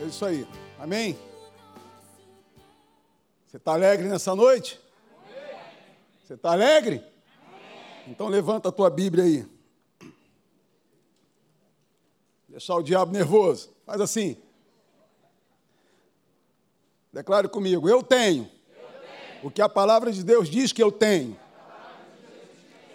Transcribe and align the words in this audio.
É 0.00 0.06
isso 0.06 0.24
aí. 0.24 0.46
Amém? 0.78 1.18
Você 3.46 3.58
está 3.58 3.74
alegre 3.74 4.08
nessa 4.08 4.34
noite? 4.34 4.80
Você 6.24 6.34
está 6.34 6.52
alegre? 6.52 7.04
Então 8.06 8.26
levanta 8.28 8.70
a 8.70 8.72
tua 8.72 8.88
Bíblia 8.88 9.24
aí. 9.24 9.46
Deixar 12.48 12.76
o 12.76 12.82
diabo 12.82 13.12
nervoso. 13.12 13.70
Faz 13.84 14.00
assim. 14.00 14.38
Declare 17.12 17.48
comigo: 17.48 17.86
Eu 17.86 18.02
tenho, 18.02 18.50
o 19.42 19.50
que 19.50 19.60
a 19.60 19.68
palavra 19.68 20.10
de 20.10 20.24
Deus 20.24 20.48
diz 20.48 20.72
que 20.72 20.82
eu 20.82 20.90
tenho. 20.90 21.38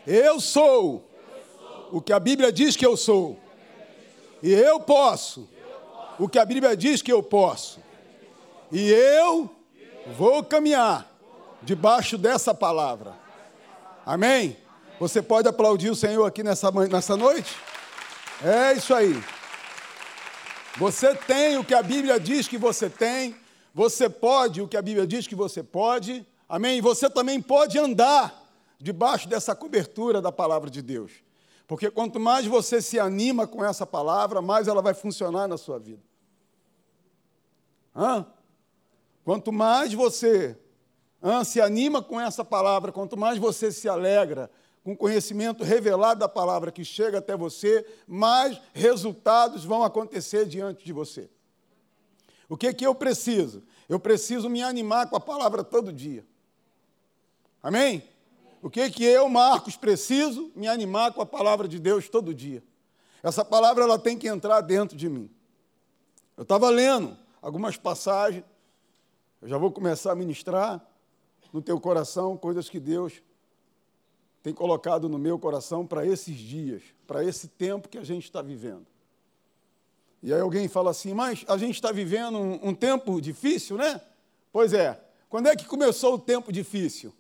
Eu 0.08 0.40
sou, 0.40 1.08
o 1.92 2.02
que 2.02 2.12
a 2.12 2.20
Bíblia 2.20 2.52
diz 2.52 2.76
que 2.76 2.86
eu 2.86 2.98
sou. 2.98 3.38
E 4.42 4.52
eu 4.52 4.80
posso 4.80 5.54
o 6.20 6.28
que 6.30 6.40
a 6.40 6.46
Bíblia 6.46 6.76
diz 6.76 7.02
que 7.02 7.12
eu 7.12 7.22
posso. 7.22 7.80
E 8.72 8.90
eu 8.92 9.50
vou 10.18 10.44
caminhar 10.44 11.12
debaixo 11.62 12.18
dessa 12.18 12.54
palavra. 12.54 13.14
Amém? 14.06 14.58
Você 15.00 15.22
pode 15.22 15.48
aplaudir 15.48 15.90
o 15.90 15.96
Senhor 15.96 16.26
aqui 16.26 16.44
nessa, 16.44 16.72
nessa 16.72 17.18
noite? 17.18 17.56
É 18.44 18.74
isso 18.74 18.94
aí. 18.94 19.22
Você 20.78 21.16
tem 21.16 21.58
o 21.58 21.64
que 21.64 21.74
a 21.74 21.82
Bíblia 21.82 22.20
diz 22.20 22.48
que 22.48 22.58
você 22.58 22.90
tem. 22.90 23.36
Você 23.74 24.10
pode 24.10 24.62
o 24.62 24.68
que 24.68 24.78
a 24.78 24.82
Bíblia 24.82 25.08
diz 25.08 25.28
que 25.28 25.36
você 25.36 25.64
pode. 25.64 26.26
Amém? 26.48 26.78
E 26.78 26.82
você 26.82 27.10
também 27.10 27.42
pode 27.42 27.78
andar 27.78 28.44
debaixo 28.80 29.28
dessa 29.28 29.56
cobertura 29.56 30.22
da 30.22 30.32
palavra 30.32 30.70
de 30.70 30.82
Deus. 30.82 31.12
Porque 31.68 31.90
quanto 31.90 32.20
mais 32.20 32.46
você 32.46 32.82
se 32.82 33.00
anima 33.00 33.48
com 33.48 33.66
essa 33.66 33.86
palavra, 33.86 34.42
mais 34.42 34.68
ela 34.68 34.82
vai 34.82 34.94
funcionar 34.94 35.48
na 35.48 35.58
sua 35.58 35.80
vida. 35.80 36.02
Hã? 37.96 38.26
Quanto 39.24 39.52
mais 39.52 39.94
você 39.94 40.58
hã, 41.24 41.44
se 41.44 41.60
anima 41.60 42.04
com 42.04 42.22
essa 42.22 42.46
palavra, 42.46 42.92
quanto 42.92 43.18
mais 43.18 43.40
você 43.40 43.72
se 43.72 43.90
alegra 43.90 44.52
com 44.84 44.94
o 44.94 44.98
conhecimento 44.98 45.64
revelado 45.64 46.20
da 46.20 46.30
palavra 46.30 46.72
que 46.72 46.86
chega 46.86 47.18
até 47.18 47.36
você, 47.36 47.84
mais 48.08 48.62
resultados 48.72 49.66
vão 49.66 49.84
acontecer 49.84 50.46
diante 50.46 50.86
de 50.86 50.94
você. 50.94 51.28
O 52.48 52.56
que, 52.56 52.72
que 52.72 52.86
eu 52.86 52.94
preciso? 52.94 53.64
Eu 53.90 54.00
preciso 54.00 54.48
me 54.48 54.62
animar 54.62 55.10
com 55.10 55.16
a 55.16 55.20
palavra 55.20 55.64
todo 55.64 55.92
dia. 55.92 56.24
Amém? 57.64 58.08
O 58.62 58.70
que 58.70 58.92
que 58.92 59.04
eu, 59.04 59.28
Marcos, 59.28 59.76
preciso 59.76 60.52
me 60.56 60.68
animar 60.68 61.14
com 61.14 61.22
a 61.22 61.26
palavra 61.26 61.68
de 61.68 61.80
Deus 61.80 62.08
todo 62.08 62.32
dia? 62.32 62.64
Essa 63.24 63.44
palavra 63.44 63.84
ela 63.84 63.98
tem 63.98 64.16
que 64.16 64.28
entrar 64.28 64.62
dentro 64.62 64.96
de 64.96 65.10
mim. 65.10 65.32
Eu 66.38 66.44
estava 66.44 66.70
lendo 66.70 67.18
algumas 67.46 67.78
passagens, 67.78 68.44
eu 69.42 69.48
já 69.48 69.58
vou 69.58 69.72
começar 69.72 70.12
a 70.12 70.16
ministrar 70.16 70.86
no 71.54 71.62
teu 71.62 71.80
coração 71.80 72.36
coisas 72.36 72.70
que 72.70 72.80
Deus 72.80 73.22
tem 74.42 74.54
colocado 74.54 75.08
no 75.08 75.18
meu 75.20 75.38
coração 75.38 75.86
para 75.86 76.06
esses 76.06 76.38
dias, 76.38 76.82
para 77.06 77.24
esse 77.24 77.48
tempo 77.48 77.88
que 77.88 77.98
a 77.98 78.04
gente 78.04 78.24
está 78.24 78.42
vivendo. 78.42 78.86
E 80.24 80.34
aí 80.34 80.40
alguém 80.40 80.68
fala 80.68 80.92
assim, 80.92 81.14
mas 81.14 81.46
a 81.48 81.58
gente 81.58 81.76
está 81.76 81.92
vivendo 81.92 82.38
um, 82.38 82.70
um 82.70 82.74
tempo 82.74 83.22
difícil, 83.22 83.78
né? 83.78 84.02
Pois 84.52 84.74
é. 84.74 85.00
Quando 85.30 85.48
é 85.48 85.56
que 85.56 85.66
começou 85.66 86.16
o 86.16 86.20
tempo 86.20 86.52
difícil? 86.52 87.14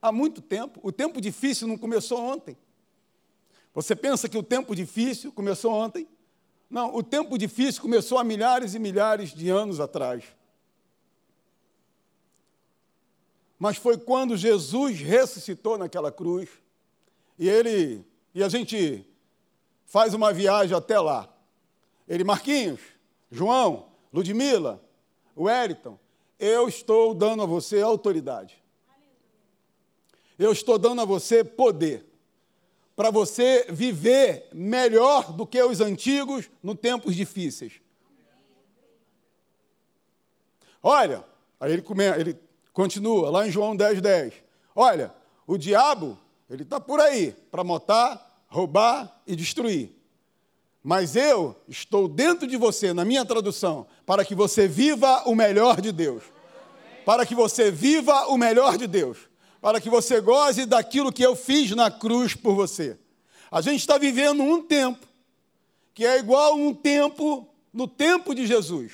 há 0.00 0.12
muito 0.12 0.40
tempo. 0.40 0.80
O 0.82 0.90
tempo 0.90 1.20
difícil 1.20 1.68
não 1.68 1.76
começou 1.76 2.18
ontem. 2.20 2.56
Você 3.74 3.94
pensa 3.94 4.28
que 4.28 4.38
o 4.38 4.42
tempo 4.42 4.74
difícil 4.74 5.30
começou 5.32 5.72
ontem? 5.72 6.08
Não, 6.68 6.94
o 6.94 7.02
tempo 7.02 7.38
difícil 7.38 7.80
começou 7.80 8.18
há 8.18 8.24
milhares 8.24 8.74
e 8.74 8.78
milhares 8.78 9.32
de 9.32 9.48
anos 9.48 9.80
atrás. 9.80 10.24
Mas 13.58 13.76
foi 13.76 13.96
quando 13.96 14.36
Jesus 14.36 15.00
ressuscitou 15.00 15.78
naquela 15.78 16.12
cruz, 16.12 16.48
e 17.38 17.48
ele 17.48 18.04
e 18.34 18.42
a 18.42 18.48
gente 18.48 19.04
faz 19.84 20.14
uma 20.14 20.32
viagem 20.32 20.76
até 20.76 21.00
lá. 21.00 21.28
Ele, 22.06 22.22
Marquinhos, 22.22 22.80
João, 23.30 23.88
Ludmila, 24.12 24.82
Wellington, 25.36 25.98
eu 26.38 26.68
estou 26.68 27.14
dando 27.14 27.42
a 27.42 27.46
você 27.46 27.80
autoridade 27.80 28.62
eu 30.38 30.52
estou 30.52 30.78
dando 30.78 31.02
a 31.02 31.04
você 31.04 31.42
poder 31.42 32.06
para 32.98 33.12
você 33.12 33.64
viver 33.68 34.48
melhor 34.52 35.32
do 35.32 35.46
que 35.46 35.62
os 35.62 35.80
antigos 35.80 36.50
no 36.60 36.74
tempos 36.74 37.14
difíceis. 37.14 37.74
Olha, 40.82 41.24
aí 41.60 41.74
ele, 41.74 41.82
come, 41.82 42.02
ele 42.02 42.36
continua 42.72 43.30
lá 43.30 43.46
em 43.46 43.52
João 43.52 43.76
10, 43.76 44.00
10. 44.00 44.34
Olha, 44.74 45.14
o 45.46 45.56
diabo, 45.56 46.18
ele 46.50 46.64
está 46.64 46.80
por 46.80 46.98
aí 46.98 47.36
para 47.52 47.62
matar, 47.62 48.42
roubar 48.48 49.22
e 49.24 49.36
destruir. 49.36 49.92
Mas 50.82 51.14
eu 51.14 51.54
estou 51.68 52.08
dentro 52.08 52.48
de 52.48 52.56
você, 52.56 52.92
na 52.92 53.04
minha 53.04 53.24
tradução, 53.24 53.86
para 54.04 54.24
que 54.24 54.34
você 54.34 54.66
viva 54.66 55.22
o 55.24 55.36
melhor 55.36 55.80
de 55.80 55.92
Deus. 55.92 56.24
Para 57.06 57.24
que 57.24 57.36
você 57.36 57.70
viva 57.70 58.26
o 58.26 58.36
melhor 58.36 58.76
de 58.76 58.88
Deus 58.88 59.27
para 59.60 59.80
que 59.80 59.90
você 59.90 60.20
goze 60.20 60.66
daquilo 60.66 61.12
que 61.12 61.22
eu 61.22 61.34
fiz 61.34 61.70
na 61.72 61.90
cruz 61.90 62.34
por 62.34 62.54
você. 62.54 62.98
A 63.50 63.60
gente 63.60 63.80
está 63.80 63.98
vivendo 63.98 64.42
um 64.42 64.62
tempo 64.62 65.06
que 65.94 66.06
é 66.06 66.18
igual 66.18 66.54
um 66.54 66.72
tempo 66.72 67.48
no 67.72 67.88
tempo 67.88 68.34
de 68.34 68.46
Jesus. 68.46 68.92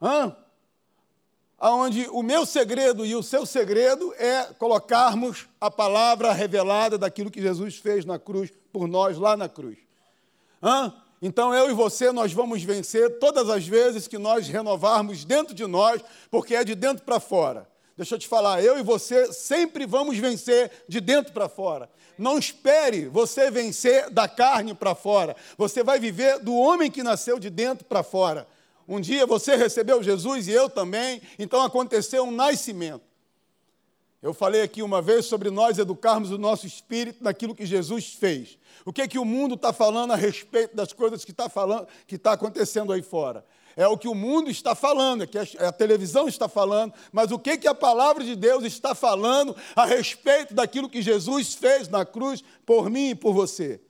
Hã? 0.00 0.36
Onde 1.60 2.08
o 2.10 2.22
meu 2.22 2.44
segredo 2.44 3.06
e 3.06 3.14
o 3.14 3.22
seu 3.22 3.46
segredo 3.46 4.12
é 4.16 4.44
colocarmos 4.58 5.48
a 5.60 5.70
palavra 5.70 6.32
revelada 6.32 6.98
daquilo 6.98 7.30
que 7.30 7.40
Jesus 7.40 7.76
fez 7.76 8.04
na 8.04 8.18
cruz 8.18 8.52
por 8.72 8.86
nós 8.86 9.16
lá 9.16 9.36
na 9.36 9.48
cruz. 9.48 9.78
Hã? 10.62 10.92
Então 11.20 11.54
eu 11.54 11.70
e 11.70 11.72
você 11.72 12.10
nós 12.10 12.32
vamos 12.32 12.62
vencer 12.62 13.18
todas 13.20 13.48
as 13.48 13.66
vezes 13.66 14.08
que 14.08 14.18
nós 14.18 14.48
renovarmos 14.48 15.24
dentro 15.24 15.54
de 15.54 15.66
nós, 15.66 16.02
porque 16.30 16.56
é 16.56 16.64
de 16.64 16.74
dentro 16.74 17.04
para 17.04 17.20
fora. 17.20 17.71
Deixa 17.96 18.14
eu 18.14 18.18
te 18.18 18.26
falar, 18.26 18.62
eu 18.62 18.78
e 18.78 18.82
você 18.82 19.32
sempre 19.32 19.84
vamos 19.84 20.16
vencer 20.16 20.70
de 20.88 21.00
dentro 21.00 21.32
para 21.32 21.48
fora. 21.48 21.90
Não 22.16 22.38
espere 22.38 23.06
você 23.06 23.50
vencer 23.50 24.08
da 24.10 24.26
carne 24.26 24.74
para 24.74 24.94
fora. 24.94 25.36
Você 25.58 25.82
vai 25.82 25.98
viver 25.98 26.38
do 26.38 26.54
homem 26.54 26.90
que 26.90 27.02
nasceu 27.02 27.38
de 27.38 27.50
dentro 27.50 27.84
para 27.84 28.02
fora. 28.02 28.46
Um 28.88 29.00
dia 29.00 29.26
você 29.26 29.56
recebeu 29.56 30.02
Jesus 30.02 30.48
e 30.48 30.52
eu 30.52 30.68
também, 30.68 31.20
então 31.38 31.62
aconteceu 31.62 32.24
um 32.24 32.30
nascimento. 32.30 33.12
Eu 34.22 34.32
falei 34.32 34.62
aqui 34.62 34.82
uma 34.82 35.02
vez 35.02 35.26
sobre 35.26 35.50
nós 35.50 35.78
educarmos 35.78 36.30
o 36.30 36.38
nosso 36.38 36.66
espírito 36.66 37.24
naquilo 37.24 37.56
que 37.56 37.66
Jesus 37.66 38.14
fez. 38.14 38.56
O 38.84 38.92
que, 38.92 39.02
é 39.02 39.08
que 39.08 39.18
o 39.18 39.24
mundo 39.24 39.56
está 39.56 39.72
falando 39.72 40.12
a 40.12 40.16
respeito 40.16 40.76
das 40.76 40.92
coisas 40.92 41.24
que 41.24 41.32
está 41.32 41.48
falando, 41.48 41.88
que 42.06 42.14
está 42.14 42.32
acontecendo 42.32 42.92
aí 42.92 43.02
fora? 43.02 43.44
É 43.76 43.86
o 43.86 43.96
que 43.96 44.08
o 44.08 44.14
mundo 44.14 44.50
está 44.50 44.74
falando, 44.74 45.24
é 45.24 45.26
que 45.26 45.38
a 45.38 45.72
televisão 45.72 46.28
está 46.28 46.48
falando, 46.48 46.92
mas 47.12 47.30
o 47.30 47.38
que, 47.38 47.56
que 47.56 47.68
a 47.68 47.74
palavra 47.74 48.24
de 48.24 48.36
Deus 48.36 48.64
está 48.64 48.94
falando 48.94 49.56
a 49.74 49.84
respeito 49.84 50.54
daquilo 50.54 50.88
que 50.88 51.02
Jesus 51.02 51.54
fez 51.54 51.88
na 51.88 52.04
cruz 52.04 52.42
por 52.64 52.90
mim 52.90 53.10
e 53.10 53.14
por 53.14 53.32
você? 53.32 53.80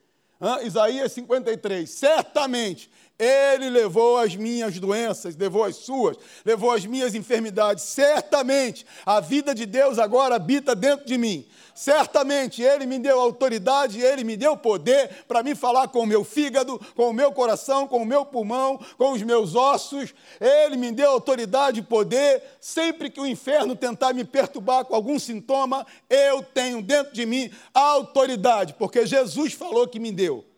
Hã? 0.41 0.61
Isaías 0.61 1.11
53. 1.13 1.89
Certamente 1.89 2.89
ele 3.17 3.69
levou 3.69 4.17
as 4.17 4.35
minhas 4.35 4.79
doenças, 4.79 5.35
levou 5.35 5.63
as 5.63 5.75
suas, 5.75 6.17
levou 6.43 6.71
as 6.71 6.85
minhas 6.85 7.13
enfermidades. 7.13 7.83
Certamente 7.83 8.85
a 9.05 9.19
vida 9.19 9.53
de 9.53 9.65
Deus 9.65 9.99
agora 9.99 10.35
habita 10.35 10.75
dentro 10.75 11.05
de 11.05 11.17
mim. 11.17 11.45
Certamente 11.75 12.61
Ele 12.61 12.85
me 12.85 12.99
deu 12.99 13.19
autoridade, 13.19 14.01
Ele 14.01 14.23
me 14.23 14.35
deu 14.35 14.57
poder 14.57 15.25
para 15.27 15.41
me 15.43 15.55
falar 15.55 15.87
com 15.87 15.99
o 15.99 16.05
meu 16.05 16.23
fígado, 16.23 16.79
com 16.95 17.09
o 17.09 17.13
meu 17.13 17.31
coração, 17.31 17.87
com 17.87 17.97
o 17.97 18.05
meu 18.05 18.25
pulmão, 18.25 18.79
com 18.97 19.11
os 19.11 19.21
meus 19.21 19.55
ossos. 19.55 20.13
Ele 20.39 20.75
me 20.75 20.91
deu 20.91 21.09
autoridade 21.09 21.79
e 21.79 21.83
poder. 21.83 22.43
Sempre 22.59 23.09
que 23.09 23.21
o 23.21 23.27
inferno 23.27 23.75
tentar 23.75 24.13
me 24.13 24.23
perturbar 24.23 24.85
com 24.85 24.95
algum 24.95 25.17
sintoma, 25.17 25.85
eu 26.09 26.43
tenho 26.43 26.81
dentro 26.81 27.13
de 27.13 27.25
mim 27.25 27.51
a 27.73 27.79
autoridade, 27.79 28.73
porque 28.73 29.05
Jesus 29.05 29.53
falou 29.53 29.87
que 29.87 29.99
me 29.99 30.11
deu. 30.11 30.52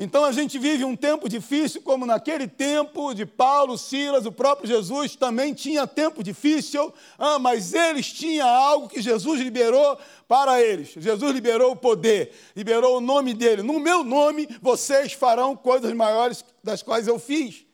Então 0.00 0.24
a 0.24 0.30
gente 0.30 0.60
vive 0.60 0.84
um 0.84 0.94
tempo 0.94 1.28
difícil, 1.28 1.82
como 1.82 2.06
naquele 2.06 2.46
tempo 2.46 3.12
de 3.12 3.26
Paulo, 3.26 3.76
Silas, 3.76 4.26
o 4.26 4.30
próprio 4.30 4.68
Jesus 4.68 5.16
também 5.16 5.52
tinha 5.52 5.88
tempo 5.88 6.22
difícil, 6.22 6.94
ah, 7.18 7.36
mas 7.40 7.74
eles 7.74 8.12
tinham 8.12 8.48
algo 8.48 8.88
que 8.88 9.02
Jesus 9.02 9.40
liberou 9.40 9.98
para 10.28 10.62
eles. 10.62 10.90
Jesus 10.96 11.32
liberou 11.32 11.72
o 11.72 11.76
poder, 11.76 12.32
liberou 12.54 12.98
o 12.98 13.00
nome 13.00 13.34
dele. 13.34 13.60
No 13.64 13.80
meu 13.80 14.04
nome 14.04 14.48
vocês 14.62 15.14
farão 15.14 15.56
coisas 15.56 15.92
maiores 15.92 16.44
das 16.62 16.80
quais 16.80 17.08
eu 17.08 17.18
fiz. 17.18 17.66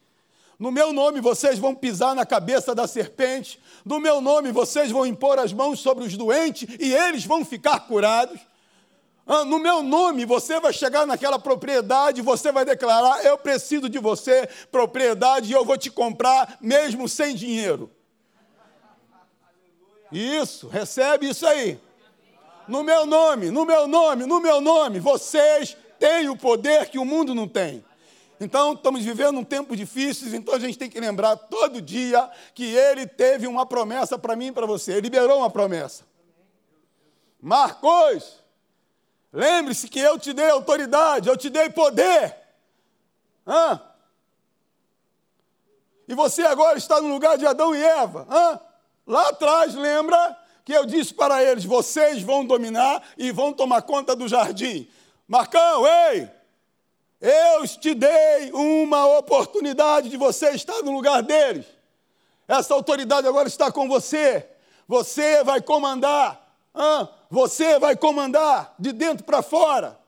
No 0.59 0.73
meu 0.73 0.95
nome 0.95 1.21
vocês 1.21 1.59
vão 1.59 1.75
pisar 1.75 2.15
na 2.15 2.25
cabeça 2.25 2.75
da 2.75 2.87
serpente. 2.87 3.61
No 3.85 4.01
meu 4.01 4.23
nome 4.23 4.51
vocês 4.51 4.91
vão 4.91 5.05
impor 5.05 5.39
as 5.39 5.53
mãos 5.53 5.79
sobre 5.81 6.05
os 6.05 6.17
doentes 6.17 6.67
e 6.81 6.91
eles 6.91 7.27
vão 7.27 7.45
ficar 7.45 7.81
curados. 7.81 8.41
Ah, 9.27 9.45
no 9.45 9.59
meu 9.59 9.83
nome, 9.83 10.27
você 10.27 10.61
vai 10.61 10.73
chegar 10.73 11.07
naquela 11.07 11.39
propriedade, 11.39 12.21
você 12.21 12.53
vai 12.53 12.65
declarar: 12.65 13.25
Eu 13.25 13.39
preciso 13.39 13.89
de 13.89 13.99
você, 13.99 14.47
propriedade, 14.71 15.51
e 15.51 15.55
eu 15.55 15.65
vou 15.65 15.79
te 15.79 15.91
comprar, 15.91 16.59
mesmo 16.61 17.09
sem 17.09 17.35
dinheiro. 17.35 17.91
Isso, 20.13 20.69
recebe 20.69 21.29
isso 21.29 21.47
aí. 21.47 21.81
No 22.69 22.83
meu 22.83 23.07
nome, 23.07 23.51
no 23.51 23.65
meu 23.65 23.89
nome, 23.89 24.27
no 24.27 24.41
meu 24.41 24.61
nome, 24.61 25.01
vocês 25.01 25.77
têm 25.99 26.29
o 26.29 26.37
poder 26.37 26.89
que 26.89 26.99
o 26.99 27.05
mundo 27.05 27.35
não 27.35 27.49
tem. 27.49 27.85
Então, 28.39 28.75
estamos 28.75 29.03
vivendo 29.03 29.39
um 29.39 29.45
tempo 29.45 29.75
difícil, 29.75 30.35
então 30.35 30.55
a 30.55 30.59
gente 30.59 30.77
tem 30.77 30.91
que 30.91 31.01
lembrar 31.01 31.37
todo 31.37 31.81
dia 31.81 32.31
que 32.55 32.65
ele 32.75 33.07
teve 33.07 33.47
uma 33.47 33.65
promessa 33.65 34.19
para 34.19 34.37
mim 34.37 34.49
e 34.49 34.53
para 34.53 34.67
você. 34.67 34.93
Ele 34.93 35.03
liberou 35.03 35.39
uma 35.39 35.51
promessa. 35.51 36.05
Marcos, 37.41 38.44
lembre-se 39.35 39.89
que 39.89 39.99
eu 39.99 40.19
te 40.19 40.33
dei 40.33 40.49
autoridade, 40.49 41.29
eu 41.29 41.37
te 41.37 41.51
dei 41.51 41.69
poder. 41.69 42.35
Hã? 43.47 43.81
E 46.07 46.15
você 46.15 46.43
agora 46.43 46.79
está 46.79 47.01
no 47.01 47.09
lugar 47.09 47.37
de 47.37 47.47
Adão 47.47 47.75
e 47.75 47.83
Eva. 47.83 48.27
Hã? 48.31 48.61
Lá 49.07 49.29
atrás, 49.29 49.75
lembra 49.75 50.39
que 50.65 50.73
eu 50.73 50.87
disse 50.87 51.13
para 51.13 51.43
eles: 51.43 51.65
vocês 51.65 52.23
vão 52.23 52.45
dominar 52.45 53.03
e 53.19 53.31
vão 53.33 53.53
tomar 53.53 53.83
conta 53.83 54.15
do 54.17 54.29
jardim. 54.29 54.89
Marcão, 55.27 55.87
ei! 55.87 56.31
Eu 57.21 57.67
te 57.67 57.95
dei 57.95 58.53
uma 58.53 59.19
oportunidade 59.19 60.11
de 60.11 60.17
você 60.17 60.51
estar 60.51 60.83
no 60.83 60.93
lugar 60.93 61.23
deles. 61.23 61.65
Essa 62.47 62.75
autoridade 62.75 63.27
agora 63.27 63.49
está 63.49 63.73
com 63.73 63.89
você. 63.89 64.47
Você 64.87 65.43
vai 65.43 65.63
comandar. 65.63 66.44
Hã? 66.75 67.09
Você 67.31 67.79
vai 67.79 67.97
comandar 67.97 68.75
de 68.79 68.93
dentro 68.93 69.25
para 69.25 69.43
fora. 69.43 69.99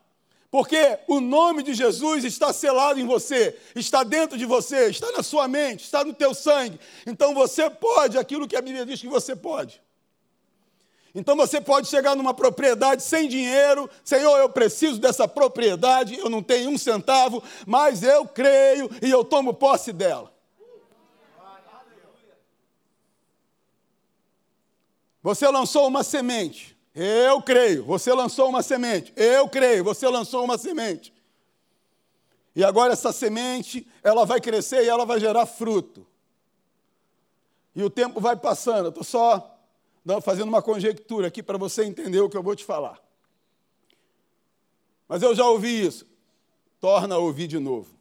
Porque 0.50 0.98
o 1.06 1.20
nome 1.20 1.62
de 1.62 1.74
Jesus 1.74 2.24
está 2.24 2.52
selado 2.52 2.98
em 2.98 3.06
você, 3.06 3.58
está 3.74 4.02
dentro 4.02 4.38
de 4.38 4.46
você, 4.46 4.88
está 4.88 5.12
na 5.12 5.22
sua 5.22 5.46
mente, 5.46 5.84
está 5.84 6.04
no 6.04 6.14
teu 6.14 6.32
sangue. 6.32 6.80
Então 7.06 7.34
você 7.34 7.68
pode 7.68 8.16
aquilo 8.16 8.48
que 8.48 8.56
a 8.56 8.62
Bíblia 8.62 8.86
diz 8.86 9.00
que 9.00 9.08
você 9.08 9.36
pode. 9.36 9.82
Então 11.14 11.34
você 11.34 11.60
pode 11.60 11.88
chegar 11.88 12.14
numa 12.14 12.34
propriedade 12.34 13.02
sem 13.02 13.26
dinheiro, 13.26 13.88
Senhor, 14.04 14.38
eu 14.38 14.50
preciso 14.50 15.00
dessa 15.00 15.26
propriedade, 15.26 16.19
eu 16.19 16.28
não 16.28 16.42
tenho 16.42 16.70
um 16.70 16.76
centavo, 16.76 17.42
mas 17.66 18.02
eu 18.02 18.26
creio 18.26 18.90
e 19.00 19.10
eu 19.10 19.24
tomo 19.24 19.54
posse 19.54 19.92
dela. 19.92 20.35
Você 25.26 25.49
lançou 25.49 25.88
uma 25.88 26.05
semente. 26.05 26.78
Eu 26.94 27.43
creio, 27.43 27.84
você 27.84 28.14
lançou 28.14 28.49
uma 28.49 28.62
semente. 28.62 29.12
Eu 29.17 29.49
creio, 29.49 29.82
você 29.82 30.06
lançou 30.06 30.44
uma 30.44 30.56
semente. 30.56 31.12
E 32.55 32.62
agora 32.62 32.93
essa 32.93 33.11
semente, 33.11 33.84
ela 34.05 34.25
vai 34.25 34.40
crescer 34.40 34.84
e 34.84 34.88
ela 34.88 35.05
vai 35.05 35.19
gerar 35.19 35.44
fruto. 35.44 36.06
E 37.75 37.82
o 37.82 37.90
tempo 37.90 38.20
vai 38.20 38.37
passando. 38.37 38.84
Eu 38.84 38.88
estou 38.90 39.02
só 39.02 39.58
fazendo 40.23 40.46
uma 40.46 40.62
conjectura 40.62 41.26
aqui 41.26 41.43
para 41.43 41.58
você 41.58 41.82
entender 41.84 42.20
o 42.20 42.31
que 42.31 42.37
eu 42.37 42.43
vou 42.44 42.55
te 42.55 42.64
falar. 42.64 43.02
Mas 45.08 45.25
eu 45.25 45.34
já 45.34 45.44
ouvi 45.49 45.87
isso. 45.87 46.06
Torna 46.79 47.17
a 47.17 47.19
ouvir 47.19 47.49
de 47.49 47.58
novo. 47.58 47.93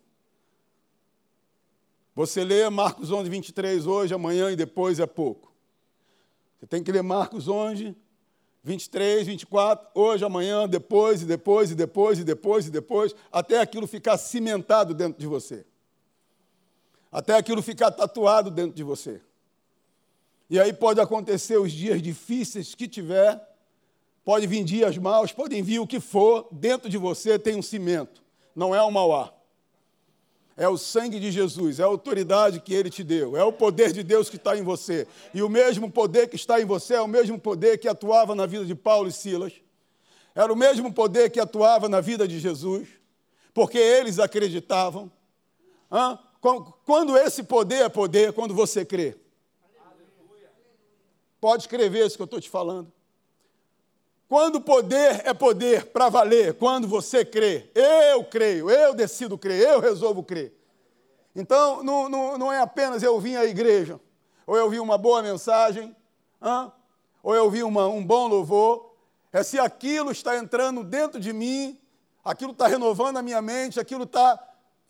Você 2.13 2.44
lê 2.44 2.69
Marcos 2.69 3.10
11, 3.12 3.28
23 3.31 3.88
hoje, 3.88 4.13
amanhã 4.13 4.51
e 4.51 4.56
depois 4.56 5.00
é 5.00 5.07
pouco. 5.07 5.55
Você 6.65 6.69
tem 6.69 6.83
que 6.83 6.91
ler 6.91 7.03
Marcos 7.03 7.47
11, 7.47 7.95
23, 8.63 9.27
24, 9.27 9.88
hoje, 9.94 10.25
amanhã, 10.25 10.67
depois, 10.67 11.21
e 11.21 11.25
depois, 11.25 11.69
e 11.69 11.75
depois, 11.75 12.17
e 12.17 12.23
depois, 12.23 12.65
e 12.65 12.71
depois, 12.71 13.15
até 13.31 13.59
aquilo 13.59 13.85
ficar 13.85 14.17
cimentado 14.17 14.95
dentro 14.95 15.19
de 15.19 15.27
você. 15.27 15.63
Até 17.12 17.35
aquilo 17.35 17.62
ficar 17.62 17.91
tatuado 17.91 18.50
dentro 18.50 18.75
de 18.75 18.81
você. 18.81 19.21
E 20.50 20.59
aí 20.59 20.73
pode 20.73 21.00
acontecer 21.00 21.59
os 21.59 21.71
dias 21.71 22.01
difíceis 22.01 22.73
que 22.73 22.88
tiver, 22.88 23.39
pode 24.23 24.47
vir 24.47 24.63
dias 24.63 24.97
maus, 24.97 25.31
podem 25.31 25.61
vir 25.61 25.77
o 25.77 25.85
que 25.85 26.00
for, 26.00 26.47
dentro 26.51 26.89
de 26.89 26.97
você 26.97 27.38
tem 27.38 27.56
um 27.56 27.61
cimento, 27.61 28.23
não 28.56 28.73
é 28.73 28.81
o 28.81 28.89
mauá. 28.89 29.34
É 30.57 30.69
o 30.69 30.78
sangue 30.78 31.19
de 31.19 31.31
Jesus, 31.31 31.80
é 31.80 31.84
a 31.84 31.88
autoridade 31.88 32.62
que 32.62 32.74
ele 32.74 32.90
te 32.90 33.04
deu, 33.04 33.36
é 33.36 33.44
o 33.44 33.52
poder 33.52 33.92
de 33.92 34.02
Deus 34.02 34.30
que 34.30 34.38
está 34.38 34.57
em 34.57 34.63
você. 34.63 35.06
E 35.34 35.42
o 35.42 35.50
mesmo 35.50 35.92
poder 35.92 36.30
que 36.30 36.38
está 36.38 36.62
em 36.62 36.66
você 36.66 36.94
é 36.94 37.02
o 37.02 37.07
mesmo 37.07 37.38
poder 37.38 37.78
que 37.78 37.90
atuava 37.90 38.34
na 38.34 38.46
vida 38.46 38.63
de 38.63 38.74
Paulo 38.74 39.10
e 39.10 39.12
Silas. 39.12 39.52
Era 40.34 40.52
o 40.52 40.56
mesmo 40.56 40.94
poder 40.94 41.30
que 41.30 41.40
atuava 41.40 41.90
na 41.90 42.00
vida 42.00 42.25
de 42.25 42.40
Jesus, 42.40 42.88
porque 43.54 43.78
eles 43.78 44.18
acreditavam. 44.18 45.12
Hã? 45.92 46.18
Quando 46.86 47.18
esse 47.18 47.44
poder 47.44 47.84
é 47.84 47.90
poder, 47.90 48.31
quando 48.31 48.54
você 48.54 48.86
crê. 48.86 49.18
Pode 51.42 51.63
escrever 51.63 52.06
isso 52.06 52.16
que 52.16 52.22
eu 52.22 52.25
estou 52.25 52.40
te 52.40 52.50
falando. 52.50 52.92
Quando 54.27 54.60
poder 54.60 55.22
é 55.24 55.33
poder 55.33 55.86
para 55.88 56.10
valer, 56.10 56.56
quando 56.56 56.88
você 56.88 57.24
crê, 57.24 57.69
eu 57.75 58.24
creio, 58.24 58.69
eu 58.69 58.94
decido 58.94 59.38
crer, 59.38 59.62
eu 59.62 59.80
resolvo 59.80 60.24
crer. 60.24 60.51
Então, 61.36 61.83
não, 61.83 62.10
não, 62.10 62.38
não 62.38 62.51
é 62.51 62.60
apenas 62.60 63.04
eu 63.04 63.19
vim 63.19 63.36
à 63.36 63.45
igreja, 63.45 64.00
ou 64.48 64.57
eu 64.57 64.69
vi 64.69 64.80
uma 64.80 64.98
boa 64.98 65.22
mensagem, 65.22 65.95
ou 67.22 67.36
eu 67.36 67.50
vi 67.51 67.62
uma, 67.62 67.88
um 67.88 68.04
bom 68.04 68.27
louvor, 68.27 68.95
é 69.31 69.44
se 69.44 69.60
aquilo 69.60 70.12
está 70.12 70.38
entrando 70.38 70.83
dentro 70.83 71.19
de 71.19 71.31
mim, 71.31 71.80
aquilo 72.24 72.51
está 72.51 72.68
renovando 72.68 73.18
a 73.18 73.21
minha 73.21 73.42
mente, 73.42 73.80
aquilo 73.80 74.06
está 74.06 74.39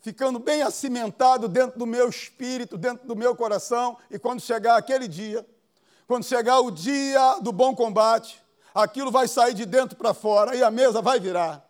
ficando 0.00 0.38
bem 0.38 0.62
acimentado 0.62 1.48
dentro 1.48 1.78
do 1.78 1.84
meu 1.84 2.08
espírito, 2.08 2.78
dentro 2.78 3.06
do 3.06 3.16
meu 3.16 3.34
coração, 3.34 3.98
e 4.10 4.18
quando 4.18 4.40
chegar 4.40 4.76
aquele 4.76 5.08
dia, 5.08 5.44
quando 6.06 6.24
chegar 6.24 6.60
o 6.60 6.70
dia 6.70 7.38
do 7.40 7.50
bom 7.50 7.74
combate, 7.74 8.45
aquilo 8.76 9.10
vai 9.10 9.26
sair 9.26 9.54
de 9.54 9.64
dentro 9.64 9.96
para 9.96 10.12
fora 10.12 10.54
e 10.54 10.62
a 10.62 10.70
mesa 10.70 11.00
vai 11.00 11.18
virar. 11.18 11.64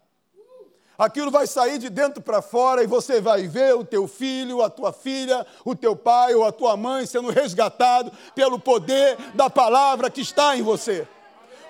Aquilo 0.98 1.30
vai 1.30 1.46
sair 1.46 1.78
de 1.78 1.88
dentro 1.88 2.20
para 2.20 2.42
fora 2.42 2.82
e 2.82 2.86
você 2.86 3.20
vai 3.20 3.46
ver 3.46 3.76
o 3.76 3.84
teu 3.84 4.08
filho, 4.08 4.62
a 4.62 4.68
tua 4.68 4.92
filha, 4.92 5.46
o 5.64 5.74
teu 5.74 5.94
pai 5.94 6.34
ou 6.34 6.44
a 6.44 6.50
tua 6.50 6.76
mãe 6.76 7.06
sendo 7.06 7.30
resgatado 7.30 8.10
pelo 8.34 8.58
poder 8.58 9.16
da 9.34 9.48
palavra 9.48 10.10
que 10.10 10.20
está 10.22 10.56
em 10.56 10.62
você. 10.62 11.06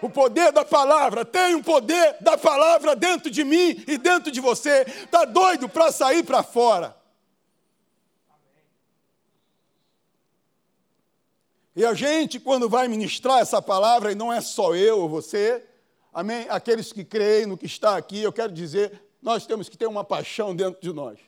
O 0.01 0.09
poder 0.09 0.53
da 0.53 0.65
palavra, 0.65 1.25
tem 1.25 1.55
um 1.55 1.63
poder 1.63 2.17
da 2.21 2.39
palavra 2.39 2.95
dentro 2.95 3.31
de 3.31 3.45
mim 3.45 3.85
e 3.87 3.99
dentro 3.99 4.31
de 4.31 4.41
você. 4.41 4.87
Está 4.87 5.25
doido 5.25 5.69
para 5.69 5.93
sair 5.93 6.23
para 6.23 6.43
fora. 6.43 6.96
E 11.77 11.85
a 11.85 11.93
gente, 11.93 12.41
quando 12.41 12.71
vai 12.71 12.89
ministrar 12.89 13.41
essa 13.41 13.61
palavra, 13.61 14.11
e 14.11 14.15
não 14.15 14.33
é 14.33 14.41
só 14.41 14.75
eu 14.75 15.01
ou 15.01 15.11
você, 15.11 15.63
amém? 16.11 16.47
Aqueles 16.49 16.91
que 16.91 17.05
creem 17.05 17.45
no 17.45 17.59
que 17.59 17.67
está 17.67 17.99
aqui, 17.99 18.23
eu 18.23 18.33
quero 18.33 18.51
dizer, 18.51 18.99
nós 19.21 19.45
temos 19.45 19.69
que 19.69 19.77
ter 19.77 19.87
uma 19.87 20.03
paixão 20.03 20.57
dentro 20.57 20.81
de 20.81 20.91
nós. 20.91 21.19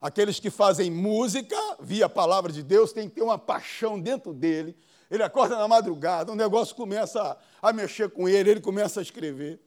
Aqueles 0.00 0.40
que 0.40 0.50
fazem 0.50 0.90
música 0.90 1.56
via 1.78 2.06
a 2.06 2.08
palavra 2.08 2.50
de 2.50 2.64
Deus 2.64 2.92
têm 2.92 3.08
que 3.08 3.14
ter 3.14 3.22
uma 3.22 3.38
paixão 3.38 3.98
dentro 3.98 4.34
dele. 4.34 4.76
Ele 5.08 5.22
acorda 5.22 5.56
na 5.56 5.68
madrugada, 5.68 6.32
o 6.32 6.34
negócio 6.34 6.74
começa 6.74 7.22
a, 7.62 7.68
a 7.68 7.72
mexer 7.72 8.10
com 8.10 8.28
ele, 8.28 8.50
ele 8.50 8.60
começa 8.60 8.98
a 8.98 9.02
escrever. 9.04 9.60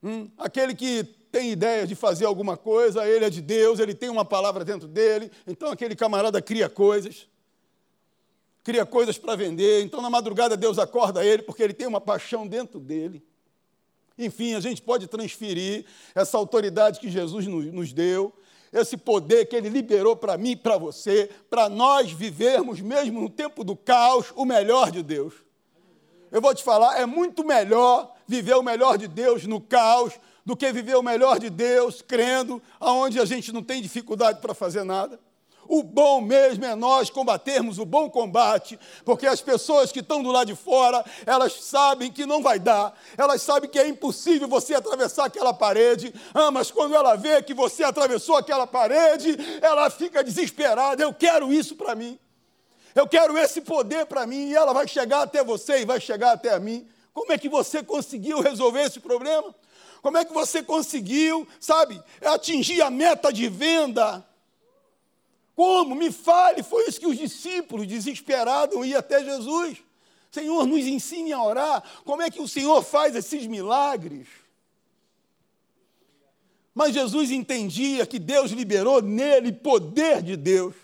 Hum, 0.00 0.30
aquele 0.38 0.72
que 0.72 1.02
tem 1.32 1.50
ideia 1.50 1.84
de 1.84 1.96
fazer 1.96 2.26
alguma 2.26 2.56
coisa, 2.56 3.04
ele 3.08 3.24
é 3.24 3.30
de 3.30 3.42
Deus, 3.42 3.80
ele 3.80 3.92
tem 3.92 4.08
uma 4.08 4.24
palavra 4.24 4.64
dentro 4.64 4.86
dele, 4.86 5.32
então 5.48 5.72
aquele 5.72 5.96
camarada 5.96 6.40
cria 6.40 6.68
coisas 6.68 7.28
cria 8.62 8.84
coisas 8.84 9.18
para 9.18 9.36
vender. 9.36 9.82
Então, 9.82 10.00
na 10.00 10.10
madrugada, 10.10 10.56
Deus 10.56 10.78
acorda 10.78 11.24
ele, 11.24 11.42
porque 11.42 11.62
ele 11.62 11.72
tem 11.72 11.86
uma 11.86 12.00
paixão 12.00 12.46
dentro 12.46 12.78
dele. 12.78 13.24
Enfim, 14.18 14.54
a 14.54 14.60
gente 14.60 14.82
pode 14.82 15.06
transferir 15.06 15.86
essa 16.14 16.36
autoridade 16.36 17.00
que 17.00 17.10
Jesus 17.10 17.46
nos 17.46 17.92
deu, 17.92 18.32
esse 18.72 18.96
poder 18.96 19.46
que 19.46 19.56
ele 19.56 19.68
liberou 19.68 20.14
para 20.14 20.36
mim 20.36 20.50
e 20.50 20.56
para 20.56 20.76
você, 20.76 21.30
para 21.48 21.68
nós 21.68 22.12
vivermos, 22.12 22.80
mesmo 22.80 23.20
no 23.20 23.30
tempo 23.30 23.64
do 23.64 23.74
caos, 23.74 24.32
o 24.36 24.44
melhor 24.44 24.90
de 24.90 25.02
Deus. 25.02 25.34
Eu 26.30 26.40
vou 26.40 26.54
te 26.54 26.62
falar, 26.62 27.00
é 27.00 27.06
muito 27.06 27.44
melhor 27.44 28.14
viver 28.26 28.54
o 28.54 28.62
melhor 28.62 28.96
de 28.96 29.08
Deus 29.08 29.44
no 29.46 29.60
caos 29.60 30.12
do 30.44 30.56
que 30.56 30.72
viver 30.72 30.96
o 30.96 31.02
melhor 31.02 31.38
de 31.38 31.50
Deus 31.50 32.02
crendo, 32.02 32.62
aonde 32.78 33.18
a 33.18 33.24
gente 33.24 33.52
não 33.52 33.62
tem 33.62 33.82
dificuldade 33.82 34.40
para 34.40 34.54
fazer 34.54 34.84
nada. 34.84 35.18
O 35.72 35.84
bom 35.84 36.20
mesmo 36.20 36.64
é 36.64 36.74
nós 36.74 37.10
combatermos 37.10 37.78
o 37.78 37.84
bom 37.84 38.10
combate, 38.10 38.76
porque 39.04 39.24
as 39.24 39.40
pessoas 39.40 39.92
que 39.92 40.00
estão 40.00 40.20
do 40.20 40.32
lado 40.32 40.48
de 40.48 40.56
fora, 40.56 41.04
elas 41.24 41.52
sabem 41.62 42.10
que 42.10 42.26
não 42.26 42.42
vai 42.42 42.58
dar, 42.58 42.92
elas 43.16 43.40
sabem 43.40 43.70
que 43.70 43.78
é 43.78 43.86
impossível 43.86 44.48
você 44.48 44.74
atravessar 44.74 45.26
aquela 45.26 45.54
parede, 45.54 46.12
ah, 46.34 46.50
mas 46.50 46.72
quando 46.72 46.96
ela 46.96 47.14
vê 47.14 47.40
que 47.40 47.54
você 47.54 47.84
atravessou 47.84 48.36
aquela 48.36 48.66
parede, 48.66 49.38
ela 49.62 49.88
fica 49.88 50.24
desesperada. 50.24 51.04
Eu 51.04 51.14
quero 51.14 51.52
isso 51.52 51.76
para 51.76 51.94
mim, 51.94 52.18
eu 52.92 53.06
quero 53.06 53.38
esse 53.38 53.60
poder 53.60 54.06
para 54.06 54.26
mim, 54.26 54.48
e 54.48 54.56
ela 54.56 54.72
vai 54.72 54.88
chegar 54.88 55.22
até 55.22 55.44
você 55.44 55.82
e 55.82 55.84
vai 55.84 56.00
chegar 56.00 56.32
até 56.32 56.52
a 56.52 56.58
mim 56.58 56.84
Como 57.12 57.32
é 57.32 57.38
que 57.38 57.48
você 57.48 57.80
conseguiu 57.80 58.40
resolver 58.40 58.82
esse 58.82 58.98
problema? 58.98 59.54
Como 60.02 60.18
é 60.18 60.24
que 60.24 60.32
você 60.32 60.64
conseguiu, 60.64 61.46
sabe, 61.60 62.02
atingir 62.24 62.82
a 62.82 62.90
meta 62.90 63.32
de 63.32 63.48
venda? 63.48 64.28
Como? 65.60 65.94
Me 65.94 66.10
fale. 66.10 66.62
Foi 66.62 66.88
isso 66.88 66.98
que 66.98 67.06
os 67.06 67.18
discípulos, 67.18 67.86
desesperados, 67.86 68.74
iam 68.86 68.98
até 68.98 69.22
Jesus. 69.22 69.76
Senhor, 70.30 70.66
nos 70.66 70.86
ensine 70.86 71.34
a 71.34 71.42
orar. 71.42 71.84
Como 72.02 72.22
é 72.22 72.30
que 72.30 72.40
o 72.40 72.48
Senhor 72.48 72.82
faz 72.82 73.14
esses 73.14 73.46
milagres? 73.46 74.26
Mas 76.74 76.94
Jesus 76.94 77.30
entendia 77.30 78.06
que 78.06 78.18
Deus 78.18 78.52
liberou 78.52 79.02
nele 79.02 79.52
poder 79.52 80.22
de 80.22 80.34
Deus. 80.34 80.74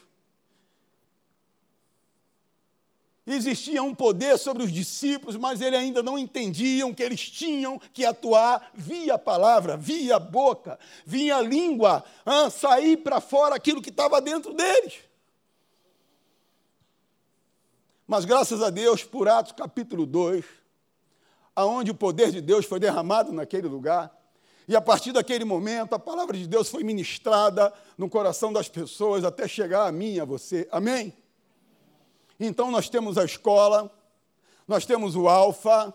Existia 3.26 3.82
um 3.82 3.92
poder 3.92 4.38
sobre 4.38 4.62
os 4.62 4.70
discípulos, 4.70 5.36
mas 5.36 5.60
eles 5.60 5.80
ainda 5.80 6.00
não 6.00 6.16
entendiam 6.16 6.94
que 6.94 7.02
eles 7.02 7.28
tinham 7.28 7.76
que 7.92 8.04
atuar 8.04 8.70
via 8.72 9.18
palavra, 9.18 9.76
via 9.76 10.16
boca, 10.16 10.78
via 11.04 11.40
língua, 11.40 12.04
sair 12.52 12.96
para 12.98 13.20
fora 13.20 13.56
aquilo 13.56 13.82
que 13.82 13.90
estava 13.90 14.20
dentro 14.20 14.54
deles. 14.54 14.94
Mas 18.06 18.24
graças 18.24 18.62
a 18.62 18.70
Deus, 18.70 19.02
por 19.02 19.28
Atos 19.28 19.50
capítulo 19.50 20.06
2, 20.06 20.44
aonde 21.56 21.90
o 21.90 21.94
poder 21.96 22.30
de 22.30 22.40
Deus 22.40 22.64
foi 22.64 22.78
derramado 22.78 23.32
naquele 23.32 23.66
lugar, 23.66 24.16
e 24.68 24.76
a 24.76 24.80
partir 24.80 25.10
daquele 25.10 25.44
momento 25.44 25.94
a 25.94 25.98
palavra 25.98 26.36
de 26.36 26.46
Deus 26.46 26.68
foi 26.68 26.84
ministrada 26.84 27.72
no 27.98 28.08
coração 28.08 28.52
das 28.52 28.68
pessoas 28.68 29.24
até 29.24 29.48
chegar 29.48 29.88
a 29.88 29.90
mim 29.90 30.20
a 30.20 30.24
você. 30.24 30.68
Amém? 30.70 31.12
Então 32.38 32.70
nós 32.70 32.88
temos 32.88 33.16
a 33.16 33.24
escola, 33.24 33.90
nós 34.66 34.84
temos 34.84 35.16
o 35.16 35.28
Alfa, 35.28 35.92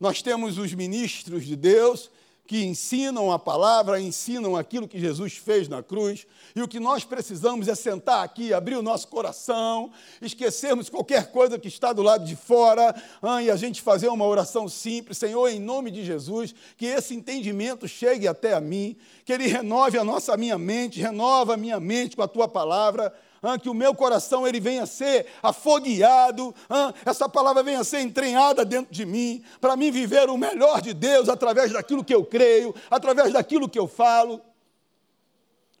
nós 0.00 0.22
temos 0.22 0.58
os 0.58 0.72
ministros 0.72 1.44
de 1.44 1.56
Deus 1.56 2.10
que 2.48 2.64
ensinam 2.64 3.30
a 3.30 3.38
palavra, 3.38 4.00
ensinam 4.00 4.56
aquilo 4.56 4.88
que 4.88 4.98
Jesus 4.98 5.36
fez 5.36 5.68
na 5.68 5.82
cruz, 5.82 6.26
e 6.56 6.62
o 6.62 6.66
que 6.66 6.80
nós 6.80 7.04
precisamos 7.04 7.68
é 7.68 7.74
sentar 7.74 8.24
aqui, 8.24 8.54
abrir 8.54 8.74
o 8.74 8.82
nosso 8.82 9.06
coração, 9.08 9.92
esquecermos 10.22 10.88
qualquer 10.88 11.30
coisa 11.30 11.58
que 11.58 11.68
está 11.68 11.92
do 11.92 12.00
lado 12.00 12.24
de 12.24 12.34
fora, 12.34 12.94
ah, 13.20 13.42
e 13.42 13.50
a 13.50 13.56
gente 13.56 13.82
fazer 13.82 14.08
uma 14.08 14.24
oração 14.24 14.66
simples, 14.66 15.18
Senhor, 15.18 15.46
em 15.48 15.60
nome 15.60 15.90
de 15.90 16.02
Jesus, 16.02 16.54
que 16.78 16.86
esse 16.86 17.14
entendimento 17.14 17.86
chegue 17.86 18.26
até 18.26 18.54
a 18.54 18.62
mim, 18.62 18.96
que 19.26 19.32
Ele 19.34 19.46
renove 19.46 19.98
a 19.98 20.04
nossa 20.04 20.34
minha 20.34 20.56
mente, 20.56 21.02
renova 21.02 21.52
a 21.52 21.58
minha 21.58 21.78
mente 21.78 22.16
com 22.16 22.22
a 22.22 22.28
Tua 22.28 22.48
palavra, 22.48 23.12
ah, 23.42 23.58
que 23.58 23.68
o 23.68 23.74
meu 23.74 23.94
coração 23.94 24.46
ele 24.46 24.60
venha 24.60 24.82
a 24.82 24.86
ser 24.86 25.26
afogueado, 25.42 26.54
ah, 26.68 26.92
essa 27.04 27.28
palavra 27.28 27.62
venha 27.62 27.80
a 27.80 27.84
ser 27.84 28.00
entranhada 28.00 28.64
dentro 28.64 28.92
de 28.92 29.06
mim, 29.06 29.44
para 29.60 29.76
mim 29.76 29.90
viver 29.90 30.28
o 30.28 30.36
melhor 30.36 30.80
de 30.80 30.92
Deus 30.92 31.28
através 31.28 31.72
daquilo 31.72 32.04
que 32.04 32.14
eu 32.14 32.24
creio, 32.24 32.74
através 32.90 33.32
daquilo 33.32 33.68
que 33.68 33.78
eu 33.78 33.86
falo. 33.86 34.40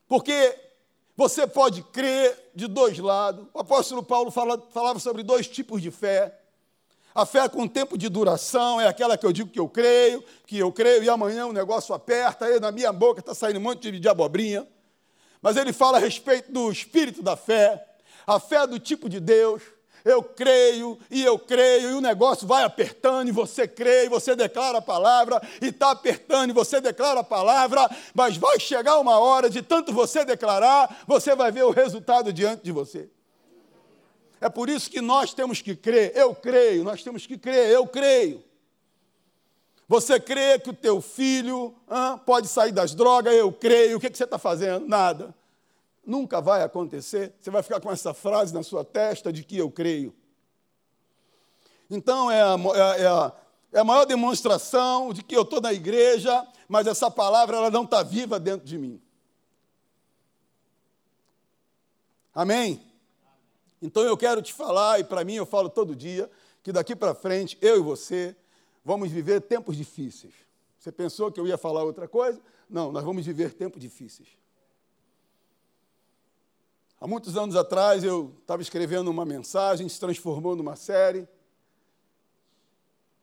Porque 0.06 0.56
você 1.16 1.46
pode 1.46 1.82
crer 1.82 2.50
de 2.54 2.66
dois 2.66 2.98
lados. 2.98 3.46
O 3.52 3.60
apóstolo 3.60 4.02
Paulo 4.02 4.30
fala, 4.30 4.62
falava 4.70 4.98
sobre 4.98 5.22
dois 5.22 5.48
tipos 5.48 5.82
de 5.82 5.90
fé. 5.90 6.38
A 7.14 7.26
fé 7.26 7.48
com 7.48 7.66
tempo 7.66 7.98
de 7.98 8.08
duração 8.08 8.80
é 8.80 8.86
aquela 8.86 9.18
que 9.18 9.26
eu 9.26 9.32
digo 9.32 9.50
que 9.50 9.58
eu 9.58 9.68
creio, 9.68 10.22
que 10.46 10.58
eu 10.58 10.70
creio, 10.70 11.02
e 11.02 11.10
amanhã 11.10 11.46
o 11.46 11.52
negócio 11.52 11.92
aperta, 11.92 12.44
aí 12.44 12.60
na 12.60 12.70
minha 12.70 12.92
boca 12.92 13.18
está 13.18 13.34
saindo 13.34 13.58
um 13.58 13.62
monte 13.62 13.90
de 13.98 14.08
abobrinha 14.08 14.66
mas 15.40 15.56
ele 15.56 15.72
fala 15.72 15.98
a 15.98 16.00
respeito 16.00 16.50
do 16.52 16.70
espírito 16.70 17.22
da 17.22 17.36
fé, 17.36 17.84
a 18.26 18.38
fé 18.38 18.66
do 18.66 18.78
tipo 18.78 19.08
de 19.08 19.20
Deus. 19.20 19.62
Eu 20.04 20.22
creio 20.22 20.98
e 21.10 21.24
eu 21.24 21.38
creio, 21.38 21.90
e 21.90 21.94
o 21.94 22.00
negócio 22.00 22.46
vai 22.46 22.62
apertando, 22.62 23.28
e 23.28 23.32
você 23.32 23.66
crê, 23.66 24.06
e 24.06 24.08
você 24.08 24.34
declara 24.34 24.78
a 24.78 24.82
palavra, 24.82 25.42
e 25.60 25.66
está 25.66 25.90
apertando, 25.90 26.50
e 26.50 26.54
você 26.54 26.80
declara 26.80 27.20
a 27.20 27.24
palavra, 27.24 27.90
mas 28.14 28.36
vai 28.36 28.58
chegar 28.60 28.98
uma 28.98 29.18
hora 29.18 29.50
de 29.50 29.60
tanto 29.60 29.92
você 29.92 30.24
declarar, 30.24 31.02
você 31.06 31.34
vai 31.34 31.50
ver 31.50 31.64
o 31.64 31.70
resultado 31.70 32.32
diante 32.32 32.62
de 32.62 32.72
você. 32.72 33.10
É 34.40 34.48
por 34.48 34.70
isso 34.70 34.88
que 34.88 35.00
nós 35.00 35.34
temos 35.34 35.60
que 35.60 35.74
crer, 35.74 36.12
eu 36.14 36.34
creio, 36.34 36.84
nós 36.84 37.02
temos 37.02 37.26
que 37.26 37.36
crer, 37.36 37.70
eu 37.70 37.86
creio. 37.86 38.47
Você 39.88 40.20
crê 40.20 40.58
que 40.58 40.68
o 40.68 40.74
teu 40.74 41.00
filho 41.00 41.74
ah, 41.88 42.20
pode 42.24 42.46
sair 42.46 42.72
das 42.72 42.94
drogas? 42.94 43.34
Eu 43.34 43.50
creio. 43.50 43.96
O 43.96 44.00
que, 44.00 44.10
que 44.10 44.18
você 44.18 44.24
está 44.24 44.38
fazendo? 44.38 44.86
Nada. 44.86 45.34
Nunca 46.04 46.42
vai 46.42 46.62
acontecer. 46.62 47.32
Você 47.40 47.50
vai 47.50 47.62
ficar 47.62 47.80
com 47.80 47.90
essa 47.90 48.12
frase 48.12 48.52
na 48.52 48.62
sua 48.62 48.84
testa 48.84 49.32
de 49.32 49.42
que 49.42 49.56
eu 49.56 49.70
creio. 49.70 50.14
Então, 51.90 52.30
é 52.30 52.42
a, 52.42 52.54
é, 52.54 53.02
é 53.02 53.06
a, 53.06 53.32
é 53.72 53.80
a 53.80 53.84
maior 53.84 54.04
demonstração 54.04 55.10
de 55.10 55.22
que 55.22 55.34
eu 55.34 55.40
estou 55.42 55.58
na 55.58 55.72
igreja, 55.72 56.46
mas 56.68 56.86
essa 56.86 57.10
palavra 57.10 57.56
ela 57.56 57.70
não 57.70 57.84
está 57.84 58.02
viva 58.02 58.38
dentro 58.38 58.66
de 58.66 58.76
mim. 58.76 59.00
Amém? 62.34 62.86
Então 63.80 64.02
eu 64.02 64.16
quero 64.18 64.42
te 64.42 64.52
falar, 64.52 65.00
e 65.00 65.04
para 65.04 65.24
mim 65.24 65.34
eu 65.34 65.46
falo 65.46 65.70
todo 65.70 65.96
dia, 65.96 66.30
que 66.62 66.72
daqui 66.72 66.94
para 66.94 67.14
frente, 67.14 67.56
eu 67.62 67.78
e 67.78 67.80
você, 67.80 68.36
vamos 68.88 69.10
viver 69.10 69.42
tempos 69.42 69.76
difíceis. 69.76 70.32
Você 70.78 70.90
pensou 70.90 71.30
que 71.30 71.38
eu 71.38 71.46
ia 71.46 71.58
falar 71.58 71.84
outra 71.84 72.08
coisa? 72.08 72.40
Não, 72.70 72.90
nós 72.90 73.04
vamos 73.04 73.26
viver 73.26 73.52
tempos 73.52 73.82
difíceis. 73.82 74.28
Há 76.98 77.06
muitos 77.06 77.36
anos 77.36 77.54
atrás 77.54 78.02
eu 78.02 78.34
estava 78.40 78.62
escrevendo 78.62 79.10
uma 79.10 79.26
mensagem, 79.26 79.86
se 79.90 80.00
transformou 80.00 80.56
numa 80.56 80.74
série, 80.74 81.28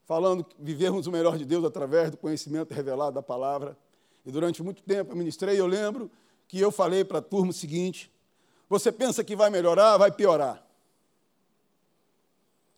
falando 0.03 0.43
que 0.43 0.55
vivermos 0.59 1.07
o 1.07 1.11
melhor 1.11 1.35
de 1.35 1.45
Deus 1.45 1.65
através 1.65 2.11
do 2.11 2.17
conhecimento 2.17 2.71
revelado 2.71 3.15
da 3.15 3.23
palavra. 3.23 3.75
E 4.23 4.29
durante 4.29 4.61
muito 4.61 4.83
tempo 4.83 5.13
eu 5.13 5.15
ministrei, 5.15 5.59
eu 5.59 5.65
lembro 5.65 6.11
que 6.47 6.59
eu 6.59 6.71
falei 6.71 7.03
para 7.03 7.17
a 7.17 7.23
turma 7.23 7.49
o 7.49 7.53
seguinte: 7.53 8.13
você 8.69 8.91
pensa 8.91 9.23
que 9.23 9.35
vai 9.35 9.49
melhorar, 9.49 9.97
vai 9.97 10.11
piorar. 10.11 10.63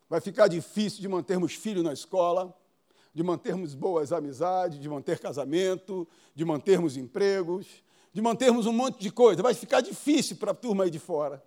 Vai 0.08 0.22
ficar 0.22 0.48
difícil 0.48 1.02
de 1.02 1.08
mantermos 1.08 1.52
filhos 1.52 1.84
na 1.84 1.92
escola, 1.92 2.57
de 3.18 3.24
mantermos 3.24 3.74
boas 3.74 4.12
amizades, 4.12 4.78
de 4.78 4.88
manter 4.88 5.18
casamento, 5.18 6.06
de 6.36 6.44
mantermos 6.44 6.96
empregos, 6.96 7.66
de 8.12 8.22
mantermos 8.22 8.64
um 8.64 8.72
monte 8.72 9.00
de 9.00 9.10
coisa. 9.10 9.42
Vai 9.42 9.54
ficar 9.54 9.80
difícil 9.80 10.36
para 10.36 10.52
a 10.52 10.54
turma 10.54 10.84
aí 10.84 10.90
de 10.90 11.00
fora. 11.00 11.42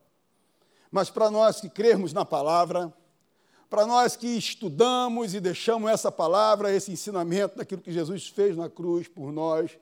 Mas 0.91 1.09
para 1.09 1.31
nós 1.31 1.61
que 1.61 1.69
crermos 1.69 2.11
na 2.11 2.25
palavra, 2.25 2.93
para 3.69 3.85
nós 3.85 4.17
que 4.17 4.27
estudamos 4.27 5.33
e 5.33 5.39
deixamos 5.39 5.89
essa 5.89 6.11
palavra, 6.11 6.75
esse 6.75 6.91
ensinamento 6.91 7.55
daquilo 7.55 7.81
que 7.81 7.93
Jesus 7.93 8.27
fez 8.27 8.57
na 8.57 8.69
cruz 8.69 9.07
por 9.07 9.31
nós, 9.31 9.79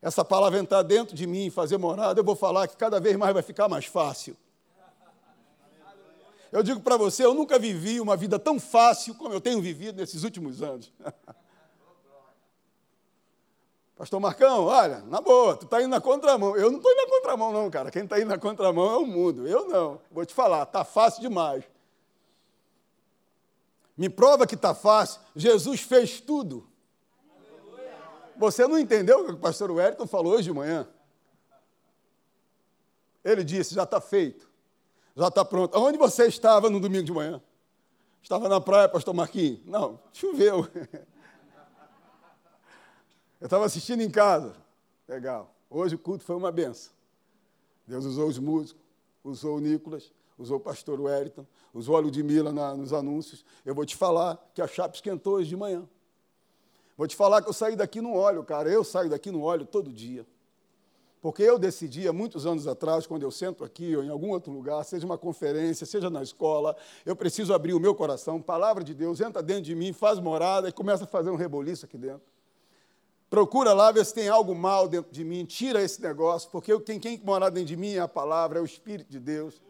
essa 0.00 0.24
palavra 0.24 0.58
entrar 0.58 0.82
dentro 0.82 1.14
de 1.14 1.26
mim 1.26 1.50
fazer 1.50 1.76
morada, 1.76 2.20
eu 2.20 2.24
vou 2.24 2.34
falar 2.34 2.66
que 2.68 2.76
cada 2.78 2.98
vez 2.98 3.18
mais 3.18 3.34
vai 3.34 3.42
ficar 3.42 3.68
mais 3.68 3.84
fácil. 3.84 4.34
Eu 6.52 6.62
digo 6.62 6.80
para 6.80 6.98
você, 6.98 7.24
eu 7.24 7.32
nunca 7.32 7.58
vivi 7.58 7.98
uma 7.98 8.14
vida 8.14 8.38
tão 8.38 8.60
fácil 8.60 9.14
como 9.14 9.32
eu 9.32 9.40
tenho 9.40 9.62
vivido 9.62 9.96
nesses 9.96 10.22
últimos 10.22 10.62
anos. 10.62 10.92
Pastor 13.96 14.20
Marcão, 14.20 14.66
olha, 14.66 14.98
na 15.02 15.22
boa, 15.22 15.56
tu 15.56 15.64
está 15.64 15.80
indo 15.80 15.88
na 15.88 16.00
contramão. 16.00 16.54
Eu 16.54 16.70
não 16.70 16.76
estou 16.76 16.92
indo 16.92 17.00
na 17.00 17.08
contramão, 17.08 17.52
não, 17.52 17.70
cara. 17.70 17.90
Quem 17.90 18.04
está 18.04 18.18
indo 18.18 18.28
na 18.28 18.36
contramão 18.36 18.90
é 18.90 18.98
o 18.98 19.06
mundo. 19.06 19.48
Eu 19.48 19.66
não. 19.66 19.98
Vou 20.10 20.26
te 20.26 20.34
falar, 20.34 20.64
está 20.64 20.84
fácil 20.84 21.22
demais. 21.22 21.64
Me 23.96 24.10
prova 24.10 24.46
que 24.46 24.54
está 24.54 24.74
fácil. 24.74 25.22
Jesus 25.34 25.80
fez 25.80 26.20
tudo. 26.20 26.68
Você 28.36 28.66
não 28.66 28.78
entendeu 28.78 29.20
o 29.20 29.24
que 29.24 29.32
o 29.32 29.38
pastor 29.38 29.70
Wellington 29.70 30.06
falou 30.06 30.34
hoje 30.34 30.44
de 30.44 30.52
manhã? 30.52 30.86
Ele 33.24 33.42
disse: 33.42 33.74
já 33.74 33.84
está 33.84 34.02
feito 34.02 34.51
já 35.16 35.28
está 35.28 35.44
pronto. 35.44 35.78
Onde 35.78 35.98
você 35.98 36.26
estava 36.26 36.70
no 36.70 36.80
domingo 36.80 37.04
de 37.04 37.12
manhã? 37.12 37.42
Estava 38.22 38.48
na 38.48 38.60
praia, 38.60 38.88
pastor 38.88 39.12
Marquinhos? 39.14 39.60
Não, 39.66 39.98
choveu. 40.12 40.66
Eu 43.40 43.46
estava 43.46 43.64
assistindo 43.64 44.00
em 44.02 44.10
casa. 44.10 44.54
Legal. 45.08 45.52
Hoje 45.68 45.96
o 45.96 45.98
culto 45.98 46.22
foi 46.22 46.36
uma 46.36 46.52
benção. 46.52 46.92
Deus 47.86 48.04
usou 48.04 48.28
os 48.28 48.38
músicos, 48.38 48.80
usou 49.24 49.56
o 49.56 49.60
Nicolas, 49.60 50.12
usou 50.38 50.58
o 50.58 50.60
pastor 50.60 51.00
Wellington, 51.00 51.44
usou 51.74 51.96
a 51.96 52.00
Ludmilla 52.00 52.52
na, 52.52 52.76
nos 52.76 52.92
anúncios. 52.92 53.44
Eu 53.64 53.74
vou 53.74 53.84
te 53.84 53.96
falar 53.96 54.38
que 54.54 54.62
a 54.62 54.68
chapa 54.68 54.94
esquentou 54.94 55.34
hoje 55.34 55.48
de 55.48 55.56
manhã. 55.56 55.88
Vou 56.96 57.08
te 57.08 57.16
falar 57.16 57.42
que 57.42 57.48
eu 57.48 57.52
saí 57.52 57.74
daqui 57.74 58.00
no 58.00 58.14
óleo, 58.14 58.44
cara. 58.44 58.70
Eu 58.70 58.84
saio 58.84 59.10
daqui 59.10 59.30
no 59.30 59.42
óleo 59.42 59.66
todo 59.66 59.92
dia. 59.92 60.24
Porque 61.22 61.44
eu 61.44 61.56
decidi 61.56 62.08
há 62.08 62.12
muitos 62.12 62.46
anos 62.46 62.66
atrás, 62.66 63.06
quando 63.06 63.22
eu 63.22 63.30
sento 63.30 63.62
aqui 63.62 63.96
ou 63.96 64.02
em 64.02 64.08
algum 64.08 64.30
outro 64.30 64.52
lugar, 64.52 64.84
seja 64.84 65.06
uma 65.06 65.16
conferência, 65.16 65.86
seja 65.86 66.10
na 66.10 66.20
escola, 66.20 66.76
eu 67.06 67.14
preciso 67.14 67.54
abrir 67.54 67.74
o 67.74 67.78
meu 67.78 67.94
coração, 67.94 68.42
palavra 68.42 68.82
de 68.82 68.92
Deus, 68.92 69.20
entra 69.20 69.40
dentro 69.40 69.62
de 69.62 69.74
mim, 69.76 69.92
faz 69.92 70.18
morada 70.18 70.68
e 70.68 70.72
começa 70.72 71.04
a 71.04 71.06
fazer 71.06 71.30
um 71.30 71.36
reboliço 71.36 71.86
aqui 71.86 71.96
dentro. 71.96 72.22
Procura 73.30 73.72
lá 73.72 73.92
ver 73.92 74.04
se 74.04 74.12
tem 74.12 74.28
algo 74.28 74.52
mal 74.52 74.88
dentro 74.88 75.12
de 75.12 75.22
mim, 75.22 75.44
tira 75.44 75.80
esse 75.80 76.02
negócio, 76.02 76.50
porque 76.50 76.76
quem, 76.80 76.98
quem 76.98 77.20
mora 77.24 77.48
dentro 77.52 77.68
de 77.68 77.76
mim 77.76 77.94
é 77.94 78.00
a 78.00 78.08
palavra, 78.08 78.58
é 78.58 78.62
o 78.62 78.64
Espírito 78.64 79.08
de 79.08 79.20
Deus. 79.20 79.62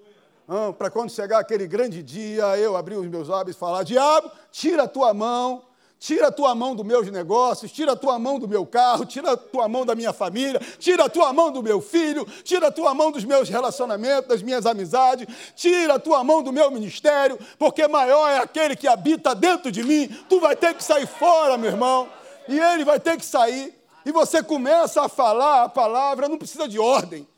Ah, 0.48 0.72
Para 0.72 0.90
quando 0.90 1.10
chegar 1.10 1.38
aquele 1.38 1.66
grande 1.66 2.02
dia, 2.02 2.56
eu 2.56 2.78
abrir 2.78 2.96
os 2.96 3.06
meus 3.06 3.28
lábios 3.28 3.54
e 3.54 3.58
falar: 3.58 3.82
Diabo, 3.82 4.30
tira 4.50 4.84
a 4.84 4.88
tua 4.88 5.12
mão, 5.12 5.62
Tira 6.02 6.26
a 6.26 6.32
tua 6.32 6.52
mão 6.52 6.74
dos 6.74 6.84
meus 6.84 7.08
negócios, 7.12 7.70
tira 7.70 7.92
a 7.92 7.96
tua 7.96 8.18
mão 8.18 8.36
do 8.36 8.48
meu 8.48 8.66
carro, 8.66 9.06
tira 9.06 9.34
a 9.34 9.36
tua 9.36 9.68
mão 9.68 9.86
da 9.86 9.94
minha 9.94 10.12
família, 10.12 10.60
tira 10.76 11.04
a 11.04 11.08
tua 11.08 11.32
mão 11.32 11.52
do 11.52 11.62
meu 11.62 11.80
filho, 11.80 12.26
tira 12.42 12.66
a 12.66 12.72
tua 12.72 12.92
mão 12.92 13.12
dos 13.12 13.24
meus 13.24 13.48
relacionamentos, 13.48 14.26
das 14.26 14.42
minhas 14.42 14.66
amizades, 14.66 15.28
tira 15.54 15.94
a 15.94 15.98
tua 16.00 16.24
mão 16.24 16.42
do 16.42 16.52
meu 16.52 16.72
ministério, 16.72 17.38
porque 17.56 17.86
maior 17.86 18.28
é 18.28 18.38
aquele 18.38 18.74
que 18.74 18.88
habita 18.88 19.32
dentro 19.32 19.70
de 19.70 19.84
mim. 19.84 20.08
Tu 20.28 20.40
vai 20.40 20.56
ter 20.56 20.74
que 20.74 20.82
sair 20.82 21.06
fora, 21.06 21.56
meu 21.56 21.70
irmão, 21.70 22.08
e 22.48 22.58
ele 22.58 22.84
vai 22.84 22.98
ter 22.98 23.16
que 23.16 23.24
sair. 23.24 23.72
E 24.04 24.10
você 24.10 24.42
começa 24.42 25.02
a 25.02 25.08
falar 25.08 25.62
a 25.62 25.68
palavra, 25.68 26.28
não 26.28 26.36
precisa 26.36 26.66
de 26.66 26.80
ordem. 26.80 27.28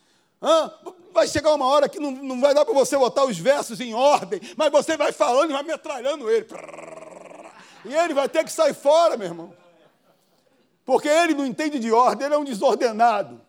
Hã? 0.42 0.72
Vai 1.12 1.28
chegar 1.28 1.52
uma 1.52 1.66
hora 1.66 1.86
que 1.86 2.00
não, 2.00 2.10
não 2.10 2.40
vai 2.40 2.54
dar 2.54 2.64
para 2.64 2.72
você 2.72 2.96
botar 2.96 3.26
os 3.26 3.36
versos 3.36 3.78
em 3.78 3.92
ordem, 3.92 4.40
mas 4.56 4.72
você 4.72 4.96
vai 4.96 5.12
falando 5.12 5.50
e 5.50 5.52
vai 5.52 5.62
metralhando 5.62 6.30
ele. 6.30 6.46
E 7.84 7.94
ele 7.94 8.14
vai 8.14 8.28
ter 8.28 8.44
que 8.44 8.52
sair 8.52 8.74
fora, 8.74 9.16
meu 9.16 9.26
irmão. 9.26 9.56
Porque 10.84 11.08
ele 11.08 11.34
não 11.34 11.46
entende 11.46 11.78
de 11.78 11.90
ordem, 11.92 12.26
ele 12.26 12.34
é 12.34 12.38
um 12.38 12.44
desordenado. 12.44 13.40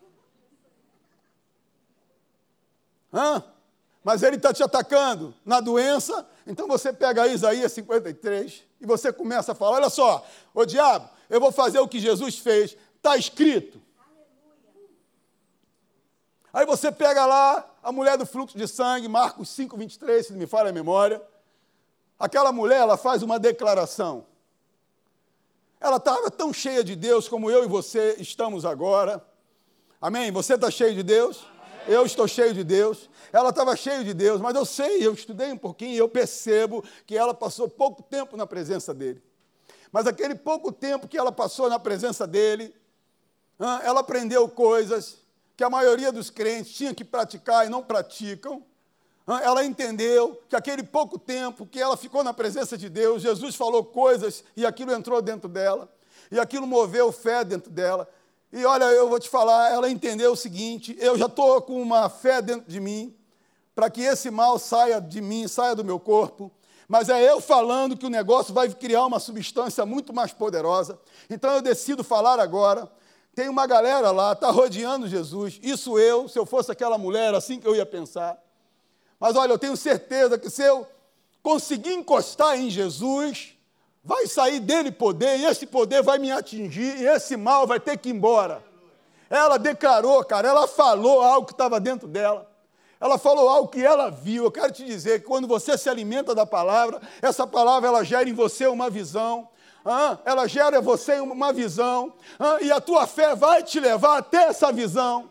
Hã? 3.12 3.42
Mas 4.02 4.22
ele 4.22 4.36
está 4.36 4.52
te 4.52 4.62
atacando 4.62 5.34
na 5.44 5.60
doença. 5.60 6.26
Então 6.46 6.68
você 6.68 6.92
pega 6.92 7.22
aí 7.22 7.34
Isaías 7.34 7.72
53 7.72 8.64
e 8.80 8.86
você 8.86 9.12
começa 9.12 9.52
a 9.52 9.54
falar: 9.54 9.78
olha 9.78 9.90
só, 9.90 10.24
ô 10.54 10.64
diabo, 10.64 11.10
eu 11.28 11.40
vou 11.40 11.50
fazer 11.50 11.80
o 11.80 11.88
que 11.88 11.98
Jesus 11.98 12.38
fez, 12.38 12.76
está 12.96 13.16
escrito. 13.16 13.80
Aí 16.52 16.64
você 16.64 16.90
pega 16.90 17.26
lá 17.26 17.68
a 17.82 17.92
mulher 17.92 18.16
do 18.16 18.24
fluxo 18.24 18.56
de 18.56 18.66
sangue, 18.66 19.08
Marcos 19.08 19.50
5, 19.50 19.76
23, 19.76 20.26
se 20.26 20.32
não 20.32 20.38
me 20.38 20.46
falha 20.46 20.70
a 20.70 20.72
memória. 20.72 21.20
Aquela 22.18 22.50
mulher, 22.50 22.80
ela 22.80 22.96
faz 22.96 23.22
uma 23.22 23.38
declaração. 23.38 24.26
Ela 25.78 25.96
estava 25.98 26.30
tão 26.30 26.52
cheia 26.52 26.82
de 26.82 26.96
Deus 26.96 27.28
como 27.28 27.50
eu 27.50 27.64
e 27.64 27.68
você 27.68 28.16
estamos 28.18 28.64
agora. 28.64 29.22
Amém? 30.00 30.32
Você 30.32 30.54
está 30.54 30.70
cheio 30.70 30.94
de 30.94 31.02
Deus? 31.02 31.44
Eu 31.86 32.06
estou 32.06 32.26
cheio 32.26 32.54
de 32.54 32.64
Deus. 32.64 33.10
Ela 33.32 33.50
estava 33.50 33.76
cheia 33.76 34.02
de 34.02 34.14
Deus, 34.14 34.40
mas 34.40 34.54
eu 34.54 34.64
sei, 34.64 35.06
eu 35.06 35.12
estudei 35.12 35.52
um 35.52 35.58
pouquinho 35.58 35.92
e 35.92 35.98
eu 35.98 36.08
percebo 36.08 36.82
que 37.06 37.16
ela 37.16 37.34
passou 37.34 37.68
pouco 37.68 38.02
tempo 38.02 38.36
na 38.36 38.46
presença 38.46 38.94
dele. 38.94 39.22
Mas 39.92 40.06
aquele 40.06 40.34
pouco 40.34 40.72
tempo 40.72 41.06
que 41.06 41.18
ela 41.18 41.30
passou 41.30 41.68
na 41.68 41.78
presença 41.78 42.26
dele, 42.26 42.74
ela 43.82 44.00
aprendeu 44.00 44.48
coisas 44.48 45.18
que 45.56 45.64
a 45.64 45.70
maioria 45.70 46.10
dos 46.10 46.30
crentes 46.30 46.72
tinha 46.72 46.94
que 46.94 47.04
praticar 47.04 47.66
e 47.66 47.70
não 47.70 47.82
praticam 47.82 48.64
ela 49.26 49.64
entendeu 49.64 50.40
que 50.48 50.54
aquele 50.54 50.84
pouco 50.84 51.18
tempo 51.18 51.66
que 51.66 51.80
ela 51.80 51.96
ficou 51.96 52.22
na 52.22 52.32
presença 52.32 52.78
de 52.78 52.88
Deus, 52.88 53.22
Jesus 53.22 53.56
falou 53.56 53.84
coisas 53.84 54.44
e 54.56 54.64
aquilo 54.64 54.92
entrou 54.92 55.20
dentro 55.20 55.48
dela, 55.48 55.88
e 56.30 56.38
aquilo 56.38 56.66
moveu 56.66 57.10
fé 57.10 57.44
dentro 57.44 57.70
dela. 57.70 58.08
E 58.52 58.64
olha, 58.64 58.84
eu 58.84 59.08
vou 59.08 59.18
te 59.18 59.28
falar, 59.28 59.72
ela 59.72 59.90
entendeu 59.90 60.32
o 60.32 60.36
seguinte: 60.36 60.96
eu 61.00 61.18
já 61.18 61.26
estou 61.26 61.60
com 61.60 61.82
uma 61.82 62.08
fé 62.08 62.40
dentro 62.40 62.70
de 62.70 62.78
mim, 62.78 63.14
para 63.74 63.90
que 63.90 64.00
esse 64.00 64.30
mal 64.30 64.58
saia 64.58 65.00
de 65.00 65.20
mim, 65.20 65.48
saia 65.48 65.74
do 65.74 65.84
meu 65.84 65.98
corpo. 65.98 66.50
Mas 66.88 67.08
é 67.08 67.28
eu 67.28 67.40
falando 67.40 67.96
que 67.96 68.06
o 68.06 68.10
negócio 68.10 68.54
vai 68.54 68.68
criar 68.68 69.06
uma 69.06 69.18
substância 69.18 69.84
muito 69.84 70.14
mais 70.14 70.32
poderosa. 70.32 70.98
Então 71.28 71.52
eu 71.52 71.60
decido 71.60 72.04
falar 72.04 72.38
agora. 72.38 72.88
Tem 73.34 73.48
uma 73.50 73.66
galera 73.66 74.12
lá, 74.12 74.32
está 74.32 74.50
rodeando 74.50 75.08
Jesus. 75.08 75.58
Isso 75.62 75.98
eu, 75.98 76.28
se 76.28 76.38
eu 76.38 76.46
fosse 76.46 76.72
aquela 76.72 76.96
mulher, 76.96 77.34
assim 77.34 77.60
que 77.60 77.66
eu 77.66 77.74
ia 77.74 77.84
pensar. 77.84 78.40
Mas 79.18 79.36
olha, 79.36 79.52
eu 79.52 79.58
tenho 79.58 79.76
certeza 79.76 80.38
que 80.38 80.50
se 80.50 80.62
eu 80.62 80.86
conseguir 81.42 81.94
encostar 81.94 82.58
em 82.58 82.68
Jesus, 82.68 83.54
vai 84.02 84.26
sair 84.26 84.60
dele 84.60 84.90
poder, 84.92 85.38
e 85.38 85.44
esse 85.44 85.66
poder 85.66 86.02
vai 86.02 86.18
me 86.18 86.30
atingir, 86.30 86.98
e 86.98 87.06
esse 87.06 87.36
mal 87.36 87.66
vai 87.66 87.80
ter 87.80 87.96
que 87.98 88.08
ir 88.08 88.12
embora. 88.12 88.62
Ela 89.28 89.58
declarou, 89.58 90.24
cara, 90.24 90.48
ela 90.48 90.68
falou 90.68 91.22
algo 91.22 91.46
que 91.46 91.52
estava 91.52 91.80
dentro 91.80 92.06
dela. 92.06 92.48
Ela 93.00 93.18
falou 93.18 93.48
algo 93.48 93.68
que 93.68 93.84
ela 93.84 94.10
viu. 94.10 94.44
Eu 94.44 94.50
quero 94.50 94.72
te 94.72 94.84
dizer 94.84 95.20
que 95.20 95.26
quando 95.26 95.46
você 95.46 95.76
se 95.76 95.88
alimenta 95.88 96.34
da 96.34 96.46
palavra, 96.46 97.00
essa 97.20 97.46
palavra 97.46 97.88
ela 97.88 98.04
gera 98.04 98.28
em 98.28 98.32
você 98.32 98.66
uma 98.66 98.88
visão. 98.88 99.48
Ah, 99.84 100.18
ela 100.24 100.48
gera 100.48 100.78
em 100.78 100.82
você 100.82 101.20
uma 101.20 101.52
visão. 101.52 102.12
Ah, 102.38 102.58
e 102.60 102.72
a 102.72 102.80
tua 102.80 103.06
fé 103.06 103.34
vai 103.34 103.62
te 103.62 103.78
levar 103.78 104.18
até 104.18 104.44
essa 104.44 104.72
visão. 104.72 105.28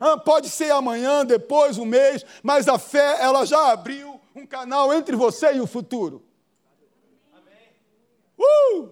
Ah, 0.00 0.16
pode 0.16 0.48
ser 0.48 0.70
amanhã, 0.70 1.24
depois, 1.24 1.78
um 1.78 1.84
mês, 1.84 2.24
mas 2.42 2.68
a 2.68 2.78
fé, 2.78 3.18
ela 3.20 3.44
já 3.44 3.72
abriu 3.72 4.20
um 4.34 4.46
canal 4.46 4.92
entre 4.92 5.16
você 5.16 5.54
e 5.54 5.60
o 5.60 5.66
futuro. 5.66 6.22
Uh! 8.38 8.88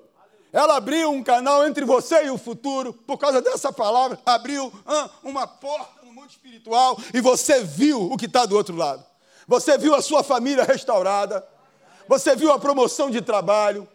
Ela 0.53 0.77
abriu 0.77 1.11
um 1.11 1.23
canal 1.23 1.67
entre 1.67 1.85
você 1.85 2.25
e 2.25 2.31
o 2.31 2.39
futuro, 2.39 2.93
por 2.93 3.19
causa 3.19 3.43
dessa 3.43 3.73
palavra, 3.73 4.19
abriu 4.25 4.73
ah, 4.87 5.11
uma 5.23 5.47
porta 5.47 6.05
no 6.05 6.13
mundo 6.13 6.31
espiritual 6.31 6.99
e 7.13 7.21
você 7.21 7.63
viu 7.63 8.11
o 8.11 8.17
que 8.17 8.27
está 8.27 8.47
do 8.47 8.57
outro 8.57 8.75
lado. 8.75 9.05
Você 9.47 9.77
viu 9.77 9.95
a 9.95 10.03
sua 10.03 10.25
família 10.25 10.65
restaurada, 10.65 11.47
você 12.09 12.35
viu 12.35 12.53
a 12.53 12.59
promoção 12.59 13.11
de 13.11 13.21
trabalho, 13.21 13.87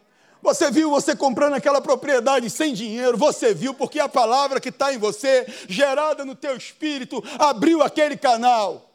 você 0.41 0.71
viu 0.71 0.89
você 0.89 1.15
comprando 1.15 1.53
aquela 1.53 1.79
propriedade 1.79 2.49
sem 2.49 2.73
dinheiro, 2.73 3.17
você 3.17 3.53
viu 3.53 3.73
porque 3.73 3.99
a 3.99 4.09
palavra 4.09 4.59
que 4.59 4.69
está 4.69 4.93
em 4.93 4.97
você, 4.97 5.45
gerada 5.67 6.25
no 6.25 6.35
teu 6.35 6.57
espírito, 6.57 7.23
abriu 7.37 7.81
aquele 7.83 8.17
canal. 8.17 8.89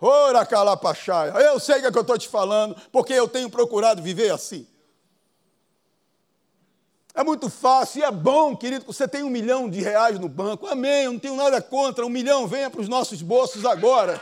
Ora 0.00 0.46
calapachaia. 0.46 1.30
Eu 1.32 1.60
sei 1.60 1.76
o 1.76 1.80
que, 1.80 1.86
é 1.86 1.92
que 1.92 1.98
eu 1.98 2.02
estou 2.02 2.18
te 2.18 2.28
falando, 2.28 2.74
porque 2.90 3.12
eu 3.12 3.28
tenho 3.28 3.50
procurado 3.50 4.02
viver 4.02 4.32
assim. 4.32 4.66
É 7.14 7.22
muito 7.22 7.50
fácil 7.50 8.00
e 8.00 8.04
é 8.04 8.10
bom, 8.10 8.56
querido, 8.56 8.84
que 8.84 8.92
você 8.92 9.06
tem 9.06 9.22
um 9.22 9.28
milhão 9.28 9.68
de 9.68 9.80
reais 9.80 10.18
no 10.18 10.28
banco. 10.28 10.66
Amém, 10.66 11.04
eu 11.04 11.12
não 11.12 11.18
tenho 11.18 11.36
nada 11.36 11.60
contra. 11.60 12.06
Um 12.06 12.08
milhão 12.08 12.46
venha 12.46 12.70
para 12.70 12.80
os 12.80 12.88
nossos 12.88 13.20
bolsos 13.20 13.64
agora. 13.64 14.20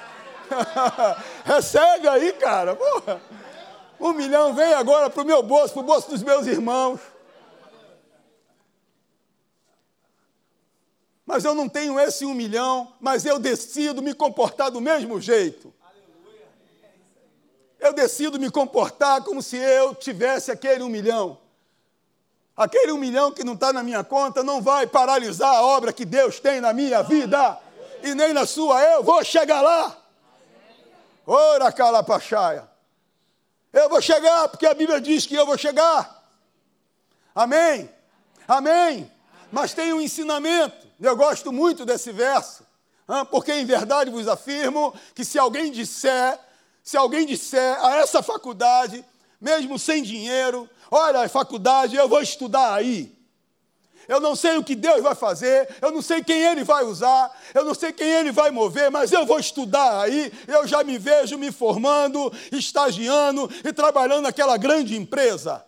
Recebe 1.44 2.08
aí, 2.08 2.32
cara. 2.32 2.74
Porra. 2.74 3.20
Um 4.00 4.12
milhão 4.12 4.54
vem 4.54 4.74
agora 4.74 5.10
para 5.10 5.22
o 5.22 5.26
meu 5.26 5.42
bolso, 5.42 5.74
para 5.74 5.82
o 5.82 5.86
bolso 5.86 6.10
dos 6.10 6.22
meus 6.22 6.46
irmãos. 6.46 7.00
Mas 11.26 11.44
eu 11.44 11.54
não 11.54 11.68
tenho 11.68 12.00
esse 12.00 12.24
um 12.24 12.32
milhão, 12.32 12.94
mas 13.00 13.26
eu 13.26 13.38
decido 13.38 14.00
me 14.00 14.14
comportar 14.14 14.70
do 14.70 14.80
mesmo 14.80 15.20
jeito. 15.20 15.74
Eu 17.78 17.92
decido 17.92 18.40
me 18.40 18.50
comportar 18.50 19.22
como 19.22 19.42
se 19.42 19.56
eu 19.56 19.94
tivesse 19.94 20.50
aquele 20.50 20.82
um 20.82 20.88
milhão. 20.88 21.38
Aquele 22.56 22.92
um 22.92 22.98
milhão 22.98 23.30
que 23.30 23.44
não 23.44 23.54
está 23.54 23.72
na 23.72 23.82
minha 23.82 24.02
conta 24.02 24.42
não 24.42 24.60
vai 24.60 24.86
paralisar 24.86 25.54
a 25.54 25.62
obra 25.62 25.92
que 25.92 26.04
Deus 26.04 26.40
tem 26.40 26.60
na 26.60 26.72
minha 26.72 27.02
vida 27.02 27.58
e 28.02 28.14
nem 28.14 28.32
na 28.32 28.46
sua. 28.46 28.82
Eu 28.82 29.02
vou 29.02 29.22
chegar 29.22 29.60
lá. 29.60 29.96
Ora, 31.26 31.70
calapachaia. 31.70 32.68
Eu 33.72 33.88
vou 33.88 34.00
chegar, 34.00 34.48
porque 34.48 34.66
a 34.66 34.74
Bíblia 34.74 35.00
diz 35.00 35.26
que 35.26 35.34
eu 35.34 35.44
vou 35.44 35.58
chegar. 35.58 36.24
Amém? 37.34 37.90
Amém? 38.46 39.12
Mas 39.52 39.74
tem 39.74 39.92
um 39.92 40.00
ensinamento, 40.00 40.86
eu 41.00 41.16
gosto 41.16 41.52
muito 41.52 41.84
desse 41.84 42.12
verso, 42.12 42.66
porque 43.30 43.52
em 43.52 43.64
verdade 43.64 44.10
vos 44.10 44.28
afirmo 44.28 44.94
que 45.14 45.24
se 45.24 45.38
alguém 45.38 45.70
disser, 45.70 46.38
se 46.82 46.96
alguém 46.96 47.26
disser 47.26 47.84
a 47.84 47.96
essa 47.96 48.22
faculdade, 48.22 49.04
mesmo 49.40 49.78
sem 49.78 50.02
dinheiro, 50.02 50.68
olha, 50.90 51.20
a 51.20 51.28
faculdade, 51.28 51.96
eu 51.96 52.08
vou 52.08 52.20
estudar 52.20 52.74
aí 52.74 53.17
eu 54.08 54.18
não 54.18 54.34
sei 54.34 54.56
o 54.56 54.64
que 54.64 54.74
Deus 54.74 55.02
vai 55.02 55.14
fazer, 55.14 55.68
eu 55.82 55.92
não 55.92 56.00
sei 56.00 56.24
quem 56.24 56.42
Ele 56.42 56.64
vai 56.64 56.82
usar, 56.82 57.30
eu 57.54 57.64
não 57.64 57.74
sei 57.74 57.92
quem 57.92 58.08
Ele 58.08 58.32
vai 58.32 58.50
mover, 58.50 58.90
mas 58.90 59.12
eu 59.12 59.26
vou 59.26 59.38
estudar 59.38 60.00
aí, 60.00 60.32
eu 60.46 60.66
já 60.66 60.82
me 60.82 60.98
vejo 60.98 61.36
me 61.36 61.52
formando, 61.52 62.32
estagiando 62.50 63.50
e 63.62 63.72
trabalhando 63.72 64.22
naquela 64.22 64.56
grande 64.56 64.96
empresa. 64.96 65.62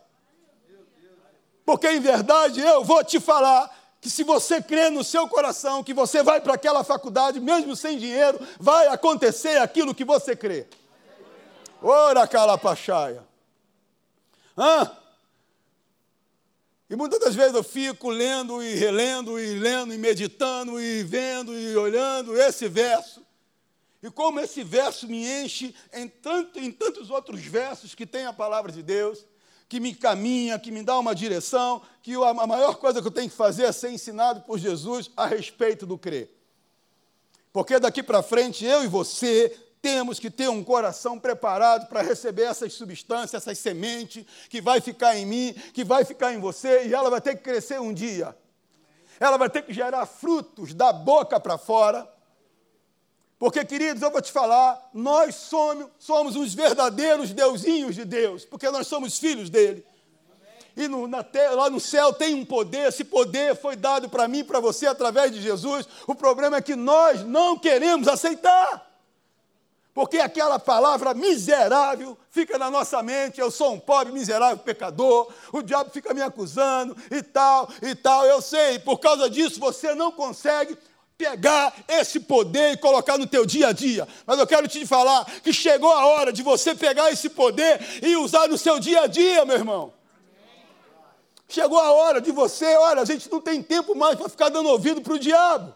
Porque 1.66 1.88
em 1.88 2.00
verdade 2.00 2.60
eu 2.60 2.82
vou 2.82 3.04
te 3.04 3.20
falar 3.20 3.70
que 4.00 4.08
se 4.08 4.24
você 4.24 4.62
crê 4.62 4.88
no 4.88 5.04
seu 5.04 5.28
coração 5.28 5.84
que 5.84 5.92
você 5.92 6.22
vai 6.22 6.40
para 6.40 6.54
aquela 6.54 6.82
faculdade, 6.82 7.38
mesmo 7.38 7.76
sem 7.76 7.98
dinheiro, 7.98 8.40
vai 8.58 8.86
acontecer 8.86 9.58
aquilo 9.58 9.94
que 9.94 10.04
você 10.04 10.34
crê. 10.34 10.66
Ora, 11.82 12.26
calapachaia. 12.26 13.22
Hã? 14.56 14.90
E 16.90 16.96
muitas 16.96 17.20
das 17.20 17.36
vezes 17.36 17.54
eu 17.54 17.62
fico 17.62 18.10
lendo 18.10 18.60
e 18.60 18.74
relendo 18.74 19.38
e 19.38 19.56
lendo 19.60 19.94
e 19.94 19.98
meditando 19.98 20.80
e 20.82 21.04
vendo 21.04 21.56
e 21.56 21.76
olhando 21.76 22.36
esse 22.36 22.66
verso. 22.66 23.24
E 24.02 24.10
como 24.10 24.40
esse 24.40 24.64
verso 24.64 25.06
me 25.06 25.24
enche 25.24 25.72
em, 25.92 26.08
tanto, 26.08 26.58
em 26.58 26.72
tantos 26.72 27.08
outros 27.08 27.42
versos 27.42 27.94
que 27.94 28.04
tem 28.04 28.26
a 28.26 28.32
palavra 28.32 28.72
de 28.72 28.82
Deus, 28.82 29.24
que 29.68 29.78
me 29.78 29.94
caminha, 29.94 30.58
que 30.58 30.72
me 30.72 30.82
dá 30.82 30.98
uma 30.98 31.14
direção, 31.14 31.80
que 32.02 32.12
a 32.14 32.34
maior 32.34 32.74
coisa 32.74 33.00
que 33.00 33.06
eu 33.06 33.12
tenho 33.12 33.30
que 33.30 33.36
fazer 33.36 33.66
é 33.66 33.72
ser 33.72 33.92
ensinado 33.92 34.40
por 34.40 34.58
Jesus 34.58 35.12
a 35.16 35.26
respeito 35.26 35.86
do 35.86 35.96
crer. 35.96 36.36
Porque 37.52 37.78
daqui 37.78 38.02
para 38.02 38.20
frente 38.20 38.64
eu 38.64 38.82
e 38.82 38.88
você 38.88 39.56
temos 39.82 40.18
que 40.18 40.30
ter 40.30 40.48
um 40.48 40.62
coração 40.62 41.18
preparado 41.18 41.88
para 41.88 42.02
receber 42.02 42.42
essas 42.42 42.72
substâncias, 42.74 43.42
essas 43.42 43.58
sementes 43.58 44.24
que 44.48 44.60
vai 44.60 44.80
ficar 44.80 45.16
em 45.16 45.24
mim, 45.24 45.54
que 45.72 45.84
vai 45.84 46.04
ficar 46.04 46.32
em 46.34 46.38
você 46.38 46.86
e 46.86 46.94
ela 46.94 47.08
vai 47.08 47.20
ter 47.20 47.36
que 47.36 47.42
crescer 47.42 47.80
um 47.80 47.92
dia. 47.92 48.36
Ela 49.18 49.36
vai 49.36 49.48
ter 49.50 49.62
que 49.62 49.72
gerar 49.72 50.06
frutos 50.06 50.74
da 50.74 50.92
boca 50.92 51.38
para 51.38 51.58
fora. 51.58 52.08
Porque, 53.38 53.64
queridos, 53.64 54.02
eu 54.02 54.10
vou 54.10 54.20
te 54.20 54.30
falar, 54.30 54.90
nós 54.92 55.34
somos, 55.34 55.86
somos 55.98 56.36
os 56.36 56.52
verdadeiros 56.52 57.32
deusinhos 57.32 57.94
de 57.94 58.04
Deus, 58.04 58.44
porque 58.44 58.70
nós 58.70 58.86
somos 58.86 59.18
filhos 59.18 59.48
dele. 59.48 59.84
E 60.76 60.86
no, 60.86 61.08
na, 61.08 61.24
lá 61.54 61.68
no 61.70 61.80
céu 61.80 62.12
tem 62.12 62.34
um 62.34 62.44
poder, 62.44 62.88
esse 62.88 63.02
poder 63.02 63.56
foi 63.56 63.76
dado 63.76 64.08
para 64.08 64.28
mim, 64.28 64.44
para 64.44 64.60
você, 64.60 64.86
através 64.86 65.32
de 65.32 65.40
Jesus. 65.40 65.88
O 66.06 66.14
problema 66.14 66.58
é 66.58 66.62
que 66.62 66.76
nós 66.76 67.24
não 67.24 67.58
queremos 67.58 68.08
aceitar. 68.08 68.89
Porque 69.92 70.18
aquela 70.18 70.58
palavra 70.58 71.12
miserável 71.14 72.16
fica 72.30 72.56
na 72.56 72.70
nossa 72.70 73.02
mente, 73.02 73.40
eu 73.40 73.50
sou 73.50 73.72
um 73.72 73.80
pobre, 73.80 74.12
miserável 74.12 74.58
pecador, 74.58 75.32
o 75.52 75.62
diabo 75.62 75.90
fica 75.90 76.14
me 76.14 76.22
acusando 76.22 76.96
e 77.10 77.22
tal, 77.22 77.68
e 77.82 77.94
tal, 77.94 78.24
eu 78.24 78.40
sei, 78.40 78.78
por 78.78 78.98
causa 78.98 79.28
disso 79.28 79.58
você 79.58 79.94
não 79.94 80.12
consegue 80.12 80.78
pegar 81.18 81.74
esse 81.86 82.20
poder 82.20 82.72
e 82.72 82.76
colocar 82.78 83.18
no 83.18 83.26
teu 83.26 83.44
dia 83.44 83.68
a 83.68 83.72
dia. 83.72 84.08
Mas 84.24 84.38
eu 84.38 84.46
quero 84.46 84.66
te 84.66 84.86
falar 84.86 85.26
que 85.42 85.52
chegou 85.52 85.92
a 85.92 86.06
hora 86.06 86.32
de 86.32 86.42
você 86.42 86.74
pegar 86.74 87.10
esse 87.10 87.28
poder 87.28 87.80
e 88.02 88.16
usar 88.16 88.48
no 88.48 88.56
seu 88.56 88.78
dia 88.78 89.02
a 89.02 89.06
dia, 89.06 89.44
meu 89.44 89.56
irmão. 89.56 89.92
Chegou 91.46 91.78
a 91.78 91.90
hora 91.92 92.20
de 92.20 92.30
você, 92.30 92.76
olha, 92.76 93.02
a 93.02 93.04
gente 93.04 93.30
não 93.30 93.40
tem 93.40 93.60
tempo 93.60 93.94
mais 93.94 94.16
para 94.16 94.28
ficar 94.28 94.48
dando 94.48 94.68
ouvido 94.68 95.02
para 95.02 95.14
o 95.14 95.18
diabo. 95.18 95.74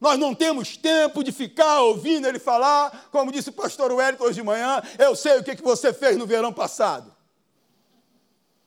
Nós 0.00 0.18
não 0.18 0.34
temos 0.34 0.78
tempo 0.78 1.22
de 1.22 1.30
ficar 1.30 1.82
ouvindo 1.82 2.26
ele 2.26 2.38
falar, 2.38 3.08
como 3.12 3.30
disse 3.30 3.50
o 3.50 3.52
pastor 3.52 3.92
Wellington 3.92 4.24
hoje 4.24 4.36
de 4.36 4.42
manhã, 4.42 4.82
eu 4.98 5.14
sei 5.14 5.38
o 5.38 5.44
que, 5.44 5.54
que 5.54 5.62
você 5.62 5.92
fez 5.92 6.16
no 6.16 6.26
verão 6.26 6.52
passado. 6.52 7.14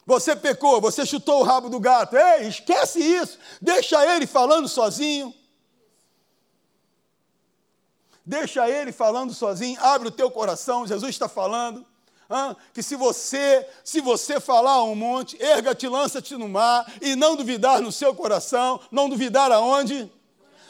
Você 0.06 0.36
pecou, 0.36 0.80
você 0.80 1.06
chutou 1.06 1.40
o 1.40 1.44
rabo 1.44 1.70
do 1.70 1.80
gato. 1.80 2.16
Ei, 2.16 2.48
esquece 2.48 3.00
isso. 3.00 3.40
Deixa 3.62 4.06
ele 4.16 4.28
falando 4.28 4.68
sozinho. 4.68 5.34
Deixa 8.26 8.70
ele 8.70 8.92
falando 8.92 9.34
sozinho. 9.34 9.80
Abre 9.82 10.10
o 10.10 10.12
teu 10.12 10.30
coração. 10.30 10.86
Jesus 10.86 11.10
está 11.10 11.30
falando. 11.30 11.86
que 12.74 12.84
se 12.84 12.96
você, 12.96 13.68
se 13.84 14.02
você 14.02 14.40
falar 14.40 14.84
um 14.84 14.94
monte, 14.94 15.42
erga-te, 15.42 15.88
lança-te 15.88 16.36
no 16.36 16.50
mar 16.50 16.86
e 17.02 17.16
não 17.16 17.36
duvidar 17.36 17.82
no 17.82 17.92
seu 17.92 18.14
coração, 18.14 18.82
não 18.92 19.10
duvidar 19.10 19.52
aonde? 19.52 20.12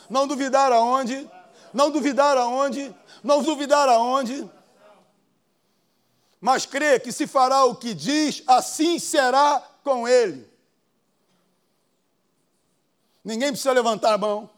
Não 0.09 0.27
duvidar 0.27 0.71
aonde? 0.71 1.29
Não 1.73 1.89
duvidar 1.89 2.37
aonde? 2.37 2.93
Não 3.23 3.41
duvidar 3.41 3.87
aonde? 3.89 4.49
Mas 6.39 6.65
crê 6.65 6.99
que 6.99 7.11
se 7.11 7.25
fará 7.25 7.63
o 7.63 7.75
que 7.75 7.93
diz, 7.93 8.43
assim 8.45 8.99
será 8.99 9.61
com 9.81 10.07
ele. 10.07 10.51
Ninguém 13.23 13.49
precisa 13.49 13.71
levantar 13.71 14.13
a 14.13 14.17
mão. 14.17 14.49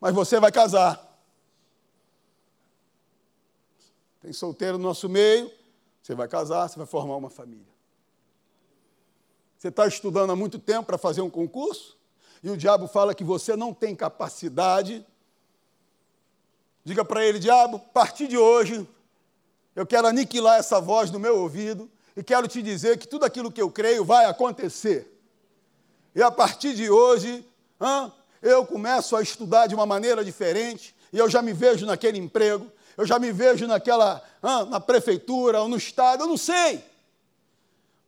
Mas 0.00 0.14
você 0.14 0.40
vai 0.40 0.50
casar. 0.50 1.06
Tem 4.20 4.32
solteiro 4.32 4.78
no 4.78 4.84
nosso 4.84 5.08
meio, 5.08 5.52
você 6.02 6.14
vai 6.14 6.26
casar, 6.26 6.66
você 6.66 6.78
vai 6.78 6.86
formar 6.86 7.16
uma 7.16 7.28
família. 7.28 7.68
Você 9.58 9.68
está 9.68 9.86
estudando 9.86 10.30
há 10.30 10.36
muito 10.36 10.58
tempo 10.58 10.86
para 10.86 10.96
fazer 10.96 11.20
um 11.20 11.28
concurso? 11.28 11.97
E 12.42 12.50
o 12.50 12.56
diabo 12.56 12.86
fala 12.86 13.14
que 13.14 13.24
você 13.24 13.56
não 13.56 13.74
tem 13.74 13.94
capacidade, 13.94 15.04
diga 16.84 17.04
para 17.04 17.24
ele: 17.24 17.38
diabo, 17.38 17.76
a 17.76 17.92
partir 17.92 18.28
de 18.28 18.38
hoje, 18.38 18.86
eu 19.74 19.86
quero 19.86 20.06
aniquilar 20.06 20.58
essa 20.58 20.80
voz 20.80 21.10
no 21.10 21.18
meu 21.18 21.38
ouvido 21.38 21.90
e 22.16 22.22
quero 22.22 22.48
te 22.48 22.62
dizer 22.62 22.98
que 22.98 23.06
tudo 23.06 23.24
aquilo 23.24 23.50
que 23.50 23.62
eu 23.62 23.70
creio 23.70 24.04
vai 24.04 24.24
acontecer. 24.24 25.14
E 26.14 26.22
a 26.22 26.30
partir 26.30 26.74
de 26.74 26.90
hoje, 26.90 27.44
eu 28.42 28.66
começo 28.66 29.14
a 29.16 29.22
estudar 29.22 29.66
de 29.66 29.74
uma 29.74 29.86
maneira 29.86 30.24
diferente 30.24 30.94
e 31.12 31.18
eu 31.18 31.28
já 31.28 31.42
me 31.42 31.52
vejo 31.52 31.86
naquele 31.86 32.18
emprego, 32.18 32.70
eu 32.96 33.06
já 33.06 33.18
me 33.18 33.30
vejo 33.30 33.66
naquela, 33.66 34.22
na 34.68 34.80
prefeitura 34.80 35.60
ou 35.60 35.68
no 35.68 35.76
estado, 35.76 36.24
eu 36.24 36.26
não 36.26 36.36
sei. 36.36 36.84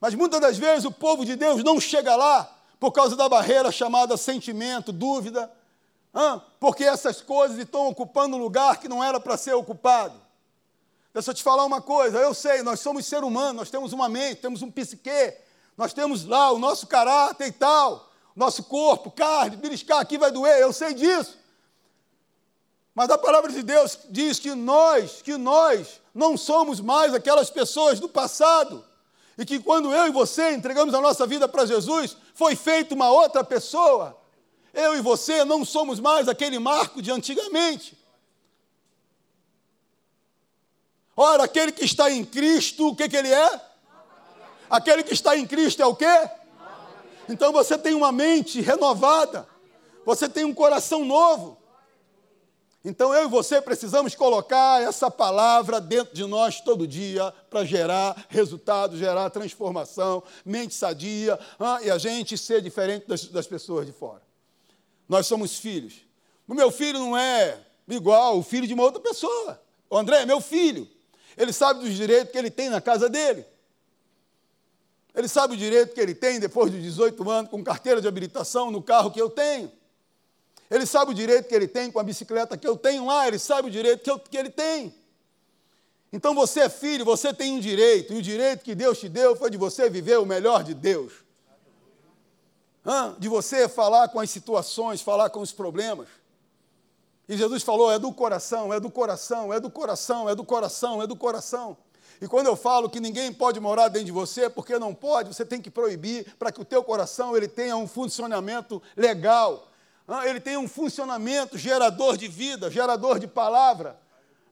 Mas 0.01 0.15
muitas 0.15 0.41
das 0.41 0.57
vezes 0.57 0.85
o 0.85 0.91
povo 0.91 1.25
de 1.25 1.37
Deus 1.37 1.63
não 1.63 1.79
chega 1.79 2.17
lá 2.17 2.60
por 2.81 2.93
causa 2.93 3.15
da 3.15 3.29
barreira 3.29 3.71
chamada 3.71 4.17
sentimento, 4.17 4.91
dúvida, 4.91 5.53
porque 6.59 6.83
essas 6.83 7.21
coisas 7.21 7.59
estão 7.59 7.87
ocupando 7.87 8.37
um 8.37 8.41
lugar 8.41 8.79
que 8.79 8.89
não 8.89 9.05
era 9.05 9.21
para 9.21 9.37
ser 9.37 9.53
ocupado. 9.53 10.19
Deixa 11.13 11.31
eu 11.31 11.35
te 11.35 11.43
falar 11.43 11.67
uma 11.67 11.83
coisa, 11.83 12.19
eu 12.19 12.33
sei, 12.33 12.63
nós 12.63 12.81
somos 12.81 13.05
ser 13.05 13.23
humano, 13.23 13.59
nós 13.59 13.71
temos 13.71 13.93
uma 13.93 14.09
mente, 14.09 14.41
temos 14.41 14.63
um 14.63 14.71
psique, 14.71 15.35
nós 15.77 15.93
temos 15.93 16.25
lá 16.25 16.51
o 16.53 16.59
nosso 16.59 16.87
caráter 16.87 17.49
e 17.49 17.53
tal, 17.53 18.11
nosso 18.35 18.65
corpo, 18.65 19.11
carne, 19.11 19.57
beliscar 19.57 19.99
aqui 19.99 20.17
vai 20.17 20.31
doer, 20.31 20.59
eu 20.59 20.73
sei 20.73 20.95
disso. 20.95 21.39
Mas 22.95 23.11
a 23.11 23.19
palavra 23.19 23.53
de 23.53 23.63
Deus 23.63 23.99
diz 24.09 24.39
que 24.39 24.55
nós, 24.55 25.21
que 25.21 25.37
nós 25.37 26.01
não 26.15 26.37
somos 26.37 26.81
mais 26.81 27.13
aquelas 27.13 27.51
pessoas 27.51 28.01
do 28.01 28.09
passado 28.09 28.85
e 29.39 29.45
que 29.45 29.59
quando 29.59 29.93
eu 29.93 30.07
e 30.07 30.11
você 30.11 30.53
entregamos 30.53 30.95
a 30.95 31.01
nossa 31.01 31.27
vida 31.27 31.49
para 31.49 31.67
Jesus, 31.67 32.17
foi 32.35 32.55
feita 32.57 32.95
uma 32.95 33.11
outra 33.11 33.43
pessoa. 33.43 34.17
Eu 34.73 34.97
e 34.97 35.01
você 35.01 35.45
não 35.45 35.65
somos 35.65 35.99
mais 35.99 36.29
aquele 36.29 36.59
Marco 36.59 37.01
de 37.03 37.11
antigamente. 37.11 37.99
Ora, 41.17 41.45
aquele 41.45 41.73
que 41.73 41.85
está 41.85 42.11
em 42.11 42.25
Cristo, 42.25 42.89
o 42.89 42.97
que, 42.97 43.09
que 43.09 43.17
ele 43.17 43.33
é? 43.33 43.61
Aquele 44.71 45.03
que 45.03 45.13
está 45.13 45.37
em 45.37 45.47
Cristo 45.47 45.83
é 45.83 45.87
o 45.87 45.95
quê? 45.95 46.31
Então 47.29 47.53
você 47.53 47.77
tem 47.77 47.95
uma 47.95 48.11
mente 48.11 48.61
renovada, 48.61 49.47
você 50.05 50.29
tem 50.29 50.45
um 50.45 50.55
coração 50.55 51.05
novo. 51.05 51.60
Então 52.83 53.13
eu 53.15 53.25
e 53.25 53.29
você 53.29 53.61
precisamos 53.61 54.15
colocar 54.15 54.81
essa 54.83 55.11
palavra 55.11 55.81
dentro 55.81 56.15
de 56.15 56.25
nós 56.25 56.63
todo 56.63 56.87
dia 56.87 57.31
para 57.51 57.63
gerar 57.65 58.27
resultado, 58.31 58.97
gerar 58.97 59.29
transformação, 59.29 60.23
mente 60.45 60.75
sadia 60.75 61.39
e 61.83 61.91
a 61.91 61.99
gente 61.99 62.39
ser 62.39 62.63
diferente 62.63 63.07
das, 63.07 63.27
das 63.27 63.47
pessoas 63.47 63.85
de 63.85 63.93
fora. 63.93 64.23
Nós 65.07 65.27
somos 65.27 65.59
filhos. 65.59 66.07
O 66.49 66.55
meu 66.55 66.71
filho 66.71 66.99
não 66.99 67.17
é 67.17 67.59
igual 67.87 68.39
o 68.39 68.43
filho 68.43 68.67
de 68.67 68.73
uma 68.73 68.85
outra 68.85 69.01
pessoa. 69.01 69.61
O 69.91 69.99
André 69.99 70.23
é 70.23 70.27
meu 70.27 70.41
filho. 70.41 70.89
Ele 71.37 71.53
sabe 71.53 71.81
dos 71.81 71.95
direitos 71.95 72.33
que 72.33 72.39
ele 72.39 72.51
tem 72.51 72.71
na 72.71 72.81
casa 72.81 73.11
dele. 73.11 73.45
Ele 75.15 75.29
sabe 75.29 75.55
o 75.55 75.57
direito 75.57 75.93
que 75.93 76.01
ele 76.01 76.15
tem 76.15 76.41
depois 76.41 76.71
de 76.71 76.81
18 76.81 77.29
anos, 77.29 77.51
com 77.51 77.63
carteira 77.63 78.01
de 78.01 78.09
habilitação 78.09 78.71
no 78.71 78.83
carro 78.83 79.11
que 79.11 79.21
eu 79.21 79.29
tenho. 79.29 79.71
Ele 80.71 80.87
sabe 80.87 81.11
o 81.11 81.15
direito 81.15 81.49
que 81.49 81.55
ele 81.55 81.67
tem 81.67 81.91
com 81.91 81.99
a 81.99 82.03
bicicleta 82.05 82.57
que 82.57 82.67
eu 82.67 82.77
tenho 82.77 83.07
lá, 83.07 83.27
ele 83.27 83.39
sabe 83.39 83.69
o 83.69 83.71
direito 83.71 84.03
que, 84.05 84.11
eu, 84.11 84.19
que 84.19 84.37
ele 84.37 84.51
tem. 84.51 84.95
Então 86.13 86.35
você 86.35 86.61
é 86.61 86.69
filho, 86.69 87.05
você 87.05 87.35
tem 87.35 87.53
um 87.53 87.61
direito, 87.61 88.13
e 88.13 88.17
o 88.17 88.23
direito 88.23 88.65
que 88.65 88.75
Deus 88.75 88.99
te 88.99 89.09
deu 89.09 89.35
foi 89.35 89.51
de 89.51 89.57
você 89.57 89.91
viver 89.91 90.19
o 90.19 90.27
melhor 90.27 90.63
de 90.63 90.75
Deus. 90.75 91.13
Hã? 92.87 93.17
De 93.19 93.29
você 93.29 93.69
falar 93.69 94.09
com 94.09 94.21
as 94.21 94.31
situações, 94.31 95.01
falar 95.03 95.31
com 95.31 95.41
os 95.41 95.53
problemas. 95.53 96.09
E 97.29 97.37
Jesus 97.37 97.63
falou: 97.63 97.93
é 97.93 97.99
do 97.99 98.13
coração, 98.13 98.73
é 98.73 98.81
do 98.81 98.91
coração, 98.91 99.53
é 99.53 99.61
do 99.61 99.71
coração, 99.71 100.29
é 100.29 100.35
do 100.35 100.45
coração, 100.45 101.03
é 101.03 101.07
do 101.07 101.17
coração. 101.17 101.77
E 102.21 102.29
quando 102.29 102.49
eu 102.49 102.57
falo 102.57 102.91
que 102.91 103.01
ninguém 103.01 103.33
pode 103.33 103.59
morar 103.61 103.89
dentro 103.89 104.07
de 104.07 104.13
você, 104.13 104.51
porque 104.51 104.79
não 104.79 104.95
pode, 104.95 105.35
você 105.35 105.45
tem 105.45 105.61
que 105.61 105.71
proibir 105.71 106.35
para 106.39 106.53
que 106.53 106.61
o 106.61 106.65
teu 106.65 106.83
coração 106.85 107.37
ele 107.37 107.49
tenha 107.49 107.77
um 107.77 107.87
funcionamento 107.87 108.83
legal. 108.97 109.70
Ah, 110.07 110.27
ele 110.27 110.41
tem 110.41 110.57
um 110.57 110.69
funcionamento 110.69 111.57
gerador 111.57 112.17
de 112.17 112.27
vida, 112.27 112.71
gerador 112.71 113.19
de 113.19 113.27
palavra. 113.27 113.99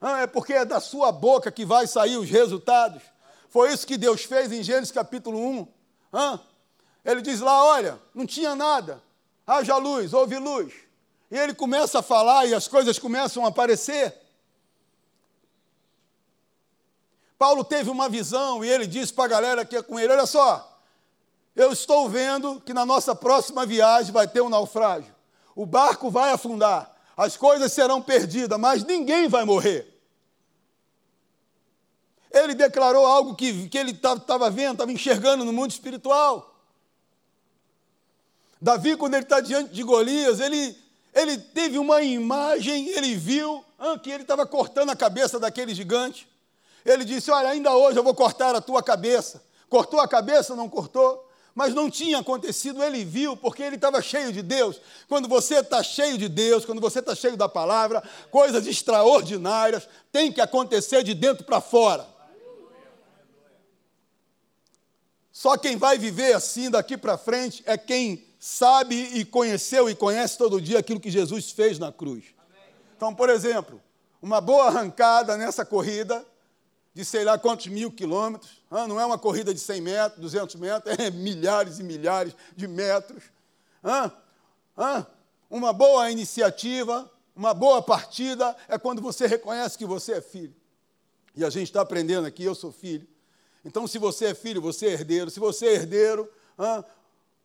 Ah, 0.00 0.20
é 0.20 0.26
porque 0.26 0.52
é 0.52 0.64
da 0.64 0.80
sua 0.80 1.10
boca 1.10 1.50
que 1.50 1.64
vai 1.64 1.86
sair 1.86 2.16
os 2.16 2.30
resultados. 2.30 3.02
Foi 3.48 3.72
isso 3.72 3.86
que 3.86 3.96
Deus 3.96 4.24
fez 4.24 4.52
em 4.52 4.62
Gênesis 4.62 4.92
capítulo 4.92 5.38
1. 5.38 5.68
Ah, 6.12 6.38
ele 7.04 7.20
diz 7.20 7.40
lá: 7.40 7.64
olha, 7.64 7.98
não 8.14 8.24
tinha 8.24 8.54
nada, 8.54 9.02
haja 9.46 9.76
luz, 9.76 10.12
houve 10.12 10.38
luz. 10.38 10.72
E 11.30 11.36
ele 11.36 11.52
começa 11.52 11.98
a 11.98 12.02
falar 12.02 12.46
e 12.46 12.54
as 12.54 12.68
coisas 12.68 12.98
começam 12.98 13.44
a 13.44 13.48
aparecer. 13.48 14.14
Paulo 17.36 17.64
teve 17.64 17.90
uma 17.90 18.08
visão 18.08 18.64
e 18.64 18.68
ele 18.68 18.86
disse 18.86 19.12
para 19.12 19.24
a 19.24 19.28
galera 19.28 19.64
que 19.64 19.76
é 19.76 19.82
com 19.82 19.98
ele: 19.98 20.12
olha 20.12 20.26
só, 20.26 20.80
eu 21.56 21.72
estou 21.72 22.08
vendo 22.08 22.60
que 22.60 22.72
na 22.72 22.86
nossa 22.86 23.14
próxima 23.14 23.66
viagem 23.66 24.12
vai 24.12 24.28
ter 24.28 24.40
um 24.40 24.48
naufrágio 24.48 25.17
o 25.58 25.66
barco 25.66 26.08
vai 26.08 26.30
afundar, 26.30 26.96
as 27.16 27.36
coisas 27.36 27.72
serão 27.72 28.00
perdidas, 28.00 28.56
mas 28.60 28.84
ninguém 28.84 29.26
vai 29.26 29.44
morrer. 29.44 29.92
Ele 32.30 32.54
declarou 32.54 33.04
algo 33.04 33.34
que, 33.34 33.68
que 33.68 33.76
ele 33.76 33.90
estava 33.90 34.48
vendo, 34.50 34.74
estava 34.74 34.92
enxergando 34.92 35.44
no 35.44 35.52
mundo 35.52 35.72
espiritual. 35.72 36.54
Davi, 38.62 38.96
quando 38.96 39.14
ele 39.14 39.24
está 39.24 39.40
diante 39.40 39.74
de 39.74 39.82
Golias, 39.82 40.38
ele 40.38 40.78
ele 41.12 41.36
teve 41.36 41.76
uma 41.76 42.02
imagem, 42.02 42.90
ele 42.90 43.16
viu 43.16 43.64
ah, 43.80 43.98
que 43.98 44.10
ele 44.12 44.22
estava 44.22 44.46
cortando 44.46 44.90
a 44.90 44.96
cabeça 44.96 45.40
daquele 45.40 45.74
gigante. 45.74 46.28
Ele 46.84 47.04
disse: 47.04 47.32
Olha, 47.32 47.48
ainda 47.48 47.74
hoje 47.74 47.98
eu 47.98 48.04
vou 48.04 48.14
cortar 48.14 48.54
a 48.54 48.60
tua 48.60 48.80
cabeça. 48.80 49.42
Cortou 49.68 49.98
a 49.98 50.06
cabeça, 50.06 50.54
não 50.54 50.68
cortou? 50.68 51.27
Mas 51.54 51.74
não 51.74 51.90
tinha 51.90 52.18
acontecido, 52.18 52.82
ele 52.82 53.04
viu, 53.04 53.36
porque 53.36 53.62
ele 53.62 53.76
estava 53.76 54.00
cheio 54.00 54.32
de 54.32 54.42
Deus. 54.42 54.80
Quando 55.08 55.28
você 55.28 55.56
está 55.56 55.82
cheio 55.82 56.16
de 56.16 56.28
Deus, 56.28 56.64
quando 56.64 56.80
você 56.80 57.00
está 57.00 57.14
cheio 57.14 57.36
da 57.36 57.48
palavra, 57.48 58.02
coisas 58.30 58.66
extraordinárias 58.66 59.88
têm 60.12 60.30
que 60.32 60.40
acontecer 60.40 61.02
de 61.02 61.14
dentro 61.14 61.44
para 61.44 61.60
fora. 61.60 62.06
Só 65.32 65.56
quem 65.56 65.76
vai 65.76 65.98
viver 65.98 66.34
assim 66.34 66.68
daqui 66.68 66.96
para 66.96 67.16
frente 67.16 67.62
é 67.64 67.78
quem 67.78 68.24
sabe 68.38 68.96
e 69.14 69.24
conheceu 69.24 69.88
e 69.88 69.94
conhece 69.94 70.36
todo 70.36 70.60
dia 70.60 70.78
aquilo 70.78 71.00
que 71.00 71.10
Jesus 71.10 71.50
fez 71.50 71.78
na 71.78 71.92
cruz. 71.92 72.24
Então, 72.96 73.14
por 73.14 73.30
exemplo, 73.30 73.80
uma 74.20 74.40
boa 74.40 74.66
arrancada 74.66 75.36
nessa 75.36 75.64
corrida 75.64 76.24
de 76.98 77.04
sei 77.04 77.22
lá 77.22 77.38
quantos 77.38 77.68
mil 77.68 77.92
quilômetros, 77.92 78.60
não 78.68 78.98
é 78.98 79.06
uma 79.06 79.16
corrida 79.16 79.54
de 79.54 79.60
100 79.60 79.80
metros, 79.80 80.20
200 80.20 80.56
metros, 80.56 80.98
é 80.98 81.08
milhares 81.14 81.78
e 81.78 81.84
milhares 81.84 82.34
de 82.56 82.66
metros. 82.66 83.22
Uma 85.48 85.72
boa 85.72 86.10
iniciativa, 86.10 87.08
uma 87.36 87.54
boa 87.54 87.80
partida 87.80 88.56
é 88.66 88.76
quando 88.76 89.00
você 89.00 89.28
reconhece 89.28 89.78
que 89.78 89.86
você 89.86 90.14
é 90.14 90.20
filho. 90.20 90.52
E 91.36 91.44
a 91.44 91.50
gente 91.50 91.68
está 91.68 91.82
aprendendo 91.82 92.26
aqui, 92.26 92.42
eu 92.42 92.54
sou 92.56 92.72
filho. 92.72 93.06
Então, 93.64 93.86
se 93.86 93.96
você 93.96 94.24
é 94.26 94.34
filho, 94.34 94.60
você 94.60 94.86
é 94.88 94.92
herdeiro. 94.94 95.30
Se 95.30 95.38
você 95.38 95.66
é 95.66 95.74
herdeiro, 95.74 96.28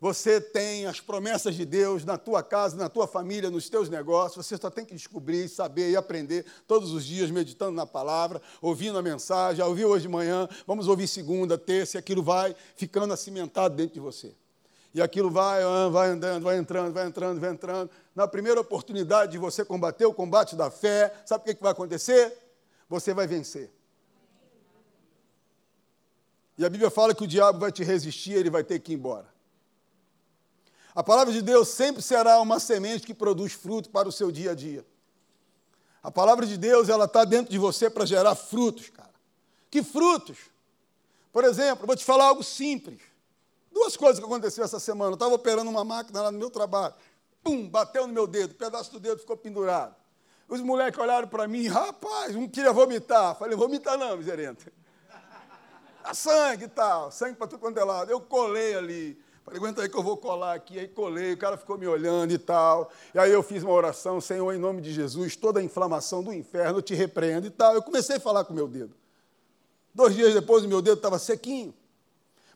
você 0.03 0.41
tem 0.41 0.85
as 0.85 0.99
promessas 0.99 1.55
de 1.55 1.63
Deus 1.63 2.03
na 2.03 2.17
tua 2.17 2.43
casa, 2.43 2.75
na 2.75 2.89
tua 2.89 3.07
família, 3.07 3.49
nos 3.49 3.69
teus 3.69 3.87
negócios. 3.87 4.45
Você 4.45 4.57
só 4.57 4.69
tem 4.69 4.83
que 4.83 4.93
descobrir, 4.93 5.47
saber 5.47 5.91
e 5.91 5.95
aprender 5.95 6.45
todos 6.67 6.91
os 6.91 7.05
dias, 7.05 7.31
meditando 7.31 7.71
na 7.71 7.85
palavra, 7.85 8.41
ouvindo 8.61 8.97
a 8.97 9.01
mensagem. 9.01 9.59
Já 9.59 9.65
ouviu 9.65 9.87
hoje 9.87 10.01
de 10.01 10.09
manhã, 10.09 10.45
vamos 10.67 10.89
ouvir 10.89 11.07
segunda, 11.07 11.57
terça, 11.57 11.95
e 11.95 11.99
aquilo 11.99 12.21
vai 12.21 12.53
ficando 12.75 13.13
acimentado 13.13 13.77
dentro 13.77 13.93
de 13.93 14.01
você. 14.01 14.35
E 14.93 15.01
aquilo 15.01 15.31
vai, 15.31 15.63
ah, 15.63 15.87
vai 15.87 16.09
andando, 16.09 16.43
vai 16.43 16.57
entrando, 16.57 16.93
vai 16.93 17.07
entrando, 17.07 17.39
vai 17.39 17.51
entrando. 17.51 17.89
Na 18.13 18.27
primeira 18.27 18.59
oportunidade 18.59 19.31
de 19.31 19.37
você 19.37 19.63
combater 19.63 20.05
o 20.05 20.13
combate 20.13 20.53
da 20.53 20.69
fé, 20.69 21.13
sabe 21.25 21.49
o 21.49 21.55
que 21.55 21.63
vai 21.63 21.71
acontecer? 21.71 22.37
Você 22.89 23.13
vai 23.13 23.25
vencer. 23.25 23.71
E 26.57 26.65
a 26.65 26.69
Bíblia 26.69 26.89
fala 26.89 27.15
que 27.15 27.23
o 27.23 27.27
diabo 27.27 27.59
vai 27.59 27.71
te 27.71 27.85
resistir, 27.85 28.33
ele 28.33 28.49
vai 28.49 28.65
ter 28.65 28.79
que 28.79 28.91
ir 28.91 28.95
embora. 28.95 29.31
A 30.95 31.03
palavra 31.03 31.33
de 31.33 31.41
Deus 31.41 31.69
sempre 31.69 32.01
será 32.01 32.39
uma 32.39 32.59
semente 32.59 33.05
que 33.05 33.13
produz 33.13 33.53
fruto 33.53 33.89
para 33.89 34.07
o 34.07 34.11
seu 34.11 34.31
dia 34.31 34.51
a 34.51 34.55
dia. 34.55 34.85
A 36.03 36.11
palavra 36.11 36.45
de 36.45 36.57
Deus, 36.57 36.89
ela 36.89 37.05
está 37.05 37.23
dentro 37.23 37.51
de 37.51 37.57
você 37.57 37.89
para 37.89 38.05
gerar 38.05 38.35
frutos, 38.35 38.89
cara. 38.89 39.13
Que 39.71 39.81
frutos? 39.81 40.37
Por 41.31 41.43
exemplo, 41.43 41.87
vou 41.87 41.95
te 41.95 42.05
falar 42.05 42.25
algo 42.25 42.43
simples. 42.43 43.01
Duas 43.71 43.97
coisas 43.97 44.19
que 44.19 44.25
aconteceram 44.25 44.65
essa 44.65 44.79
semana. 44.79 45.11
Eu 45.11 45.15
estava 45.15 45.33
operando 45.33 45.69
uma 45.69 45.83
máquina 45.83 46.21
lá 46.21 46.31
no 46.31 46.37
meu 46.37 46.51
trabalho. 46.51 46.93
Pum, 47.43 47.67
bateu 47.67 48.05
no 48.05 48.13
meu 48.13 48.27
dedo, 48.27 48.51
um 48.51 48.57
pedaço 48.57 48.91
do 48.91 48.99
dedo 48.99 49.19
ficou 49.19 49.35
pendurado. 49.35 49.95
Os 50.47 50.61
moleques 50.61 50.99
olharam 50.99 51.27
para 51.27 51.47
mim, 51.47 51.67
rapaz, 51.67 52.35
um 52.35 52.47
queria 52.47 52.71
vomitar. 52.71 53.35
Falei, 53.35 53.57
vomitar 53.57 53.97
não, 53.97 54.15
miserento. 54.15 54.71
Dá 56.03 56.13
sangue 56.13 56.65
e 56.65 56.67
tal, 56.67 57.11
sangue 57.11 57.35
para 57.35 57.47
tudo 57.47 57.59
quanto 57.59 57.79
é 57.79 57.83
lado. 57.83 58.11
Eu 58.11 58.21
colei 58.21 58.75
ali. 58.75 59.22
Falei, 59.43 59.59
aguenta 59.59 59.81
aí 59.81 59.89
que 59.89 59.97
eu 59.97 60.03
vou 60.03 60.15
colar 60.15 60.53
aqui. 60.53 60.79
Aí 60.79 60.87
colei, 60.87 61.33
o 61.33 61.37
cara 61.37 61.57
ficou 61.57 61.77
me 61.77 61.85
olhando 61.85 62.31
e 62.31 62.37
tal. 62.37 62.91
E 63.13 63.19
aí 63.19 63.31
eu 63.31 63.43
fiz 63.43 63.61
uma 63.63 63.73
oração, 63.73 64.21
Senhor, 64.21 64.53
em 64.53 64.57
nome 64.57 64.81
de 64.81 64.93
Jesus, 64.93 65.35
toda 65.35 65.59
a 65.59 65.63
inflamação 65.63 66.23
do 66.23 66.33
inferno 66.33 66.79
eu 66.79 66.81
te 66.81 66.93
repreendo 66.93 67.47
e 67.47 67.49
tal. 67.49 67.73
Eu 67.73 67.83
comecei 67.83 68.15
a 68.15 68.19
falar 68.19 68.45
com 68.45 68.53
o 68.53 68.55
meu 68.55 68.67
dedo. 68.67 68.95
Dois 69.93 70.15
dias 70.15 70.33
depois, 70.33 70.63
o 70.63 70.67
meu 70.67 70.81
dedo 70.81 70.97
estava 70.97 71.19
sequinho. 71.19 71.73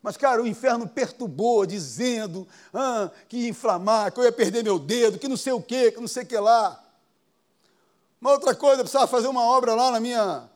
Mas, 0.01 0.15
cara, 0.15 0.41
o 0.41 0.47
inferno 0.47 0.87
perturbou, 0.87 1.65
dizendo 1.65 2.47
ah, 2.73 3.11
que 3.27 3.37
ia 3.37 3.49
inflamar, 3.49 4.11
que 4.11 4.19
eu 4.19 4.23
ia 4.23 4.31
perder 4.31 4.63
meu 4.63 4.79
dedo, 4.79 5.19
que 5.19 5.27
não 5.27 5.35
sei 5.35 5.53
o 5.53 5.61
quê, 5.61 5.91
que 5.91 5.99
não 5.99 6.07
sei 6.07 6.23
o 6.23 6.25
que 6.25 6.37
lá. 6.37 6.81
Uma 8.21 8.31
outra 8.31 8.55
coisa, 8.55 8.77
eu 8.77 8.85
precisava 8.85 9.07
fazer 9.07 9.27
uma 9.27 9.43
obra 9.43 9.75
lá 9.75 9.91
na 9.91 9.99
minha, 9.99 10.49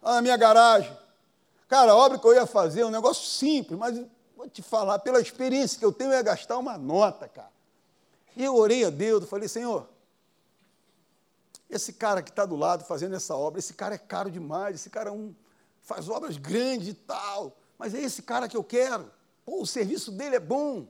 lá 0.00 0.14
na 0.14 0.22
minha 0.22 0.36
garagem. 0.36 0.96
Cara, 1.68 1.92
a 1.92 1.96
obra 1.96 2.18
que 2.18 2.26
eu 2.26 2.34
ia 2.34 2.46
fazer 2.46 2.82
é 2.82 2.86
um 2.86 2.90
negócio 2.90 3.24
simples, 3.24 3.78
mas 3.78 4.00
Vou 4.42 4.50
te 4.50 4.60
falar, 4.60 4.98
pela 4.98 5.20
experiência 5.20 5.78
que 5.78 5.84
eu 5.84 5.92
tenho, 5.92 6.10
eu 6.10 6.16
ia 6.16 6.22
gastar 6.22 6.58
uma 6.58 6.76
nota, 6.76 7.28
cara. 7.28 7.52
E 8.36 8.42
eu 8.42 8.56
orei 8.56 8.84
a 8.84 8.90
Deus, 8.90 9.24
falei, 9.28 9.46
Senhor, 9.46 9.88
esse 11.70 11.92
cara 11.92 12.20
que 12.20 12.30
está 12.30 12.44
do 12.44 12.56
lado 12.56 12.82
fazendo 12.82 13.14
essa 13.14 13.36
obra, 13.36 13.60
esse 13.60 13.72
cara 13.72 13.94
é 13.94 13.98
caro 13.98 14.28
demais, 14.32 14.74
esse 14.74 14.90
cara 14.90 15.10
é 15.10 15.12
um, 15.12 15.32
faz 15.80 16.08
obras 16.08 16.36
grandes 16.36 16.88
e 16.88 16.94
tal, 16.94 17.56
mas 17.78 17.94
é 17.94 18.00
esse 18.00 18.20
cara 18.20 18.48
que 18.48 18.56
eu 18.56 18.64
quero. 18.64 19.08
Pô, 19.44 19.62
o 19.62 19.66
serviço 19.66 20.10
dele 20.10 20.34
é 20.34 20.40
bom. 20.40 20.88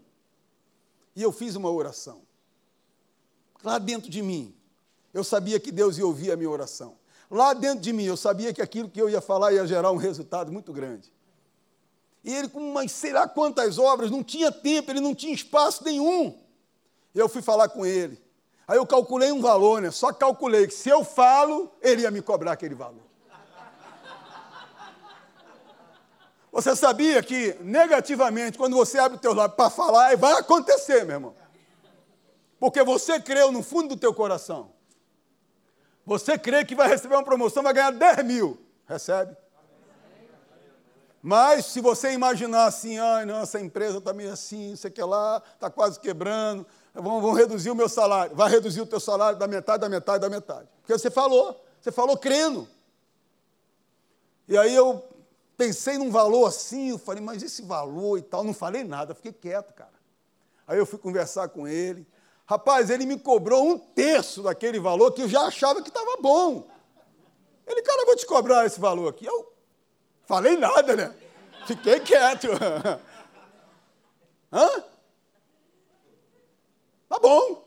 E 1.15 1.23
eu 1.23 1.31
fiz 1.31 1.55
uma 1.55 1.71
oração. 1.71 2.23
Lá 3.63 3.79
dentro 3.79 4.09
de 4.11 4.23
mim, 4.23 4.57
eu 5.13 5.23
sabia 5.23 5.61
que 5.61 5.71
Deus 5.71 5.99
ia 5.99 6.07
ouvir 6.07 6.33
a 6.33 6.37
minha 6.37 6.49
oração. 6.49 6.97
Lá 7.31 7.53
dentro 7.53 7.81
de 7.81 7.93
mim, 7.93 8.05
eu 8.05 8.17
sabia 8.17 8.55
que 8.55 8.63
aquilo 8.63 8.89
que 8.89 9.01
eu 9.01 9.11
ia 9.11 9.21
falar 9.21 9.53
ia 9.53 9.67
gerar 9.67 9.93
um 9.93 9.99
resultado 9.99 10.51
muito 10.51 10.73
grande. 10.73 11.13
E 12.25 12.33
ele, 12.33 12.49
com 12.49 12.61
umas 12.61 12.93
sei 12.93 13.13
lá 13.13 13.27
quantas 13.27 13.79
obras, 13.79 14.11
não 14.11 14.23
tinha 14.23 14.53
tempo, 14.53 14.91
ele 14.91 15.01
não 15.01 15.15
tinha 15.15 15.35
espaço 15.35 15.83
nenhum. 15.85 16.39
Eu 17.15 17.29
fui 17.29 17.43
falar 17.43 17.69
com 17.69 17.85
ele. 17.85 18.23
Aí 18.67 18.79
eu 18.79 18.87
calculei 18.87 19.33
um 19.33 19.41
valor, 19.41 19.83
né? 19.83 19.91
Só 19.91 20.13
calculei 20.13 20.67
que 20.67 20.75
se 20.75 20.89
eu 20.89 21.05
falo, 21.05 21.73
ele 21.81 22.03
ia 22.03 22.11
me 22.11 22.23
cobrar 22.23 22.53
aquele 22.53 22.75
valor. 22.75 23.03
Você 26.53 26.77
sabia 26.77 27.23
que, 27.23 27.57
negativamente, 27.61 28.59
quando 28.59 28.77
você 28.77 28.99
abre 28.99 29.17
o 29.17 29.21
teu 29.21 29.33
lábio 29.33 29.57
para 29.57 29.71
falar, 29.71 30.15
vai 30.19 30.35
acontecer, 30.35 31.05
meu 31.05 31.17
irmão. 31.17 31.35
Porque 32.61 32.85
você 32.85 33.19
creu 33.19 33.51
no 33.51 33.63
fundo 33.63 33.91
do 33.91 33.97
teu 33.97 34.15
coração. 34.15 34.71
Você 36.05 36.39
crê 36.39 36.65
que 36.65 36.75
vai 36.75 36.89
receber 36.89 37.15
uma 37.15 37.25
promoção, 37.25 37.63
vai 37.63 37.73
ganhar 37.73 37.91
10 37.91 38.25
mil. 38.25 38.59
Recebe? 38.87 39.35
Mas 41.23 41.67
se 41.67 41.81
você 41.81 42.11
imaginar 42.13 42.65
assim, 42.65 42.99
ai, 42.99 43.25
não, 43.25 43.39
essa 43.39 43.61
empresa 43.61 43.99
está 43.99 44.13
meio 44.13 44.33
assim, 44.33 44.75
sei 44.75 44.91
que 44.91 45.01
lá, 45.01 45.41
está 45.55 45.71
quase 45.71 46.01
quebrando, 46.01 46.67
vão, 46.93 47.21
vão 47.21 47.33
reduzir 47.33 47.71
o 47.71 47.77
meu 47.77 47.89
salário. 47.89 48.35
Vai 48.35 48.51
reduzir 48.51 48.81
o 48.81 48.87
teu 48.87 48.99
salário 48.99 49.39
da 49.39 49.47
metade, 49.47 49.81
da 49.81 49.89
metade, 49.89 50.21
da 50.21 50.29
metade. 50.29 50.69
Porque 50.81 50.93
você 50.93 51.13
falou, 51.13 51.65
você 51.81 51.93
falou 51.93 52.17
crendo. 52.17 52.69
E 54.49 54.59
aí 54.59 54.75
eu 54.75 55.09
pensei 55.57 55.97
num 55.97 56.11
valor 56.11 56.47
assim, 56.47 56.91
eu 56.91 56.99
falei, 56.99 57.23
mas 57.23 57.41
esse 57.41 57.63
valor 57.63 58.19
e 58.19 58.23
tal, 58.23 58.43
não 58.43 58.53
falei 58.53 58.83
nada, 58.83 59.15
fiquei 59.15 59.33
quieto, 59.33 59.73
cara. 59.75 59.93
Aí 60.67 60.77
eu 60.77 60.85
fui 60.85 60.99
conversar 60.99 61.49
com 61.51 61.69
ele. 61.69 62.05
Rapaz, 62.47 62.91
ele 62.91 63.07
me 63.07 63.17
cobrou 63.17 63.65
um 63.65 63.79
terço 63.79 64.43
daquele 64.43 64.81
valor 64.81 65.13
que 65.13 65.23
eu 65.23 65.29
já 65.29 65.43
achava 65.43 65.81
que 65.81 65.89
estava 65.89 66.17
bom. 66.21 66.67
Ele, 67.65 67.81
cara, 67.83 68.03
eu 68.03 68.07
vou 68.07 68.17
te 68.17 68.27
cobrar 68.27 68.67
esse 68.67 68.81
valor 68.81 69.09
aqui. 69.09 69.25
Eu, 69.25 69.52
Falei 70.33 70.57
nada, 70.57 70.97
né? 70.97 71.15
Fiquei 71.67 72.01
quieto. 72.01 72.49
Hã? 74.51 74.85
Tá 77.07 77.19
bom. 77.19 77.63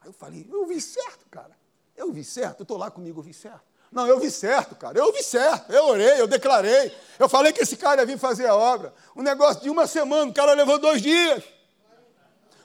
Aí 0.00 0.08
eu 0.08 0.12
falei, 0.14 0.48
eu 0.50 0.64
vi 0.64 0.80
certo, 0.80 1.26
cara. 1.30 1.54
Eu 1.94 2.10
vi 2.10 2.24
certo, 2.24 2.60
eu 2.60 2.62
estou 2.62 2.78
lá 2.78 2.90
comigo, 2.90 3.20
eu 3.20 3.22
vi 3.22 3.34
certo. 3.34 3.60
Não, 3.92 4.06
eu 4.06 4.18
vi 4.18 4.30
certo, 4.30 4.74
cara. 4.76 4.98
Eu 4.98 5.12
vi 5.12 5.22
certo. 5.22 5.70
Eu 5.70 5.88
orei, 5.88 6.18
eu 6.18 6.26
declarei. 6.26 6.90
Eu 7.18 7.28
falei 7.28 7.52
que 7.52 7.60
esse 7.60 7.76
cara 7.76 8.00
ia 8.00 8.06
vir 8.06 8.18
fazer 8.18 8.46
a 8.46 8.56
obra. 8.56 8.94
Um 9.14 9.20
negócio 9.20 9.60
de 9.60 9.68
uma 9.68 9.86
semana, 9.86 10.30
o 10.30 10.34
cara 10.34 10.54
levou 10.54 10.78
dois 10.78 11.02
dias. 11.02 11.44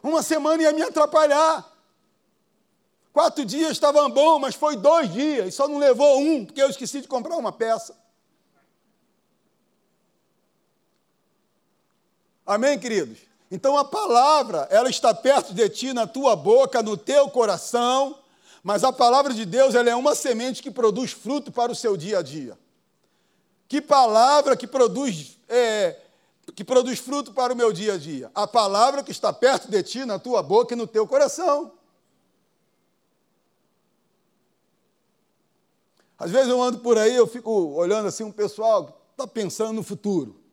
Uma 0.01 0.23
semana 0.23 0.63
ia 0.63 0.71
me 0.71 0.81
atrapalhar. 0.81 1.69
Quatro 3.11 3.43
dias 3.43 3.71
estava 3.71 4.07
bom, 4.07 4.39
mas 4.39 4.55
foi 4.55 4.77
dois 4.77 5.11
dias. 5.11 5.53
Só 5.53 5.67
não 5.67 5.77
levou 5.77 6.21
um, 6.21 6.45
porque 6.45 6.63
eu 6.63 6.69
esqueci 6.69 7.01
de 7.01 7.07
comprar 7.09 7.35
uma 7.35 7.51
peça. 7.51 8.04
Amém, 12.45 12.77
queridos? 12.77 13.17
Então 13.49 13.75
a 13.77 13.83
palavra, 13.83 14.67
ela 14.69 14.89
está 14.89 15.13
perto 15.13 15.53
de 15.53 15.67
ti, 15.67 15.93
na 15.93 16.05
tua 16.05 16.35
boca, 16.35 16.83
no 16.83 16.95
teu 16.95 17.29
coração, 17.29 18.19
mas 18.61 18.83
a 18.83 18.93
palavra 18.93 19.33
de 19.33 19.45
Deus, 19.45 19.73
ela 19.73 19.89
é 19.89 19.95
uma 19.95 20.13
semente 20.13 20.61
que 20.61 20.69
produz 20.69 21.11
fruto 21.11 21.51
para 21.51 21.71
o 21.71 21.75
seu 21.75 21.97
dia 21.97 22.19
a 22.19 22.21
dia. 22.21 22.57
Que 23.67 23.81
palavra 23.81 24.55
que 24.55 24.67
produz, 24.67 25.39
é, 25.49 25.99
que 26.55 26.63
produz 26.63 26.99
fruto 26.99 27.33
para 27.33 27.53
o 27.53 27.55
meu 27.55 27.73
dia 27.73 27.93
a 27.93 27.97
dia? 27.97 28.29
A 28.35 28.45
palavra 28.45 29.03
que 29.03 29.11
está 29.11 29.33
perto 29.33 29.67
de 29.67 29.81
ti, 29.81 30.05
na 30.05 30.19
tua 30.19 30.43
boca 30.43 30.73
e 30.73 30.77
no 30.77 30.85
teu 30.85 31.07
coração. 31.07 31.71
Às 36.17 36.29
vezes 36.29 36.49
eu 36.49 36.61
ando 36.61 36.79
por 36.79 36.97
aí, 36.97 37.15
eu 37.15 37.27
fico 37.27 37.51
olhando 37.51 38.07
assim 38.07 38.23
um 38.23 38.31
pessoal 38.31 38.85
que 38.85 38.93
está 39.11 39.27
pensando 39.27 39.73
no 39.73 39.83
futuro. 39.83 40.44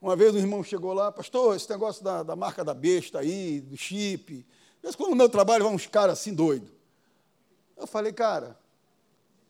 Uma 0.00 0.14
vez 0.14 0.34
um 0.34 0.38
irmão 0.38 0.62
chegou 0.62 0.92
lá, 0.92 1.10
pastor, 1.10 1.56
esse 1.56 1.68
negócio 1.68 2.04
da, 2.04 2.22
da 2.22 2.36
marca 2.36 2.64
da 2.64 2.72
besta 2.72 3.18
aí, 3.18 3.60
do 3.60 3.76
chip, 3.76 4.46
Mas 4.82 4.94
quando 4.94 5.10
no 5.10 5.16
meu 5.16 5.28
trabalho 5.28 5.64
vão 5.64 5.74
uns 5.74 5.86
caras 5.86 6.20
assim 6.20 6.32
doidos. 6.32 6.70
Eu 7.76 7.86
falei, 7.86 8.12
cara, 8.12 8.58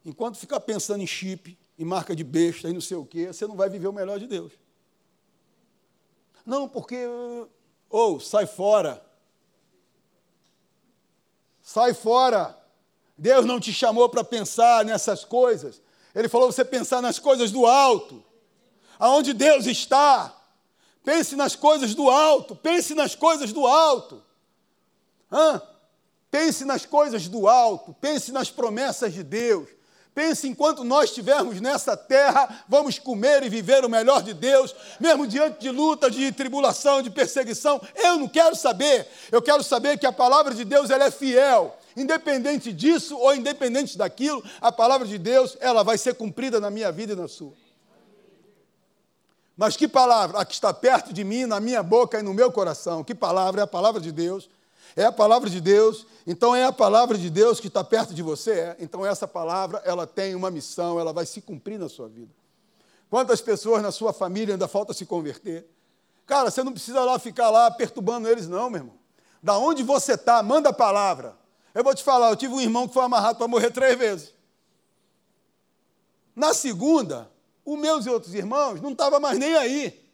enquanto 0.04 0.38
ficar 0.38 0.60
pensando 0.60 1.02
em 1.02 1.06
chip, 1.06 1.58
em 1.78 1.84
marca 1.84 2.16
de 2.16 2.24
besta 2.24 2.68
e 2.68 2.72
não 2.72 2.80
sei 2.80 2.96
o 2.96 3.04
quê, 3.04 3.26
você 3.26 3.46
não 3.46 3.56
vai 3.56 3.68
viver 3.68 3.88
o 3.88 3.92
melhor 3.92 4.18
de 4.18 4.26
Deus. 4.26 4.52
Não, 6.44 6.66
porque. 6.66 6.96
Ou, 7.90 8.16
oh, 8.16 8.20
sai 8.20 8.46
fora. 8.46 9.04
Sai 11.60 11.92
fora. 11.92 12.58
Deus 13.18 13.44
não 13.44 13.60
te 13.60 13.72
chamou 13.72 14.08
para 14.08 14.24
pensar 14.24 14.82
nessas 14.84 15.24
coisas. 15.24 15.82
Ele 16.14 16.28
falou 16.28 16.50
você 16.50 16.64
pensar 16.64 17.02
nas 17.02 17.18
coisas 17.18 17.50
do 17.50 17.66
alto. 17.66 18.24
Aonde 18.98 19.34
Deus 19.34 19.66
está. 19.66 20.37
Pense 21.04 21.36
nas 21.36 21.56
coisas 21.56 21.94
do 21.94 22.10
alto. 22.10 22.54
Pense 22.56 22.94
nas 22.94 23.14
coisas 23.14 23.52
do 23.52 23.66
alto. 23.66 24.22
Hã? 25.30 25.62
Pense 26.30 26.64
nas 26.64 26.84
coisas 26.84 27.28
do 27.28 27.48
alto. 27.48 27.94
Pense 28.00 28.32
nas 28.32 28.50
promessas 28.50 29.12
de 29.12 29.22
Deus. 29.22 29.68
Pense 30.18 30.48
enquanto 30.48 30.82
nós 30.82 31.10
estivermos 31.10 31.60
nessa 31.60 31.96
terra, 31.96 32.64
vamos 32.68 32.98
comer 32.98 33.44
e 33.44 33.48
viver 33.48 33.84
o 33.84 33.88
melhor 33.88 34.20
de 34.20 34.34
Deus, 34.34 34.74
mesmo 34.98 35.28
diante 35.28 35.60
de 35.60 35.70
luta, 35.70 36.10
de 36.10 36.32
tribulação, 36.32 37.00
de 37.00 37.08
perseguição. 37.08 37.80
Eu 37.94 38.18
não 38.18 38.26
quero 38.26 38.56
saber. 38.56 39.06
Eu 39.30 39.40
quero 39.40 39.62
saber 39.62 39.96
que 39.96 40.06
a 40.06 40.12
palavra 40.12 40.52
de 40.52 40.64
Deus 40.64 40.90
ela 40.90 41.04
é 41.04 41.10
fiel. 41.12 41.78
Independente 41.96 42.72
disso 42.72 43.16
ou 43.16 43.32
independente 43.32 43.96
daquilo, 43.96 44.42
a 44.60 44.72
palavra 44.72 45.06
de 45.06 45.18
Deus 45.18 45.56
ela 45.60 45.84
vai 45.84 45.96
ser 45.96 46.14
cumprida 46.14 46.58
na 46.58 46.68
minha 46.68 46.90
vida 46.90 47.12
e 47.12 47.16
na 47.16 47.28
sua. 47.28 47.52
Mas 49.58 49.76
que 49.76 49.86
palavra? 49.86 50.38
A 50.38 50.44
que 50.46 50.54
está 50.54 50.72
perto 50.72 51.12
de 51.12 51.22
mim, 51.22 51.44
na 51.44 51.60
minha 51.60 51.82
boca 51.82 52.18
e 52.18 52.22
no 52.22 52.32
meu 52.32 52.50
coração. 52.50 53.04
Que 53.04 53.14
palavra? 53.14 53.60
É 53.60 53.64
a 53.64 53.66
palavra 53.66 54.00
de 54.00 54.10
Deus 54.10 54.48
é 54.98 55.04
a 55.04 55.12
palavra 55.12 55.48
de 55.48 55.60
Deus, 55.60 56.06
então 56.26 56.56
é 56.56 56.64
a 56.64 56.72
palavra 56.72 57.16
de 57.16 57.30
Deus 57.30 57.60
que 57.60 57.68
está 57.68 57.84
perto 57.84 58.12
de 58.12 58.20
você, 58.20 58.50
é. 58.50 58.76
Então 58.80 59.06
essa 59.06 59.28
palavra, 59.28 59.80
ela 59.84 60.06
tem 60.08 60.34
uma 60.34 60.50
missão, 60.50 60.98
ela 60.98 61.12
vai 61.12 61.24
se 61.24 61.40
cumprir 61.40 61.78
na 61.78 61.88
sua 61.88 62.08
vida. 62.08 62.32
Quantas 63.08 63.40
pessoas 63.40 63.80
na 63.80 63.92
sua 63.92 64.12
família 64.12 64.54
ainda 64.54 64.66
falta 64.66 64.92
se 64.92 65.06
converter? 65.06 65.66
Cara, 66.26 66.50
você 66.50 66.64
não 66.64 66.72
precisa 66.72 67.00
lá 67.04 67.16
ficar 67.18 67.48
lá 67.48 67.70
perturbando 67.70 68.28
eles, 68.28 68.48
não, 68.48 68.68
meu 68.68 68.80
irmão. 68.80 68.94
Da 69.40 69.56
onde 69.56 69.84
você 69.84 70.14
está, 70.14 70.42
manda 70.42 70.70
a 70.70 70.72
palavra. 70.72 71.36
Eu 71.72 71.84
vou 71.84 71.94
te 71.94 72.02
falar, 72.02 72.30
eu 72.30 72.36
tive 72.36 72.52
um 72.52 72.60
irmão 72.60 72.88
que 72.88 72.94
foi 72.94 73.04
amarrado 73.04 73.38
para 73.38 73.46
morrer 73.46 73.70
três 73.70 73.96
vezes. 73.96 74.34
Na 76.34 76.52
segunda, 76.52 77.30
os 77.72 77.78
meus 77.78 78.06
e 78.06 78.10
outros 78.10 78.34
irmãos 78.34 78.80
não 78.80 78.92
estavam 78.92 79.20
mais 79.20 79.38
nem 79.38 79.54
aí. 79.54 80.08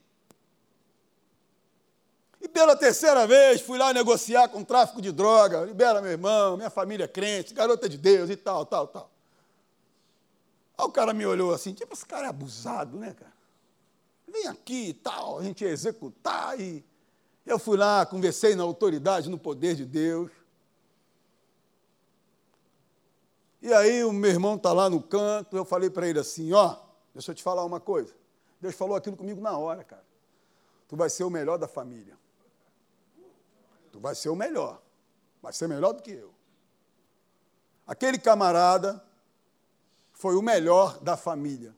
E 2.41 2.49
pela 2.49 2.77
terceira 2.77 3.27
vez 3.27 3.61
fui 3.61 3.79
lá 3.79 3.93
negociar 3.93 4.49
com 4.49 4.65
tráfico 4.65 5.01
de 5.01 5.13
droga, 5.13 5.65
libera 5.65 6.03
meu 6.03 6.11
irmão, 6.11 6.57
minha 6.57 6.69
família 6.69 7.05
é 7.05 7.09
crente, 7.09 7.55
garota 7.55 7.89
de 7.89 7.97
Deus 7.97 8.29
e 8.29 8.37
tal, 8.37 8.67
tal, 8.67 8.89
tal. 8.89 9.11
Aí 10.77 10.85
o 10.85 10.91
cara 10.91 11.15
me 11.15 11.25
olhou 11.25 11.55
assim, 11.55 11.73
tipo, 11.73 11.95
esse 11.95 12.05
cara 12.05 12.27
é 12.27 12.29
abusado, 12.29 12.99
né, 12.99 13.15
cara? 13.15 13.33
Vem 14.27 14.49
aqui 14.49 14.89
e 14.89 14.95
tal, 14.95 15.39
a 15.39 15.43
gente 15.45 15.63
ia 15.63 15.71
executar. 15.71 16.61
E 16.61 16.85
eu 17.47 17.59
fui 17.59 17.77
lá, 17.77 18.05
conversei 18.05 18.57
na 18.57 18.65
autoridade, 18.65 19.31
no 19.31 19.39
poder 19.39 19.77
de 19.77 19.85
Deus. 19.85 20.31
E 23.63 23.73
aí 23.73 24.03
o 24.03 24.13
meu 24.13 24.31
irmão 24.31 24.57
está 24.57 24.73
lá 24.73 24.91
no 24.91 25.01
canto, 25.01 25.57
eu 25.57 25.65
falei 25.65 25.89
para 25.89 26.09
ele 26.09 26.19
assim, 26.19 26.53
ó, 26.53 26.84
deixa 27.15 27.31
eu 27.31 27.35
te 27.35 27.43
falar 27.43 27.65
uma 27.65 27.81
coisa. 27.81 28.15
Deus 28.61 28.75
falou 28.75 28.97
aquilo 28.97 29.17
comigo 29.17 29.41
na 29.41 29.57
hora, 29.57 29.85
cara. 29.85 30.05
Tu 30.89 30.97
vai 30.97 31.09
ser 31.09 31.25
o 31.25 31.31
melhor 31.31 31.57
da 31.57 31.69
família. 31.69 32.19
Tu 33.93 34.01
vai 34.01 34.15
ser 34.15 34.29
o 34.29 34.37
melhor. 34.37 34.83
Vai 35.41 35.53
ser 35.53 35.69
melhor 35.69 35.93
do 35.93 36.03
que 36.03 36.11
eu. 36.11 36.35
Aquele 37.87 38.19
camarada 38.19 39.03
foi 40.13 40.35
o 40.37 40.43
melhor 40.43 40.99
da 41.01 41.17
família. 41.17 41.75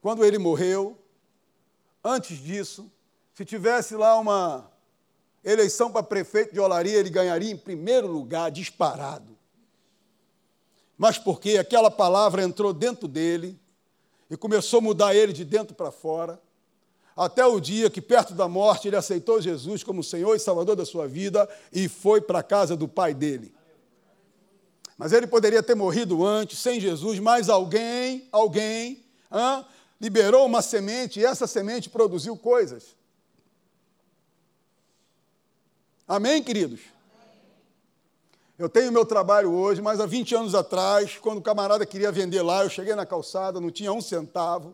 Quando 0.00 0.24
ele 0.24 0.36
morreu, 0.36 0.98
antes 2.02 2.38
disso, 2.38 2.90
se 3.32 3.44
tivesse 3.44 3.94
lá 3.94 4.18
uma 4.18 4.70
eleição 5.44 5.92
para 5.92 6.02
prefeito 6.02 6.52
de 6.52 6.60
Olaria, 6.60 6.98
ele 6.98 7.10
ganharia 7.10 7.50
em 7.50 7.56
primeiro 7.56 8.08
lugar, 8.08 8.50
disparado. 8.50 9.38
Mas 11.02 11.18
porque 11.18 11.58
aquela 11.58 11.90
palavra 11.90 12.44
entrou 12.44 12.72
dentro 12.72 13.08
dele 13.08 13.58
e 14.30 14.36
começou 14.36 14.78
a 14.78 14.82
mudar 14.82 15.12
ele 15.12 15.32
de 15.32 15.44
dentro 15.44 15.74
para 15.74 15.90
fora, 15.90 16.40
até 17.16 17.44
o 17.44 17.58
dia 17.58 17.90
que, 17.90 18.00
perto 18.00 18.34
da 18.34 18.46
morte, 18.46 18.86
ele 18.86 18.94
aceitou 18.94 19.42
Jesus 19.42 19.82
como 19.82 20.04
Senhor 20.04 20.36
e 20.36 20.38
Salvador 20.38 20.76
da 20.76 20.84
sua 20.84 21.08
vida 21.08 21.48
e 21.72 21.88
foi 21.88 22.20
para 22.20 22.38
a 22.38 22.42
casa 22.44 22.76
do 22.76 22.86
pai 22.86 23.14
dele. 23.14 23.52
Mas 24.96 25.12
ele 25.12 25.26
poderia 25.26 25.60
ter 25.60 25.74
morrido 25.74 26.24
antes, 26.24 26.60
sem 26.60 26.78
Jesus, 26.78 27.18
mas 27.18 27.48
alguém, 27.48 28.28
alguém, 28.30 29.04
hã, 29.28 29.66
liberou 30.00 30.46
uma 30.46 30.62
semente 30.62 31.18
e 31.18 31.24
essa 31.24 31.48
semente 31.48 31.90
produziu 31.90 32.36
coisas. 32.36 32.94
Amém, 36.06 36.40
queridos? 36.44 36.78
Eu 38.62 38.68
tenho 38.68 38.92
meu 38.92 39.04
trabalho 39.04 39.52
hoje, 39.52 39.82
mas 39.82 39.98
há 39.98 40.06
20 40.06 40.36
anos 40.36 40.54
atrás, 40.54 41.18
quando 41.20 41.38
o 41.38 41.42
camarada 41.42 41.84
queria 41.84 42.12
vender 42.12 42.42
lá, 42.42 42.62
eu 42.62 42.70
cheguei 42.70 42.94
na 42.94 43.04
calçada, 43.04 43.60
não 43.60 43.72
tinha 43.72 43.92
um 43.92 44.00
centavo. 44.00 44.72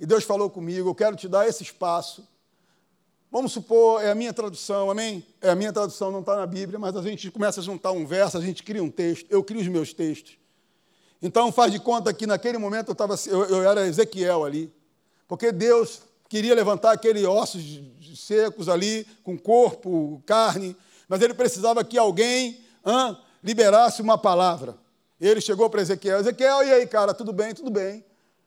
E 0.00 0.06
Deus 0.06 0.24
falou 0.24 0.48
comigo: 0.48 0.88
eu 0.88 0.94
quero 0.94 1.14
te 1.14 1.28
dar 1.28 1.46
esse 1.46 1.62
espaço. 1.62 2.26
Vamos 3.30 3.52
supor, 3.52 4.02
é 4.02 4.10
a 4.10 4.14
minha 4.14 4.32
tradução, 4.32 4.90
amém? 4.90 5.22
É 5.42 5.50
a 5.50 5.54
minha 5.54 5.70
tradução, 5.70 6.10
não 6.10 6.20
está 6.20 6.36
na 6.36 6.46
Bíblia, 6.46 6.78
mas 6.78 6.96
a 6.96 7.02
gente 7.02 7.30
começa 7.30 7.60
a 7.60 7.62
juntar 7.62 7.92
um 7.92 8.06
verso, 8.06 8.38
a 8.38 8.40
gente 8.40 8.62
cria 8.62 8.82
um 8.82 8.90
texto, 8.90 9.26
eu 9.28 9.44
crio 9.44 9.60
os 9.60 9.68
meus 9.68 9.92
textos. 9.92 10.38
Então 11.20 11.52
faz 11.52 11.70
de 11.70 11.78
conta 11.78 12.14
que 12.14 12.26
naquele 12.26 12.56
momento 12.56 12.92
eu, 12.92 12.94
tava, 12.94 13.14
eu, 13.26 13.44
eu 13.44 13.62
era 13.62 13.86
Ezequiel 13.86 14.42
ali, 14.42 14.72
porque 15.28 15.52
Deus 15.52 16.00
queria 16.30 16.54
levantar 16.54 16.92
aqueles 16.92 17.24
ossos 17.24 17.82
secos 18.16 18.70
ali, 18.70 19.06
com 19.22 19.36
corpo, 19.36 20.22
carne, 20.24 20.74
mas 21.06 21.20
ele 21.20 21.34
precisava 21.34 21.84
que 21.84 21.98
alguém 21.98 22.66
liberasse 23.42 24.02
uma 24.02 24.18
palavra. 24.18 24.76
Ele 25.20 25.40
chegou 25.40 25.68
para 25.68 25.80
Ezequiel, 25.80 26.20
Ezequiel, 26.20 26.62
e 26.62 26.72
aí, 26.72 26.86
cara, 26.86 27.12
tudo 27.12 27.32
bem, 27.32 27.54
tudo 27.54 27.70
bem. 27.70 28.04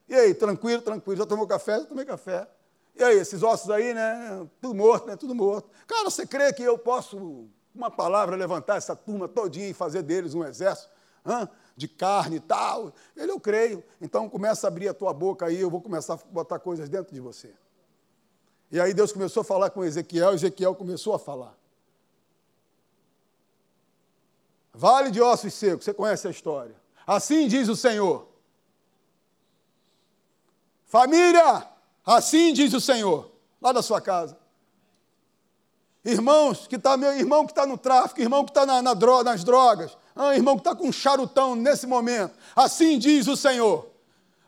E 0.08 0.16
aí, 0.16 0.34
tranquilo, 0.34 0.82
tranquilo, 0.82 1.18
já 1.18 1.26
tomou 1.26 1.48
café? 1.48 1.80
Já 1.80 1.86
tomei 1.86 2.06
café. 2.06 2.48
E 2.96 3.04
aí, 3.04 3.18
esses 3.18 3.44
ossos 3.44 3.70
aí, 3.70 3.94
né? 3.94 4.48
Tudo 4.62 4.76
morto, 4.76 5.08
né? 5.08 5.16
Tudo 5.16 5.34
morto. 5.34 5.70
Cara, 5.88 6.10
você 6.10 6.26
crê 6.26 6.52
que 6.54 6.64
eu 6.64 6.78
posso, 6.78 7.48
uma 7.74 7.90
palavra, 7.90 8.36
levantar 8.36 8.78
essa 8.78 8.96
turma 8.96 9.28
todinha 9.28 9.70
e 9.70 9.74
fazer 9.74 10.02
deles 10.02 10.34
um 10.34 10.44
exército 10.44 10.90
de 11.76 11.88
carne 11.88 12.38
e 12.38 12.40
tal? 12.40 12.94
Ele, 13.16 13.32
eu 13.32 13.40
creio. 13.40 13.84
Então 14.02 14.30
começa 14.30 14.68
a 14.68 14.70
abrir 14.70 14.88
a 14.88 14.94
tua 14.94 15.14
boca 15.14 15.46
aí, 15.46 15.60
eu 15.60 15.70
vou 15.70 15.82
começar 15.82 16.16
a 16.16 16.20
botar 16.32 16.60
coisas 16.60 16.90
dentro 16.90 17.14
de 17.14 17.20
você. 17.20 17.54
E 18.72 18.80
aí 18.80 18.94
Deus 18.94 19.12
começou 19.12 19.42
a 19.42 19.44
falar 19.44 19.70
com 19.70 19.84
Ezequiel, 19.84 20.34
Ezequiel 20.34 20.74
começou 20.76 21.14
a 21.14 21.20
falar. 21.20 21.58
Vale 24.74 25.12
de 25.12 25.22
ossos 25.22 25.54
secos, 25.54 25.86
você 25.86 25.94
conhece 25.94 26.28
a 26.28 26.32
história. 26.32 26.76
Assim 27.06 27.48
diz 27.48 27.68
o 27.68 27.76
Senhor 27.76 28.32
Família, 30.92 31.66
assim 32.06 32.52
diz 32.52 32.74
o 32.74 32.82
Senhor, 32.82 33.32
lá 33.62 33.72
da 33.72 33.82
sua 33.82 34.02
casa. 34.02 34.38
Irmãos, 36.04 36.68
que 36.68 36.78
tá, 36.78 36.98
meu 36.98 37.18
irmão 37.18 37.46
que 37.46 37.54
está 37.54 37.66
no 37.66 37.78
tráfico, 37.78 38.20
irmão 38.20 38.44
que 38.44 38.52
está 38.52 38.66
na, 38.66 38.82
na 38.82 38.94
dro 38.94 39.24
nas 39.24 39.42
drogas, 39.42 39.98
ah, 40.14 40.36
irmão 40.36 40.56
que 40.56 40.60
está 40.60 40.76
com 40.76 40.90
um 40.90 40.92
charutão 40.92 41.56
nesse 41.56 41.88
momento, 41.88 42.34
assim 42.54 43.00
diz 43.00 43.30
o 43.30 43.38
Senhor, 43.38 43.88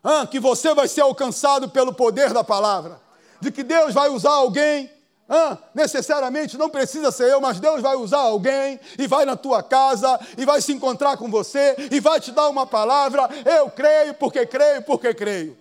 ah, 0.04 0.28
que 0.28 0.38
você 0.38 0.74
vai 0.74 0.90
ser 0.90 1.00
alcançado 1.00 1.70
pelo 1.70 1.94
poder 1.94 2.34
da 2.34 2.44
palavra, 2.44 3.00
de 3.40 3.50
que 3.50 3.64
Deus 3.64 3.94
vai 3.94 4.10
usar 4.10 4.34
alguém 4.34 4.92
ah, 5.28 5.58
necessariamente 5.74 6.58
não 6.58 6.70
precisa 6.70 7.12
ser 7.12 7.32
eu, 7.32 7.40
mas 7.40 7.60
Deus 7.60 7.82
vai 7.82 7.96
usar 7.96 8.20
alguém 8.20 8.80
e 9.00 9.08
vai 9.08 9.26
na 9.26 9.36
tua 9.36 9.64
casa 9.64 10.20
e 10.38 10.46
vai 10.46 10.62
se 10.62 10.74
encontrar 10.74 11.18
com 11.18 11.30
você 11.30 11.76
e 11.92 12.00
vai 12.00 12.20
te 12.20 12.32
dar 12.32 12.50
uma 12.50 12.68
palavra. 12.68 13.30
Eu 13.46 13.70
creio 13.70 14.14
porque 14.16 14.46
creio 14.46 14.82
porque 14.84 15.14
creio. 15.14 15.58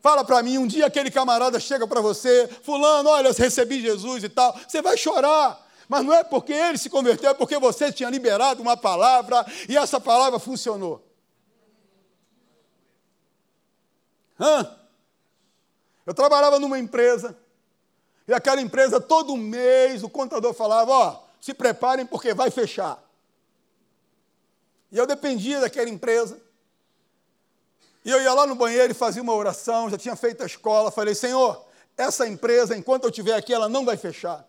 Fala 0.00 0.24
para 0.24 0.42
mim, 0.42 0.58
um 0.58 0.66
dia 0.66 0.86
aquele 0.86 1.10
camarada 1.10 1.60
chega 1.60 1.86
para 1.86 2.00
você, 2.00 2.48
fulano, 2.62 3.10
olha, 3.10 3.30
recebi 3.32 3.80
Jesus 3.80 4.24
e 4.24 4.28
tal, 4.28 4.58
você 4.66 4.80
vai 4.80 4.96
chorar. 4.96 5.66
Mas 5.88 6.04
não 6.04 6.14
é 6.14 6.22
porque 6.22 6.52
ele 6.52 6.78
se 6.78 6.88
converteu, 6.88 7.30
é 7.30 7.34
porque 7.34 7.58
você 7.58 7.92
tinha 7.92 8.10
liberado 8.10 8.62
uma 8.62 8.76
palavra 8.76 9.44
e 9.68 9.76
essa 9.76 10.00
palavra 10.00 10.38
funcionou. 10.38 11.02
Hã? 14.38 14.76
Eu 16.06 16.14
trabalhava 16.14 16.58
numa 16.58 16.78
empresa, 16.78 17.36
e 18.28 18.34
aquela 18.34 18.60
empresa, 18.60 19.00
todo 19.00 19.34
mês, 19.38 20.02
o 20.02 20.10
contador 20.10 20.52
falava: 20.52 20.92
Ó, 20.92 21.22
se 21.40 21.54
preparem 21.54 22.04
porque 22.04 22.34
vai 22.34 22.50
fechar. 22.50 23.02
E 24.92 24.98
eu 24.98 25.06
dependia 25.06 25.60
daquela 25.60 25.88
empresa. 25.88 26.38
E 28.04 28.10
eu 28.10 28.20
ia 28.20 28.32
lá 28.34 28.46
no 28.46 28.54
banheiro 28.54 28.92
e 28.92 28.94
fazia 28.94 29.22
uma 29.22 29.34
oração, 29.34 29.90
já 29.90 29.98
tinha 29.98 30.14
feito 30.14 30.42
a 30.42 30.46
escola, 30.46 30.90
falei, 30.90 31.14
Senhor, 31.14 31.62
essa 31.96 32.26
empresa, 32.26 32.76
enquanto 32.76 33.04
eu 33.04 33.10
estiver 33.10 33.34
aqui, 33.34 33.52
ela 33.52 33.68
não 33.68 33.84
vai 33.84 33.96
fechar. 33.96 34.46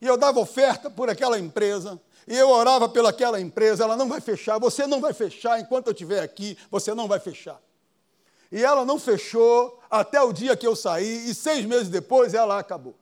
e 0.00 0.06
eu 0.06 0.16
dava 0.16 0.40
oferta 0.40 0.90
por 0.90 1.10
aquela 1.10 1.38
empresa, 1.38 2.00
e 2.26 2.36
eu 2.36 2.48
orava 2.48 2.88
pelaquela 2.88 3.40
empresa, 3.40 3.84
ela 3.84 3.96
não 3.96 4.08
vai 4.08 4.20
fechar, 4.20 4.58
você 4.58 4.86
não 4.86 5.00
vai 5.00 5.12
fechar 5.12 5.60
enquanto 5.60 5.88
eu 5.88 5.92
estiver 5.92 6.22
aqui, 6.22 6.56
você 6.70 6.94
não 6.94 7.06
vai 7.06 7.20
fechar. 7.20 7.60
E 8.50 8.62
ela 8.62 8.84
não 8.84 8.98
fechou 8.98 9.80
até 9.90 10.20
o 10.20 10.32
dia 10.32 10.56
que 10.56 10.66
eu 10.66 10.74
saí, 10.74 11.30
e 11.30 11.34
seis 11.34 11.64
meses 11.64 11.88
depois 11.88 12.34
ela 12.34 12.58
acabou. 12.58 12.96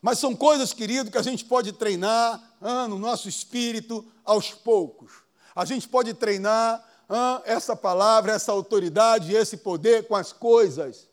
Mas 0.00 0.18
são 0.18 0.34
coisas, 0.34 0.72
querido, 0.72 1.10
que 1.10 1.18
a 1.18 1.22
gente 1.22 1.44
pode 1.44 1.72
treinar 1.72 2.42
ah, 2.60 2.88
no 2.88 2.98
nosso 2.98 3.28
espírito 3.28 4.04
aos 4.24 4.50
poucos. 4.50 5.12
A 5.54 5.64
gente 5.64 5.88
pode 5.88 6.12
treinar 6.14 6.84
ah, 7.08 7.40
essa 7.44 7.76
palavra, 7.76 8.32
essa 8.32 8.50
autoridade, 8.50 9.34
esse 9.34 9.56
poder 9.56 10.08
com 10.08 10.16
as 10.16 10.32
coisas. 10.32 11.08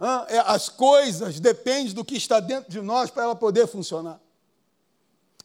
Ah, 0.00 0.26
é, 0.28 0.38
as 0.38 0.68
coisas 0.68 1.38
dependem 1.38 1.94
do 1.94 2.04
que 2.04 2.16
está 2.16 2.40
dentro 2.40 2.68
de 2.68 2.80
nós 2.80 3.10
para 3.10 3.22
ela 3.22 3.36
poder 3.36 3.68
funcionar. 3.68 4.20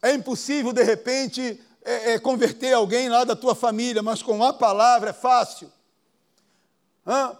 É 0.02 0.14
impossível, 0.14 0.74
de 0.74 0.82
repente, 0.84 1.62
é, 1.84 2.14
é, 2.14 2.20
converter 2.20 2.74
alguém 2.74 3.10
lá 3.10 3.24
da 3.24 3.36
tua 3.36 3.56
família, 3.56 4.04
mas 4.04 4.22
com 4.22 4.44
a 4.44 4.54
palavra 4.54 5.12
é 5.12 5.14
fácil. 5.14 5.72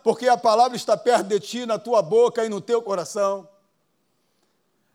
Porque 0.02 0.30
a 0.30 0.38
palavra 0.38 0.78
está 0.78 0.96
perto 0.96 1.28
de 1.28 1.40
ti, 1.42 1.66
na 1.66 1.78
tua 1.78 2.02
boca 2.02 2.46
e 2.46 2.50
no 2.50 2.62
teu 2.62 2.82
coração. 2.82 3.48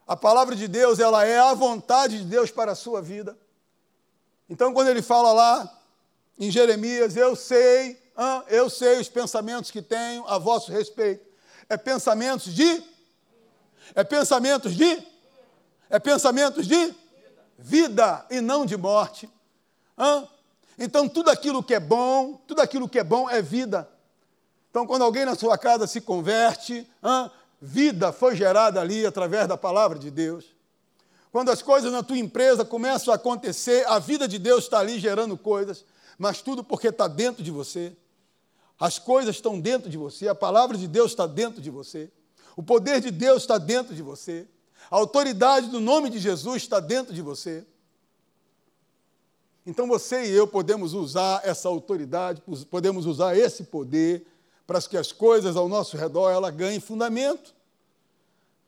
A 0.07 0.16
palavra 0.16 0.57
de 0.57 0.66
Deus, 0.66 0.99
ela 0.99 1.24
é 1.26 1.38
a 1.38 1.53
vontade 1.53 2.18
de 2.18 2.24
Deus 2.24 2.51
para 2.51 2.72
a 2.72 2.74
sua 2.74 3.03
vida. 3.03 3.36
Então, 4.49 4.72
quando 4.72 4.88
ele 4.88 5.03
fala 5.03 5.32
lá 5.32 5.80
em 6.38 6.51
Jeremias, 6.51 7.16
eu 7.16 7.36
sei, 7.36 7.99
eu 8.49 8.70
sei 8.70 8.99
os 8.99 9.09
pensamentos 9.09 9.70
que 9.70 9.82
tenho 9.82 10.26
a 10.26 10.38
vosso 10.38 10.72
respeito. 10.72 11.24
É 11.68 11.76
pensamentos 11.76 12.55
de? 12.55 12.82
É 13.95 14.03
pensamentos 14.03 14.74
de? 14.74 15.07
É 15.90 15.99
pensamentos 15.99 16.66
de? 16.66 16.95
Vida 17.64 18.26
e 18.28 18.40
não 18.40 18.66
de 18.66 18.76
morte. 18.76 19.30
Então, 20.76 21.08
tudo 21.08 21.30
aquilo 21.30 21.62
que 21.62 21.74
é 21.74 21.80
bom, 21.80 22.34
tudo 22.46 22.60
aquilo 22.60 22.88
que 22.88 22.98
é 22.98 23.04
bom 23.04 23.30
é 23.30 23.40
vida. 23.40 23.88
Então, 24.68 24.84
quando 24.84 25.02
alguém 25.02 25.24
na 25.24 25.36
sua 25.36 25.56
casa 25.56 25.86
se 25.86 26.00
converte, 26.00 26.84
vida 27.60 28.12
foi 28.12 28.34
gerada 28.34 28.80
ali 28.80 29.06
através 29.06 29.46
da 29.46 29.56
palavra 29.56 29.96
de 29.96 30.10
Deus. 30.10 30.46
Quando 31.30 31.50
as 31.50 31.62
coisas 31.62 31.92
na 31.92 32.02
tua 32.02 32.18
empresa 32.18 32.64
começam 32.64 33.12
a 33.12 33.16
acontecer, 33.16 33.86
a 33.86 33.98
vida 33.98 34.26
de 34.26 34.38
Deus 34.38 34.64
está 34.64 34.80
ali 34.80 34.98
gerando 34.98 35.38
coisas, 35.38 35.84
mas 36.18 36.42
tudo 36.42 36.64
porque 36.64 36.88
está 36.88 37.06
dentro 37.06 37.44
de 37.44 37.50
você. 37.50 37.96
As 38.78 38.98
coisas 38.98 39.36
estão 39.36 39.60
dentro 39.60 39.88
de 39.88 39.96
você, 39.96 40.26
a 40.26 40.34
palavra 40.34 40.76
de 40.76 40.88
Deus 40.88 41.12
está 41.12 41.26
dentro 41.26 41.62
de 41.62 41.70
você, 41.70 42.10
o 42.56 42.62
poder 42.62 43.00
de 43.00 43.12
Deus 43.12 43.42
está 43.42 43.56
dentro 43.56 43.94
de 43.94 44.02
você, 44.02 44.48
a 44.93 44.97
autoridade 44.97 45.68
do 45.68 45.80
nome 45.80 46.11
de 46.11 46.18
Jesus 46.18 46.64
está 46.64 46.78
dentro 46.78 47.14
de 47.14 47.22
você. 47.22 47.64
Então 49.64 49.88
você 49.88 50.26
e 50.26 50.32
eu 50.32 50.47
podemos 50.47 50.93
usar 50.93 51.40
essa 51.45 51.66
autoridade, 51.66 52.43
podemos 52.68 53.07
usar 53.07 53.34
esse 53.34 53.64
poder 53.64 54.26
para 54.66 54.82
que 54.82 54.99
as 54.99 55.11
coisas 55.11 55.57
ao 55.57 55.66
nosso 55.66 55.97
redor 55.97 56.30
ela 56.30 56.51
ganhem 56.51 56.78
fundamento. 56.78 57.55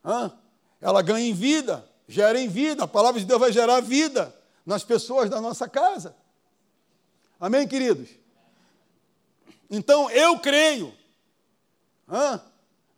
Hã? 0.03 0.33
Ela 0.81 1.03
ganhe 1.03 1.31
vida, 1.31 1.87
gerem 2.09 2.49
vida. 2.49 2.85
A 2.85 2.89
palavra 2.89 3.21
de 3.21 3.27
Deus 3.27 3.39
vai 3.39 3.53
gerar 3.53 3.81
vida 3.81 4.35
nas 4.65 4.83
pessoas 4.83 5.29
da 5.29 5.43
nossa 5.43 5.69
casa. 5.69 6.17
Amém, 7.39 7.69
queridos? 7.69 8.09
Então 9.69 10.11
eu 10.11 10.39
creio. 10.39 10.91
Hã? 12.09 12.41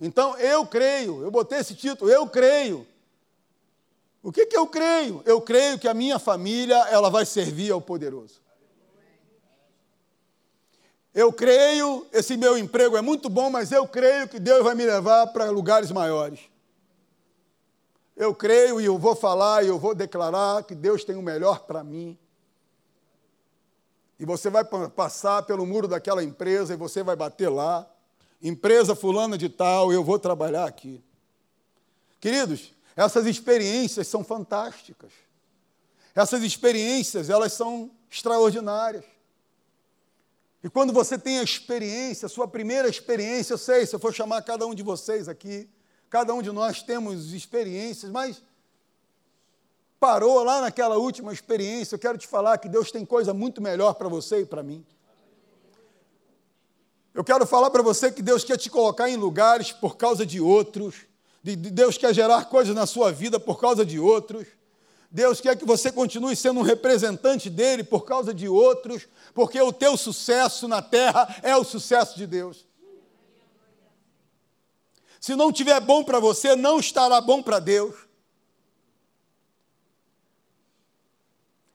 Então 0.01 0.39
eu 0.39 0.65
creio. 0.65 1.23
Eu 1.23 1.31
botei 1.33 1.59
esse 1.59 1.75
título, 1.75 2.09
eu 2.09 2.29
creio. 2.29 2.87
O 4.23 4.33
que, 4.33 4.47
que 4.47 4.57
eu 4.57 4.67
creio? 4.67 5.23
Eu 5.25 5.41
creio 5.41 5.79
que 5.79 5.87
a 5.87 5.95
minha 5.95 6.19
família 6.19 6.77
ela 6.91 7.09
vai 7.11 7.25
servir 7.25 7.71
ao 7.71 7.81
poderoso. 7.81 8.41
Eu 11.15 11.33
creio, 11.33 12.07
esse 12.13 12.37
meu 12.37 12.59
emprego 12.59 12.97
é 12.97 13.01
muito 13.01 13.31
bom, 13.31 13.49
mas 13.49 13.73
eu 13.73 13.89
creio 13.89 14.29
que 14.29 14.39
Deus 14.39 14.63
vai 14.63 14.75
me 14.75 14.85
levar 14.85 15.29
para 15.29 15.51
lugares 15.51 15.91
maiores. 15.91 16.41
Eu 18.15 18.35
creio 18.35 18.81
e 18.81 18.85
eu 18.85 18.99
vou 18.99 19.17
falar 19.17 19.65
e 19.65 19.69
eu 19.69 19.79
vou 19.79 19.95
declarar 19.95 20.63
que 20.65 20.75
Deus 20.75 21.05
tem 21.05 21.17
o 21.17 21.23
melhor 21.23 21.61
para 21.61 21.83
mim. 21.83 22.19
E 24.21 24.27
você 24.27 24.51
vai 24.51 24.63
passar 24.65 25.43
pelo 25.45 25.65
muro 25.65 25.89
daquela 25.89 26.23
empresa 26.23 26.75
e 26.75 26.77
você 26.77 27.03
vai 27.03 27.17
bater 27.17 27.49
lá. 27.49 27.89
Empresa 28.43 28.95
fulana 28.95 29.39
de 29.39 29.49
tal, 29.49 29.91
eu 29.91 30.05
vou 30.05 30.19
trabalhar 30.19 30.67
aqui. 30.67 31.03
Queridos, 32.21 32.75
essas 32.97 33.27
experiências 33.27 34.09
são 34.09 34.25
fantásticas. 34.25 35.13
Essas 36.15 36.43
experiências, 36.43 37.29
elas 37.29 37.53
são 37.53 37.91
extraordinárias. 38.11 39.05
E 40.65 40.71
quando 40.71 40.93
você 40.93 41.19
tem 41.19 41.39
a 41.39 41.43
experiência, 41.43 42.25
a 42.25 42.29
sua 42.31 42.49
primeira 42.49 42.89
experiência, 42.89 43.53
eu 43.53 43.59
sei, 43.59 43.85
se 43.85 43.95
eu 43.95 44.01
for 44.01 44.15
chamar 44.15 44.41
cada 44.43 44.67
um 44.67 44.75
de 44.75 44.83
vocês 44.83 45.29
aqui, 45.29 45.69
cada 46.09 46.33
um 46.33 46.41
de 46.41 46.51
nós 46.51 46.83
temos 46.83 47.35
experiências, 47.35 48.11
mas 48.11 48.43
parou 50.01 50.43
lá 50.43 50.63
naquela 50.63 50.97
última 50.97 51.33
experiência, 51.33 51.95
eu 51.95 51.99
quero 51.99 52.17
te 52.17 52.27
falar 52.27 52.57
que 52.59 52.69
Deus 52.69 52.91
tem 52.91 53.05
coisa 53.05 53.35
muito 53.35 53.61
melhor 53.61 53.95
para 53.95 54.09
você 54.09 54.41
e 54.41 54.47
para 54.47 54.63
mim. 54.63 54.85
Eu 57.13 57.23
quero 57.23 57.47
falar 57.47 57.71
para 57.71 57.83
você 57.83 58.11
que 58.11 58.23
Deus 58.23 58.43
quer 58.43 58.57
te 58.57 58.71
colocar 58.71 59.09
em 59.09 59.17
lugares 59.17 59.71
por 59.73 59.97
causa 59.97 60.25
de 60.25 60.41
outros, 60.41 61.07
Deus 61.55 61.97
quer 61.97 62.13
gerar 62.13 62.47
coisas 62.47 62.75
na 62.75 62.87
sua 62.87 63.13
vida 63.13 63.39
por 63.39 63.61
causa 63.61 63.85
de 63.85 64.01
outros. 64.01 64.49
Deus 65.11 65.41
quer 65.41 65.57
que 65.57 65.65
você 65.65 65.93
continue 65.93 66.35
sendo 66.35 66.61
um 66.61 66.65
representante 66.65 67.49
dele 67.49 67.85
por 67.85 68.05
causa 68.05 68.35
de 68.35 68.49
outros, 68.49 69.07
porque 69.33 69.61
o 69.61 69.73
teu 69.73 69.97
sucesso 69.97 70.67
na 70.67 70.83
terra 70.83 71.37
é 71.43 71.57
o 71.57 71.63
sucesso 71.63 72.17
de 72.17 72.27
Deus. 72.27 72.67
Se 75.21 75.37
não 75.37 75.53
tiver 75.53 75.81
bom 75.81 76.03
para 76.03 76.19
você, 76.19 76.57
não 76.57 76.81
estará 76.81 77.21
bom 77.21 77.43
para 77.43 77.59
Deus. 77.59 77.95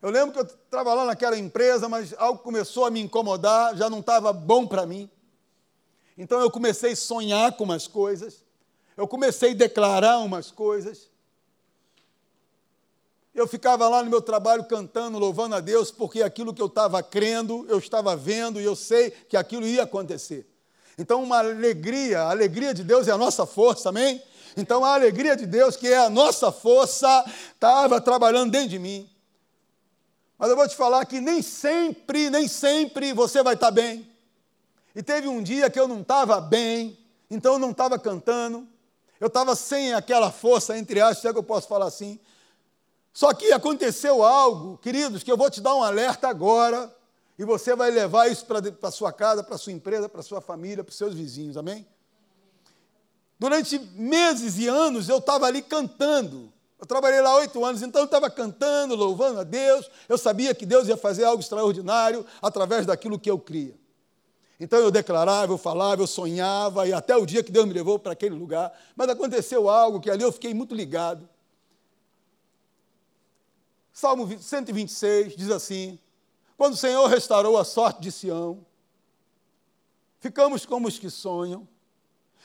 Eu 0.02 0.10
lembro 0.10 0.34
que 0.34 0.40
eu 0.40 0.44
estava 0.44 0.94
lá 0.94 1.06
naquela 1.06 1.38
empresa, 1.38 1.88
mas 1.88 2.14
algo 2.18 2.42
começou 2.42 2.86
a 2.86 2.90
me 2.90 3.00
incomodar, 3.00 3.76
já 3.78 3.90
não 3.90 4.00
estava 4.00 4.34
bom 4.34 4.66
para 4.66 4.86
mim. 4.86 5.10
Então 6.18 6.40
eu 6.40 6.50
comecei 6.50 6.94
a 6.94 6.96
sonhar 6.96 7.56
com 7.56 7.64
umas 7.64 7.88
coisas, 7.88 8.44
eu 8.98 9.08
comecei 9.08 9.52
a 9.52 9.56
declarar 9.56 10.20
umas 10.20 10.52
coisas, 10.52 11.10
eu 13.34 13.48
ficava 13.48 13.88
lá 13.88 14.04
no 14.04 14.10
meu 14.10 14.22
trabalho 14.22 14.66
cantando, 14.66 15.18
louvando 15.18 15.56
a 15.56 15.62
Deus, 15.62 15.90
porque 15.90 16.22
aquilo 16.22 16.54
que 16.54 16.62
eu 16.62 16.68
estava 16.68 17.02
crendo, 17.02 17.66
eu 17.70 17.78
estava 17.80 18.16
vendo 18.16 18.60
e 18.60 18.66
eu 18.66 18.76
sei 18.76 19.10
que 19.12 19.38
aquilo 19.38 19.66
ia 19.66 19.84
acontecer. 19.84 20.46
Então, 20.98 21.24
uma 21.24 21.38
alegria, 21.38 22.24
a 22.24 22.30
alegria 22.32 22.74
de 22.74 22.84
Deus 22.84 23.08
é 23.08 23.12
a 23.12 23.18
nossa 23.18 23.46
força, 23.46 23.90
amém? 23.90 24.22
Então, 24.58 24.84
a 24.84 24.94
alegria 24.94 25.36
de 25.38 25.46
Deus, 25.46 25.78
que 25.78 25.88
é 25.88 25.98
a 25.98 26.10
nossa 26.10 26.52
força, 26.52 27.24
estava 27.54 28.02
trabalhando 28.02 28.52
dentro 28.52 28.70
de 28.70 28.80
mim. 28.80 29.10
Mas 30.38 30.50
eu 30.50 30.56
vou 30.56 30.68
te 30.68 30.76
falar 30.76 31.06
que 31.06 31.22
nem 31.22 31.42
sempre, 31.42 32.30
nem 32.30 32.48
sempre 32.48 33.14
você 33.14 33.42
vai 33.42 33.54
estar 33.54 33.72
bem. 33.72 34.10
E 34.94 35.02
teve 35.02 35.28
um 35.30 35.42
dia 35.42 35.70
que 35.70 35.80
eu 35.80 35.88
não 35.88 36.02
estava 36.02 36.42
bem, 36.42 36.98
então 37.30 37.54
eu 37.54 37.60
não 37.60 37.72
estava 37.72 37.98
cantando, 37.98 38.68
eu 39.22 39.28
estava 39.28 39.56
sem 39.56 39.94
aquela 39.94 40.32
força, 40.32 40.76
entre 40.76 41.00
aspas, 41.00 41.26
é 41.26 41.32
que 41.32 41.38
eu 41.38 41.44
posso 41.44 41.68
falar 41.68 41.86
assim, 41.86 42.20
só 43.14 43.32
que 43.36 43.54
aconteceu 43.54 44.24
algo, 44.24 44.80
queridos, 44.80 45.22
que 45.22 45.32
eu 45.32 45.38
vou 45.38 45.48
te 45.48 45.62
dar 45.62 45.76
um 45.76 45.84
alerta 45.84 46.28
agora, 46.28 46.92
e 47.38 47.46
você 47.46 47.76
vai 47.76 47.92
levar 47.92 48.32
isso 48.32 48.48
para 48.48 48.60
a 48.82 48.92
sua 48.92 49.14
casa, 49.14 49.44
para 49.44 49.56
a 49.56 49.58
sua 49.60 49.74
empresa, 49.74 50.10
para 50.10 50.22
a 50.22 50.24
sua 50.24 50.42
família, 50.42 50.84
para 50.84 50.90
os 50.90 50.98
seus 50.98 51.14
vizinhos, 51.14 51.56
amém? 51.56 51.86
Durante 53.38 53.78
meses 53.94 54.58
e 54.58 54.68
anos 54.68 55.08
eu 55.08 55.20
estava 55.20 55.46
ali 55.46 55.62
cantando. 55.62 56.52
Eu 56.80 56.88
trabalhei 56.88 57.22
lá 57.22 57.36
oito 57.36 57.64
anos, 57.64 57.84
então 57.84 58.02
eu 58.02 58.06
estava 58.06 58.28
cantando, 58.30 58.96
louvando 58.96 59.40
a 59.40 59.44
Deus. 59.44 59.90
Eu 60.10 60.18
sabia 60.18 60.54
que 60.54 60.66
Deus 60.66 60.88
ia 60.88 60.98
fazer 60.98 61.26
algo 61.26 61.42
extraordinário 61.42 62.26
através 62.42 62.88
daquilo 62.88 63.20
que 63.20 63.30
eu 63.30 63.38
cria. 63.38 63.76
Então 64.64 64.78
eu 64.78 64.92
declarava, 64.92 65.52
eu 65.52 65.58
falava, 65.58 66.04
eu 66.04 66.08
sonhava, 66.08 66.88
e 66.88 66.94
até 66.94 67.18
o 67.18 67.26
dia 67.26 67.42
que 67.42 67.52
Deus 67.52 67.66
me 67.66 67.74
levou 67.74 67.98
para 67.98 68.12
aquele 68.12 68.36
lugar. 68.36 68.72
Mas 68.96 69.10
aconteceu 69.10 69.68
algo 69.68 70.00
que 70.00 70.08
ali 70.08 70.22
eu 70.22 70.32
fiquei 70.32 70.54
muito 70.54 70.76
ligado. 70.76 71.28
Salmo 73.92 74.30
126 74.40 75.36
diz 75.36 75.50
assim: 75.50 75.98
Quando 76.56 76.74
o 76.74 76.78
Senhor 76.78 77.08
restaurou 77.08 77.58
a 77.58 77.66
sorte 77.66 78.02
de 78.02 78.12
Sião, 78.12 78.64
ficamos 80.20 80.64
como 80.64 80.88
os 80.88 81.00
que 81.00 81.10
sonham. 81.10 81.68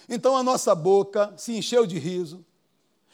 Então 0.08 0.34
a 0.38 0.42
nossa 0.42 0.74
boca 0.74 1.34
se 1.36 1.54
encheu 1.54 1.86
de 1.86 1.98
riso 1.98 2.42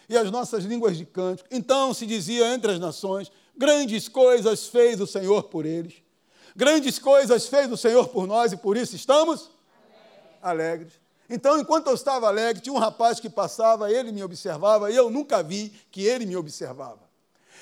e 0.09 0.17
as 0.17 0.31
nossas 0.31 0.63
línguas 0.63 0.97
de 0.97 1.05
cântico. 1.05 1.49
Então 1.51 1.93
se 1.93 2.07
dizia 2.07 2.55
entre 2.55 2.71
as 2.71 2.79
nações: 2.79 3.33
Grandes 3.57 4.07
coisas 4.07 4.69
fez 4.69 5.01
o 5.01 5.09
Senhor 5.09 5.43
por 5.43 5.67
eles. 5.67 6.05
Grandes 6.55 6.99
coisas 6.99 7.47
fez 7.47 7.71
o 7.71 7.77
Senhor 7.77 8.09
por 8.09 8.27
nós 8.27 8.53
e 8.53 8.57
por 8.57 8.77
isso 8.77 8.95
estamos 8.95 9.51
alegres. 10.43 10.43
alegres. 10.43 11.03
Então, 11.29 11.59
enquanto 11.59 11.87
eu 11.87 11.95
estava 11.95 12.29
alegre, 12.29 12.61
tinha 12.61 12.75
um 12.75 12.79
rapaz 12.79 13.19
que 13.19 13.31
passava, 13.31 13.91
ele 13.91 14.13
me 14.13 14.23
observava, 14.23 14.91
e 14.91 14.97
eu 14.97 15.09
nunca 15.11 15.43
vi 15.43 15.71
que 15.91 16.05
ele 16.05 16.27
me 16.27 16.37
observava. 16.37 17.01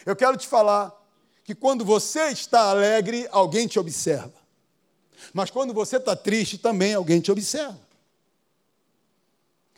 Eu 0.04 0.16
quero 0.16 0.36
te 0.36 0.48
falar 0.48 0.92
que 1.44 1.54
quando 1.54 1.84
você 1.84 2.28
está 2.28 2.70
alegre, 2.70 3.28
alguém 3.30 3.68
te 3.68 3.78
observa. 3.78 4.32
Mas 5.32 5.50
quando 5.50 5.72
você 5.72 5.98
está 5.98 6.16
triste, 6.16 6.58
também 6.58 6.94
alguém 6.94 7.20
te 7.20 7.30
observa. 7.30 7.78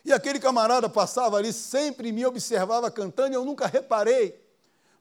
E 0.05 0.13
aquele 0.13 0.41
camarada 0.41 0.89
passava 0.89 1.37
ali, 1.37 1.53
sempre 1.53 2.13
me 2.13 2.25
observava 2.25 2.91
cantando, 2.91 3.33
e 3.33 3.37
eu 3.37 3.45
nunca 3.45 3.67
reparei. 3.67 4.41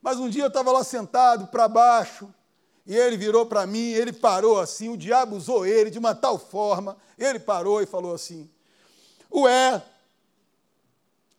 Mas 0.02 0.18
um 0.18 0.28
dia 0.28 0.42
eu 0.42 0.48
estava 0.48 0.70
lá 0.70 0.84
sentado 0.84 1.46
para 1.46 1.66
baixo, 1.66 2.32
e 2.86 2.96
ele 2.96 3.16
virou 3.16 3.46
para 3.46 3.66
mim, 3.66 3.92
ele 3.92 4.12
parou 4.12 4.58
assim, 4.58 4.88
o 4.88 4.96
diabo 4.96 5.36
usou 5.36 5.64
ele 5.64 5.90
de 5.90 5.98
uma 5.98 6.14
tal 6.14 6.38
forma, 6.38 6.96
ele 7.16 7.38
parou 7.38 7.80
e 7.80 7.86
falou 7.86 8.14
assim: 8.14 8.50
Ué, 9.32 9.82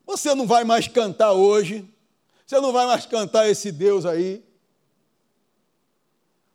você 0.05 0.33
não 0.33 0.47
vai 0.47 0.63
mais 0.63 0.87
cantar 0.87 1.33
hoje, 1.33 1.87
você 2.45 2.59
não 2.59 2.71
vai 2.71 2.85
mais 2.85 3.05
cantar 3.05 3.49
esse 3.49 3.71
Deus 3.71 4.05
aí. 4.05 4.43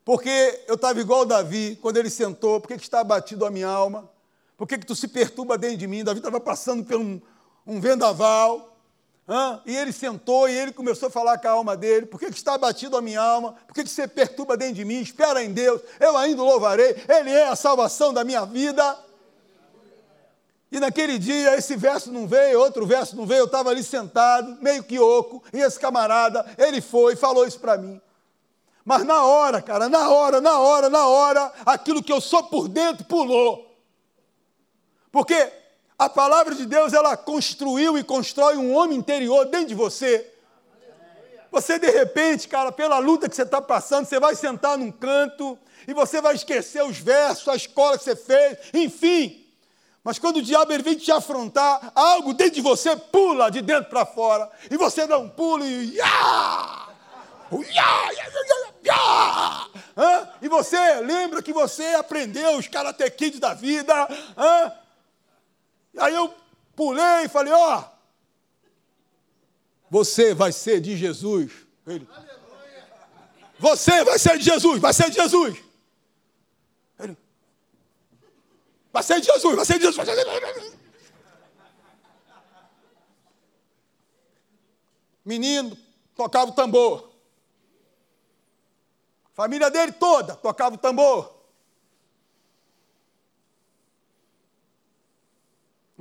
Porque 0.04 0.64
eu 0.66 0.74
estava 0.74 0.98
igual 1.00 1.26
Davi, 1.26 1.76
quando 1.82 1.98
ele 1.98 2.08
sentou, 2.08 2.58
por 2.60 2.68
que, 2.68 2.78
que 2.78 2.82
está 2.82 3.00
abatido 3.00 3.44
a 3.44 3.50
minha 3.50 3.68
alma? 3.68 4.10
Por 4.56 4.66
que, 4.66 4.78
que 4.78 4.86
tu 4.86 4.96
se 4.96 5.06
perturba 5.06 5.58
dentro 5.58 5.76
de 5.76 5.86
mim? 5.86 6.02
Davi 6.02 6.20
estava 6.20 6.40
passando 6.40 6.82
por 6.82 6.96
um, 6.96 7.20
um 7.66 7.78
vendaval, 7.78 8.77
e 9.66 9.76
ele 9.76 9.92
sentou 9.92 10.48
e 10.48 10.56
ele 10.56 10.72
começou 10.72 11.08
a 11.08 11.10
falar 11.10 11.36
com 11.38 11.48
a 11.48 11.50
alma 11.50 11.76
dele. 11.76 12.06
Por 12.06 12.18
que, 12.18 12.30
que 12.30 12.36
está 12.36 12.54
abatido 12.54 12.96
a 12.96 13.02
minha 13.02 13.20
alma? 13.20 13.54
Por 13.66 13.74
que, 13.74 13.84
que 13.84 13.90
você 13.90 14.08
perturba 14.08 14.56
dentro 14.56 14.74
de 14.74 14.84
mim? 14.84 15.00
Espera 15.00 15.44
em 15.44 15.52
Deus, 15.52 15.82
eu 16.00 16.16
ainda 16.16 16.42
louvarei, 16.42 16.96
Ele 17.08 17.30
é 17.30 17.48
a 17.48 17.56
salvação 17.56 18.12
da 18.12 18.24
minha 18.24 18.46
vida. 18.46 18.98
E 20.70 20.80
naquele 20.80 21.18
dia, 21.18 21.56
esse 21.56 21.76
verso 21.76 22.12
não 22.12 22.26
veio, 22.26 22.60
outro 22.60 22.86
verso 22.86 23.16
não 23.16 23.26
veio, 23.26 23.40
eu 23.40 23.46
estava 23.46 23.70
ali 23.70 23.82
sentado, 23.82 24.58
meio 24.60 24.82
que 24.82 24.98
oco, 24.98 25.42
e 25.52 25.60
esse 25.60 25.80
camarada, 25.80 26.44
ele 26.58 26.80
foi 26.80 27.14
e 27.14 27.16
falou 27.16 27.46
isso 27.46 27.58
para 27.58 27.78
mim. 27.78 28.00
Mas 28.84 29.04
na 29.04 29.24
hora, 29.24 29.60
cara, 29.60 29.88
na 29.88 30.08
hora, 30.10 30.40
na 30.40 30.58
hora, 30.58 30.88
na 30.88 31.06
hora, 31.06 31.52
aquilo 31.64 32.02
que 32.02 32.12
eu 32.12 32.20
sou 32.20 32.44
por 32.44 32.68
dentro 32.68 33.04
pulou. 33.04 33.76
Porque 35.10 35.52
a 35.98 36.08
palavra 36.08 36.54
de 36.54 36.64
Deus, 36.64 36.92
ela 36.92 37.16
construiu 37.16 37.98
e 37.98 38.04
constrói 38.04 38.56
um 38.56 38.72
homem 38.72 38.96
interior 38.96 39.46
dentro 39.46 39.68
de 39.68 39.74
você. 39.74 40.32
Você, 41.50 41.78
de 41.78 41.90
repente, 41.90 42.46
cara, 42.46 42.70
pela 42.70 42.98
luta 42.98 43.28
que 43.28 43.34
você 43.34 43.42
está 43.42 43.60
passando, 43.60 44.06
você 44.06 44.20
vai 44.20 44.36
sentar 44.36 44.78
num 44.78 44.92
canto 44.92 45.58
e 45.88 45.94
você 45.94 46.20
vai 46.20 46.36
esquecer 46.36 46.84
os 46.84 46.98
versos, 46.98 47.48
a 47.48 47.56
escola 47.56 47.98
que 47.98 48.04
você 48.04 48.14
fez, 48.14 48.58
enfim. 48.72 49.44
Mas 50.04 50.18
quando 50.18 50.36
o 50.36 50.42
diabo 50.42 50.72
ele 50.72 50.84
vem 50.84 50.94
te 50.94 51.10
afrontar, 51.10 51.90
algo 51.94 52.32
dentro 52.32 52.54
de 52.54 52.60
você 52.60 52.94
pula 52.94 53.50
de 53.50 53.60
dentro 53.60 53.90
para 53.90 54.06
fora. 54.06 54.48
E 54.70 54.76
você 54.76 55.06
dá 55.06 55.18
um 55.18 55.28
pulo 55.28 55.66
e. 55.66 55.98
E 60.40 60.48
você 60.48 61.00
lembra 61.00 61.42
que 61.42 61.52
você 61.52 61.84
aprendeu 61.94 62.56
os 62.56 62.68
karate 62.68 63.10
kids 63.10 63.40
da 63.40 63.52
vida. 63.52 63.92
Hã? 64.36 64.72
Aí 65.96 66.14
eu 66.14 66.34
pulei 66.76 67.24
e 67.24 67.28
falei: 67.28 67.52
Ó, 67.52 67.78
oh, 67.78 67.84
você 69.90 70.34
vai 70.34 70.52
ser 70.52 70.80
de 70.80 70.96
Jesus. 70.96 71.52
Ele, 71.86 72.06
você 73.58 74.04
vai 74.04 74.18
ser 74.18 74.38
de 74.38 74.44
Jesus, 74.44 74.80
vai 74.80 74.92
ser 74.92 75.10
de 75.10 75.16
Jesus. 75.16 75.68
Vai 78.92 79.02
ser 79.02 79.20
de 79.20 79.26
Jesus, 79.26 79.54
vai 79.54 79.64
ser 79.64 79.78
de 79.78 79.84
Jesus. 79.84 79.96
Vai 79.96 80.06
ser 80.06 80.16
de 80.16 80.54
Jesus. 80.54 80.78
Menino 85.24 85.76
tocava 86.16 86.50
o 86.50 86.54
tambor. 86.54 87.12
Família 89.34 89.70
dele 89.70 89.92
toda 89.92 90.34
tocava 90.34 90.74
o 90.74 90.78
tambor. 90.78 91.37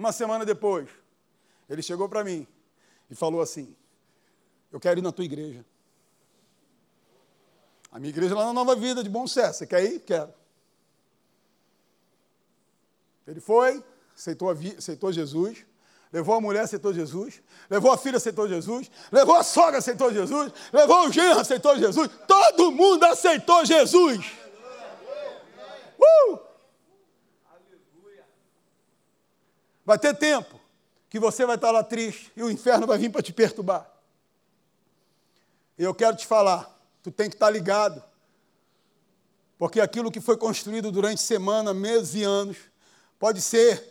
Uma 0.08 0.14
semana 0.14 0.46
depois, 0.46 0.88
ele 1.70 1.82
chegou 1.82 2.08
para 2.08 2.24
mim 2.24 2.48
e 3.10 3.14
falou 3.14 3.42
assim: 3.42 3.76
Eu 4.72 4.80
quero 4.80 5.02
ir 5.02 5.04
na 5.04 5.12
tua 5.12 5.26
igreja. 5.26 5.66
A 7.92 8.00
minha 8.00 8.10
igreja 8.10 8.34
é 8.34 8.38
lá 8.38 8.46
na 8.46 8.54
Nova 8.54 8.74
Vida 8.74 9.04
de 9.04 9.10
Bom 9.10 9.28
Sucesso. 9.28 9.60
Você 9.60 9.68
quer 9.68 9.84
ir? 9.84 10.00
Quero. 10.00 10.34
Ele 13.28 13.42
foi, 13.42 13.84
aceitou, 14.16 14.50
aceitou 14.78 15.12
Jesus, 15.12 15.66
levou 16.14 16.36
a 16.36 16.40
mulher, 16.40 16.62
aceitou 16.62 16.94
Jesus, 16.94 17.44
levou 17.70 17.92
a 17.92 17.98
filha, 17.98 18.16
aceitou 18.16 18.48
Jesus, 18.48 18.90
levou 19.12 19.36
a 19.36 19.44
sogra, 19.44 19.80
aceitou 19.80 20.10
Jesus, 20.14 20.54
levou 20.72 21.10
o 21.10 21.12
genro, 21.12 21.42
aceitou 21.42 21.78
Jesus, 21.78 22.10
todo 22.26 22.72
mundo 22.72 23.04
aceitou 23.04 23.66
Jesus. 23.66 24.26
Uh! 26.00 26.47
Vai 29.88 29.98
ter 29.98 30.16
tempo 30.16 30.60
que 31.10 31.20
você 31.20 31.48
vai 31.48 31.56
estar 31.56 31.72
lá 31.72 31.84
triste 31.84 32.32
e 32.36 32.44
o 32.44 32.52
inferno 32.52 32.86
vai 32.86 33.00
vir 33.00 33.10
para 33.10 33.24
te 33.24 33.34
perturbar. 33.34 33.90
E 35.80 35.84
eu 35.84 35.96
quero 35.96 36.16
te 36.16 36.28
falar, 36.28 36.80
tu 37.02 37.10
tem 37.10 37.28
que 37.28 37.36
estar 37.36 37.50
ligado, 37.50 38.04
porque 39.58 39.82
aquilo 39.82 40.12
que 40.12 40.22
foi 40.22 40.38
construído 40.38 40.92
durante 40.92 41.22
semana, 41.22 41.74
meses 41.74 42.14
e 42.14 42.24
anos, 42.24 42.58
Pode 43.20 43.42
ser, 43.42 43.84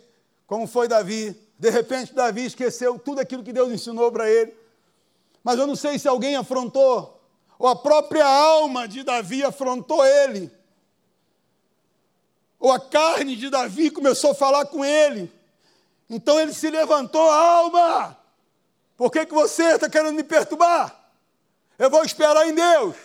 como 0.45 0.67
foi 0.67 0.87
Davi. 0.87 1.35
De 1.59 1.69
repente, 1.69 2.13
Davi 2.13 2.45
esqueceu 2.45 2.97
tudo 2.97 3.19
aquilo 3.19 3.43
que 3.43 3.51
Deus 3.51 3.71
ensinou 3.71 4.11
para 4.11 4.29
ele. 4.29 4.53
Mas 5.43 5.59
eu 5.59 5.67
não 5.67 5.75
sei 5.75 5.99
se 5.99 6.07
alguém 6.07 6.35
afrontou, 6.35 7.21
ou 7.57 7.67
a 7.67 7.75
própria 7.75 8.25
alma 8.25 8.87
de 8.87 9.03
Davi 9.03 9.43
afrontou 9.43 10.05
ele. 10.05 10.51
Ou 12.59 12.71
a 12.71 12.79
carne 12.79 13.35
de 13.35 13.49
Davi 13.49 13.89
começou 13.89 14.31
a 14.31 14.35
falar 14.35 14.65
com 14.65 14.83
ele. 14.83 15.31
Então 16.09 16.39
ele 16.39 16.53
se 16.53 16.69
levantou, 16.69 17.29
alma. 17.29 18.17
Por 18.95 19.11
que, 19.11 19.25
que 19.25 19.33
você 19.33 19.75
está 19.75 19.89
querendo 19.89 20.15
me 20.15 20.23
perturbar? 20.23 20.95
Eu 21.77 21.89
vou 21.89 22.03
esperar 22.03 22.47
em 22.47 22.55
Deus. 22.55 22.95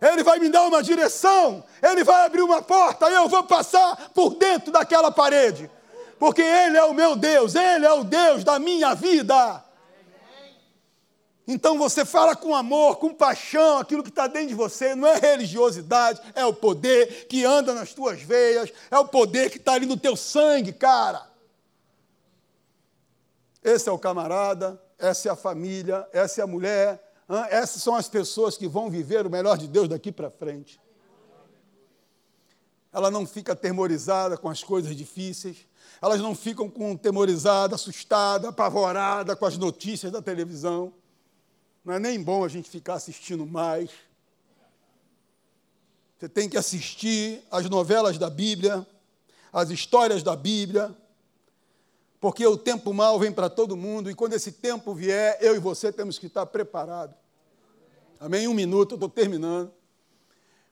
Ele 0.00 0.22
vai 0.22 0.38
me 0.38 0.48
dar 0.48 0.62
uma 0.62 0.82
direção, 0.82 1.64
Ele 1.82 2.04
vai 2.04 2.24
abrir 2.24 2.42
uma 2.42 2.62
porta 2.62 3.10
eu 3.10 3.28
vou 3.28 3.42
passar 3.42 4.10
por 4.14 4.36
dentro 4.36 4.70
daquela 4.70 5.10
parede. 5.10 5.68
Porque 6.18 6.42
Ele 6.42 6.76
é 6.76 6.84
o 6.84 6.94
meu 6.94 7.16
Deus, 7.16 7.54
Ele 7.54 7.84
é 7.84 7.92
o 7.92 8.04
Deus 8.04 8.44
da 8.44 8.58
minha 8.58 8.94
vida. 8.94 9.64
Então 11.46 11.78
você 11.78 12.04
fala 12.04 12.36
com 12.36 12.54
amor, 12.54 12.96
com 12.96 13.12
paixão, 13.12 13.78
aquilo 13.78 14.02
que 14.02 14.10
está 14.10 14.26
dentro 14.26 14.48
de 14.48 14.54
você, 14.54 14.94
não 14.94 15.08
é 15.08 15.16
religiosidade, 15.16 16.20
é 16.34 16.44
o 16.44 16.52
poder 16.52 17.26
que 17.26 17.44
anda 17.44 17.72
nas 17.72 17.94
tuas 17.94 18.20
veias, 18.20 18.70
é 18.90 18.98
o 18.98 19.08
poder 19.08 19.50
que 19.50 19.56
está 19.56 19.72
ali 19.72 19.86
no 19.86 19.96
teu 19.96 20.14
sangue, 20.14 20.72
cara. 20.74 21.27
Esse 23.68 23.86
é 23.86 23.92
o 23.92 23.98
camarada, 23.98 24.82
essa 24.98 25.28
é 25.28 25.30
a 25.30 25.36
família, 25.36 26.08
essa 26.10 26.40
é 26.40 26.44
a 26.44 26.46
mulher, 26.46 27.02
essas 27.50 27.82
são 27.82 27.94
as 27.94 28.08
pessoas 28.08 28.56
que 28.56 28.66
vão 28.66 28.88
viver 28.88 29.26
o 29.26 29.30
melhor 29.30 29.58
de 29.58 29.68
Deus 29.68 29.86
daqui 29.86 30.10
para 30.10 30.30
frente. 30.30 30.80
Ela 32.90 33.10
não 33.10 33.26
fica 33.26 33.52
atemorizada 33.52 34.38
com 34.38 34.48
as 34.48 34.64
coisas 34.64 34.96
difíceis, 34.96 35.66
elas 36.00 36.18
não 36.18 36.34
ficam 36.34 36.70
com 36.70 36.96
temorizada, 36.96 37.74
assustada, 37.74 38.48
apavorada 38.48 39.36
com 39.36 39.44
as 39.44 39.58
notícias 39.58 40.10
da 40.10 40.22
televisão. 40.22 40.90
Não 41.84 41.92
é 41.92 41.98
nem 41.98 42.22
bom 42.22 42.44
a 42.44 42.48
gente 42.48 42.70
ficar 42.70 42.94
assistindo 42.94 43.44
mais. 43.44 43.90
Você 46.18 46.26
tem 46.26 46.48
que 46.48 46.56
assistir 46.56 47.44
as 47.50 47.68
novelas 47.68 48.16
da 48.16 48.30
Bíblia, 48.30 48.86
as 49.52 49.68
histórias 49.68 50.22
da 50.22 50.34
Bíblia, 50.34 50.96
porque 52.20 52.46
o 52.46 52.56
tempo 52.56 52.92
mal 52.92 53.18
vem 53.18 53.30
para 53.30 53.48
todo 53.48 53.76
mundo 53.76 54.10
e 54.10 54.14
quando 54.14 54.32
esse 54.32 54.52
tempo 54.52 54.92
vier, 54.94 55.38
eu 55.40 55.54
e 55.54 55.58
você 55.58 55.92
temos 55.92 56.18
que 56.18 56.26
estar 56.26 56.46
preparados. 56.46 57.14
Amém? 58.18 58.48
Um 58.48 58.54
minuto, 58.54 58.92
eu 58.92 58.96
estou 58.96 59.08
terminando. 59.08 59.72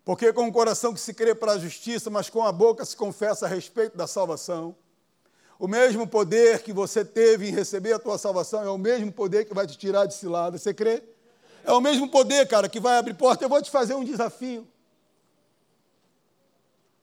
Porque 0.04 0.32
com 0.32 0.48
o 0.48 0.52
coração 0.52 0.92
que 0.92 1.00
se 1.00 1.14
crê 1.14 1.34
para 1.34 1.52
a 1.52 1.58
justiça, 1.58 2.10
mas 2.10 2.28
com 2.28 2.44
a 2.44 2.50
boca 2.50 2.84
se 2.84 2.96
confessa 2.96 3.46
a 3.46 3.48
respeito 3.48 3.96
da 3.96 4.06
salvação. 4.06 4.74
O 5.58 5.66
mesmo 5.66 6.06
poder 6.06 6.62
que 6.62 6.72
você 6.72 7.04
teve 7.04 7.48
em 7.48 7.52
receber 7.52 7.92
a 7.92 7.98
tua 7.98 8.18
salvação 8.18 8.62
é 8.62 8.70
o 8.70 8.76
mesmo 8.76 9.10
poder 9.10 9.44
que 9.44 9.54
vai 9.54 9.66
te 9.66 9.78
tirar 9.78 10.06
de 10.06 10.14
cilada. 10.14 10.58
Você 10.58 10.74
crê? 10.74 11.02
É 11.64 11.72
o 11.72 11.80
mesmo 11.80 12.08
poder, 12.08 12.46
cara, 12.46 12.68
que 12.68 12.78
vai 12.78 12.98
abrir 12.98 13.14
porta. 13.14 13.44
Eu 13.44 13.48
vou 13.48 13.62
te 13.62 13.70
fazer 13.70 13.94
um 13.94 14.04
desafio. 14.04 14.66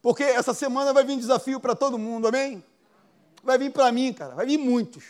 Porque 0.01 0.23
essa 0.23 0.53
semana 0.53 0.93
vai 0.93 1.03
vir 1.03 1.17
desafio 1.17 1.59
para 1.59 1.75
todo 1.75 1.97
mundo, 1.97 2.27
amém? 2.27 2.63
Vai 3.43 3.57
vir 3.57 3.71
para 3.71 3.91
mim, 3.91 4.13
cara, 4.13 4.33
vai 4.33 4.45
vir 4.45 4.57
muitos. 4.57 5.03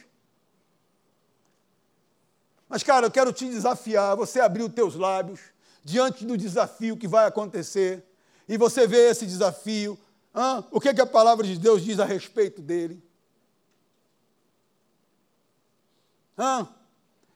Mas, 2.67 2.81
cara, 2.81 3.05
eu 3.05 3.11
quero 3.11 3.31
te 3.31 3.47
desafiar, 3.47 4.17
você 4.17 4.39
abrir 4.39 4.63
os 4.63 4.73
teus 4.73 4.95
lábios 4.95 5.39
diante 5.83 6.25
do 6.25 6.35
desafio 6.35 6.97
que 6.97 7.07
vai 7.07 7.27
acontecer, 7.27 8.03
e 8.47 8.57
você 8.57 8.87
vê 8.87 9.09
esse 9.09 9.27
desafio, 9.27 9.97
hã? 10.33 10.63
o 10.71 10.81
que, 10.81 10.91
que 10.93 11.01
a 11.01 11.05
palavra 11.05 11.45
de 11.45 11.57
Deus 11.59 11.83
diz 11.83 11.99
a 11.99 12.05
respeito 12.05 12.61
dele. 12.61 13.03
Hã? 16.37 16.67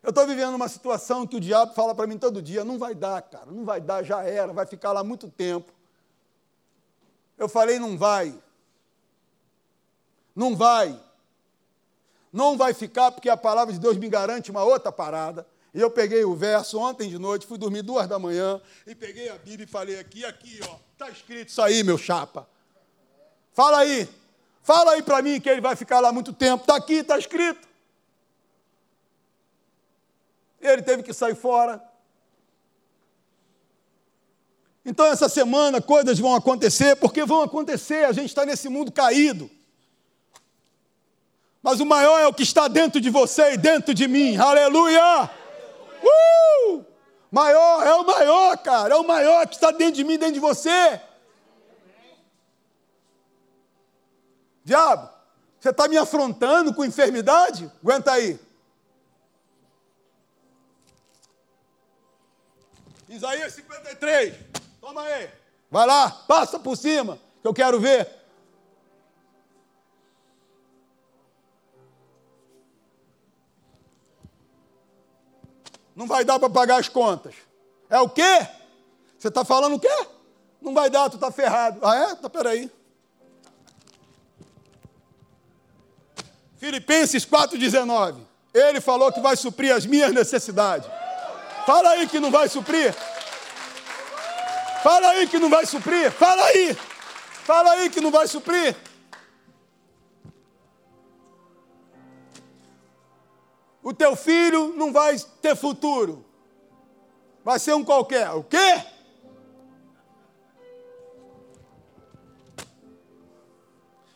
Eu 0.01 0.09
estou 0.09 0.25
vivendo 0.25 0.55
uma 0.55 0.67
situação 0.67 1.27
que 1.27 1.35
o 1.35 1.39
diabo 1.39 1.73
fala 1.73 1.93
para 1.93 2.07
mim 2.07 2.17
todo 2.17 2.41
dia: 2.41 2.63
não 2.63 2.79
vai 2.79 2.95
dar, 2.95 3.21
cara, 3.21 3.51
não 3.51 3.63
vai 3.65 3.79
dar, 3.79 4.03
já 4.03 4.23
era, 4.23 4.53
vai 4.53 4.65
ficar 4.65 4.91
lá 4.91 5.03
muito 5.03 5.29
tempo. 5.29 5.71
Eu 7.37 7.47
falei: 7.47 7.77
não 7.77 7.97
vai. 7.97 8.33
Não 10.37 10.55
vai. 10.55 10.95
Não 12.31 12.55
vai 12.55 12.71
ficar, 12.71 13.11
porque 13.11 13.27
a 13.27 13.35
palavra 13.35 13.73
de 13.73 13.79
Deus 13.79 13.97
me 13.97 14.07
garante 14.07 14.51
uma 14.51 14.63
outra 14.63 14.91
parada. 14.91 15.47
E 15.73 15.81
eu 15.81 15.89
peguei 15.89 16.23
o 16.23 16.35
verso 16.35 16.77
ontem 16.77 17.09
de 17.09 17.17
noite, 17.17 17.47
fui 17.47 17.57
dormir 17.57 17.81
duas 17.81 18.07
da 18.07 18.19
manhã, 18.19 18.61
e 18.85 18.93
peguei 18.93 19.29
a 19.29 19.37
Bíblia 19.39 19.65
e 19.65 19.67
falei 19.67 19.99
aqui, 19.99 20.23
aqui, 20.23 20.59
ó, 20.63 20.75
está 20.93 21.09
escrito 21.09 21.49
isso 21.49 21.59
aí, 21.59 21.83
meu 21.83 21.97
chapa. 21.97 22.47
Fala 23.51 23.79
aí, 23.79 24.07
fala 24.61 24.91
aí 24.91 25.01
para 25.01 25.23
mim 25.23 25.41
que 25.41 25.49
ele 25.49 25.59
vai 25.59 25.75
ficar 25.75 25.99
lá 25.99 26.11
muito 26.11 26.31
tempo. 26.31 26.61
Está 26.61 26.75
aqui, 26.75 26.97
está 26.97 27.17
escrito. 27.17 27.67
Ele 30.61 30.83
teve 30.83 31.01
que 31.01 31.13
sair 31.13 31.35
fora. 31.35 31.83
Então, 34.85 35.07
essa 35.07 35.27
semana, 35.27 35.81
coisas 35.81 36.19
vão 36.19 36.35
acontecer, 36.35 36.95
porque 36.97 37.25
vão 37.25 37.41
acontecer, 37.41 38.05
a 38.05 38.11
gente 38.11 38.27
está 38.27 38.45
nesse 38.45 38.69
mundo 38.69 38.91
caído. 38.91 39.56
Mas 41.67 41.81
o 41.81 41.85
maior 41.85 42.17
é 42.17 42.25
o 42.25 42.33
que 42.33 42.43
está 42.43 42.69
dentro 42.69 43.01
de 43.01 43.09
você 43.09 43.51
e 43.51 43.57
dentro 43.57 43.93
de 43.93 44.07
mim. 44.07 44.37
Aleluia! 44.37 45.29
Uh! 46.01 46.85
Maior, 47.29 47.85
é 47.85 47.93
o 47.93 48.05
maior, 48.05 48.57
cara. 48.59 48.93
É 48.93 48.97
o 48.97 49.05
maior 49.05 49.45
que 49.45 49.55
está 49.55 49.69
dentro 49.71 49.95
de 49.95 50.05
mim, 50.05 50.17
dentro 50.17 50.35
de 50.35 50.39
você. 50.39 51.01
Diabo, 54.63 55.09
você 55.59 55.71
está 55.71 55.89
me 55.89 55.97
afrontando 55.97 56.73
com 56.73 56.85
enfermidade? 56.85 57.69
Aguenta 57.83 58.13
aí. 58.13 58.39
Isaías 63.09 63.51
53. 63.55 64.35
Toma 64.79 65.01
aí. 65.01 65.29
Vai 65.69 65.85
lá, 65.85 66.11
passa 66.29 66.57
por 66.57 66.77
cima, 66.77 67.19
que 67.41 67.47
eu 67.49 67.53
quero 67.53 67.77
ver. 67.77 68.16
Não 75.97 76.05
vai 76.05 76.23
dar 76.23 76.37
para 76.37 76.47
pagar 76.47 76.79
as 76.79 76.87
contas. 76.87 77.33
É 77.89 77.99
o 77.99 78.07
quê? 78.07 78.47
Você 79.17 79.29
está 79.29 79.43
falando 79.43 79.77
o 79.77 79.79
quê? 79.79 80.07
Não 80.61 80.71
vai 80.71 80.91
dar, 80.91 81.09
tu 81.09 81.15
está 81.15 81.31
ferrado. 81.31 81.79
Ah, 81.83 81.95
é? 81.95 82.15
Tá, 82.15 82.29
peraí. 82.29 82.69
Filipenses 86.57 87.25
4,19. 87.25 88.19
Ele 88.53 88.79
falou 88.79 89.11
que 89.11 89.19
vai 89.19 89.35
suprir 89.35 89.73
as 89.73 89.87
minhas 89.87 90.13
necessidades. 90.13 90.87
Fala 91.65 91.89
aí 91.89 92.07
que 92.07 92.19
não 92.19 92.29
vai 92.29 92.47
suprir. 92.47 92.93
Fala 94.83 95.09
aí 95.09 95.27
que 95.27 95.39
não 95.39 95.49
vai 95.49 95.65
suprir. 95.65 96.11
Fala 96.11 96.43
aí. 96.43 96.77
Fala 97.43 97.71
aí 97.71 97.89
que 97.89 98.01
não 98.01 98.11
vai 98.11 98.27
suprir. 98.27 98.75
O 103.87 103.93
teu 103.93 104.17
filho 104.17 104.73
não 104.75 104.91
vai 104.91 105.17
ter 105.41 105.55
futuro. 105.55 106.25
Vai 107.41 107.57
ser 107.57 107.73
um 107.73 107.85
qualquer. 107.85 108.29
O 108.31 108.43
quê? 108.43 108.83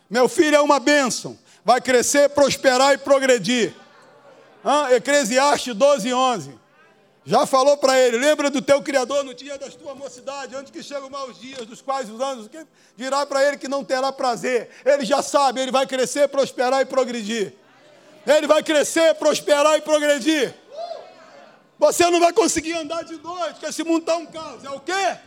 Meu 0.10 0.28
filho 0.28 0.58
é 0.58 0.60
uma 0.60 0.78
bênção. 0.78 1.40
Vai 1.64 1.80
crescer, 1.80 2.32
prosperar 2.32 2.96
e 2.96 2.98
progredir. 2.98 3.74
Hã? 4.66 4.90
Eclesiastes 4.92 5.74
12, 5.74 6.14
11. 6.14 6.60
Já 7.24 7.46
falou 7.46 7.78
para 7.78 7.98
ele, 7.98 8.18
lembra 8.18 8.50
do 8.50 8.62
teu 8.62 8.82
Criador 8.82 9.24
no 9.24 9.34
dia 9.34 9.58
da 9.58 9.70
tua 9.70 9.96
mocidade, 9.96 10.54
antes 10.54 10.70
que 10.70 10.84
chegam 10.84 11.10
maus 11.10 11.40
dias, 11.40 11.66
dos 11.66 11.82
quais 11.82 12.10
os 12.10 12.20
anos, 12.20 12.50
dirá 12.98 13.26
para 13.26 13.48
ele 13.48 13.56
que 13.56 13.70
não 13.70 13.86
terá 13.86 14.12
prazer. 14.12 14.70
Ele 14.84 15.06
já 15.06 15.22
sabe, 15.22 15.62
ele 15.62 15.72
vai 15.72 15.88
crescer, 15.88 16.28
prosperar 16.28 16.82
e 16.82 16.86
progredir. 16.86 17.61
Ele 18.26 18.48
vai 18.48 18.62
crescer, 18.64 19.16
prosperar 19.16 19.78
e 19.78 19.82
progredir. 19.82 20.54
Você 21.80 22.10
não 22.10 22.20
vai 22.20 22.32
conseguir 22.32 22.74
andar 22.74 23.04
de 23.04 23.18
noite, 23.18 23.54
porque 23.54 23.66
esse 23.66 23.84
mundo 23.84 24.02
está 24.02 24.16
um 24.16 24.26
caos. 24.26 24.64
É 24.64 24.70
o 24.70 24.80
quê? 24.80 25.18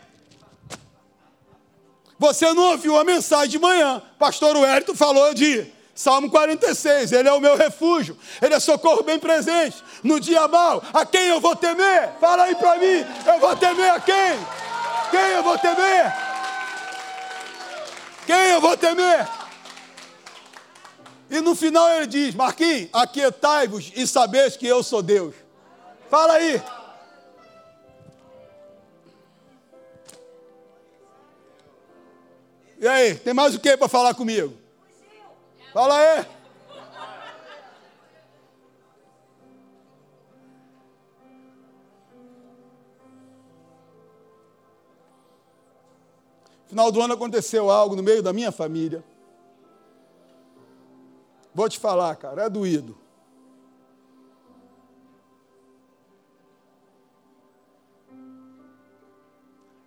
Você 2.19 2.53
não 2.53 2.71
ouviu 2.71 2.97
a 2.97 3.05
mensagem 3.05 3.49
de 3.49 3.59
manhã. 3.59 4.01
Pastor 4.19 4.57
Wellington 4.57 4.95
falou 4.95 5.35
de 5.35 5.67
Salmo 5.95 6.29
46, 6.31 7.13
ele 7.13 7.29
é 7.29 7.33
o 7.33 7.41
meu 7.41 7.57
refúgio, 7.57 8.19
ele 8.43 8.55
é 8.55 8.61
socorro 8.61 9.03
bem 9.03 9.19
presente. 9.19 9.83
No 10.03 10.19
dia 10.19 10.49
mal, 10.49 10.83
a 10.93 11.07
quem 11.07 11.27
eu 11.27 11.41
vou 11.41 11.55
temer? 11.55 12.11
Fala 12.21 12.45
aí 12.45 12.55
para 12.57 12.77
mim, 12.79 13.05
eu 13.27 13.41
vou 13.41 13.57
temer 13.57 13.91
a 13.91 14.01
quem? 14.01 14.39
Quem 15.11 15.21
eu 15.21 15.43
vou 15.43 15.59
temer? 15.59 16.13
Quem 18.27 18.51
eu 18.51 18.61
vou 18.61 18.77
temer? 18.77 19.29
E 21.31 21.41
no 21.41 21.55
final 21.55 21.89
ele 21.91 22.07
diz: 22.07 22.35
Marquinhos, 22.35 22.89
aquietai-vos 22.93 23.93
e 23.95 24.07
sabeis 24.07 24.57
que 24.57 24.67
eu 24.67 24.83
sou 24.83 25.03
Deus. 25.03 25.35
Fala 26.11 26.35
aí. 26.35 26.63
E 32.79 32.87
aí, 32.87 33.15
tem 33.15 33.33
mais 33.33 33.55
o 33.55 33.61
que 33.61 33.77
para 33.77 33.89
falar 33.89 34.15
comigo? 34.15 34.53
Fala 35.73 35.97
aí. 35.97 36.27
Final 46.69 46.91
do 46.91 47.01
ano 47.01 47.15
aconteceu 47.15 47.71
algo 47.71 47.95
no 47.95 48.03
meio 48.03 48.23
da 48.23 48.33
minha 48.33 48.51
família. 48.51 49.03
Vou 51.55 51.69
te 51.69 51.79
falar, 51.79 52.17
cara, 52.17 52.45
é 52.45 52.51
doído. 52.51 52.99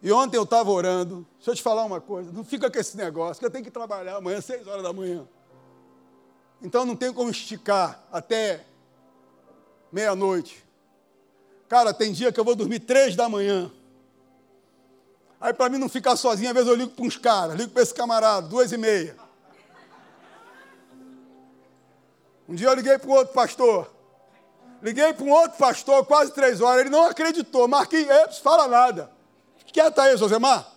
E 0.02 0.12
ontem 0.12 0.38
eu 0.38 0.44
estava 0.44 0.72
orando. 0.72 1.28
Deixa 1.36 1.52
eu 1.52 1.56
te 1.56 1.62
falar 1.62 1.84
uma 1.84 2.00
coisa. 2.00 2.32
Não 2.32 2.44
fica 2.46 2.72
com 2.72 2.80
esse 2.80 2.96
negócio, 2.96 3.40
que 3.40 3.46
eu 3.46 3.52
tenho 3.52 3.66
que 3.66 3.72
trabalhar 3.72 4.16
amanhã, 4.16 4.40
seis 4.40 4.66
horas 4.66 4.82
da 4.84 4.94
manhã. 4.94 5.28
Então 6.62 6.86
não 6.86 6.96
tem 6.96 7.12
como 7.12 7.30
esticar 7.30 8.02
até 8.12 8.66
meia-noite. 9.92 10.66
Cara, 11.68 11.94
tem 11.94 12.14
dia 12.14 12.32
que 12.32 12.40
eu 12.40 12.46
vou 12.46 12.56
dormir 12.56 12.80
três 12.80 13.16
da 13.16 13.28
manhã. 13.28 13.70
Aí 15.42 15.54
para 15.54 15.70
mim 15.70 15.78
não 15.78 15.90
ficar 15.90 16.16
sozinho, 16.16 16.50
às 16.50 16.56
vezes 16.56 16.70
eu 16.70 16.76
ligo 16.76 16.92
para 16.92 17.06
uns 17.06 17.18
caras, 17.18 17.58
ligo 17.58 17.72
para 17.72 17.84
esse 17.84 17.94
camarada, 17.94 18.48
duas 18.48 18.72
e 18.72 18.78
meia. 18.78 19.27
Um 22.48 22.56
dia 22.56 22.68
eu 22.68 22.74
liguei 22.74 22.98
para 22.98 23.10
um 23.10 23.14
outro 23.14 23.34
pastor. 23.34 23.92
Liguei 24.82 25.14
para 25.14 25.26
um 25.26 25.32
outro 25.32 25.58
pastor, 25.58 26.06
quase 26.06 26.32
três 26.32 26.62
horas. 26.62 26.82
Ele 26.82 26.90
não 26.90 27.06
acreditou. 27.06 27.68
Marquinhos, 27.68 28.38
fala 28.40 28.68
nada. 28.68 29.12
Quieta 29.66 30.04
aí, 30.04 30.16
Josemar. 30.16 30.68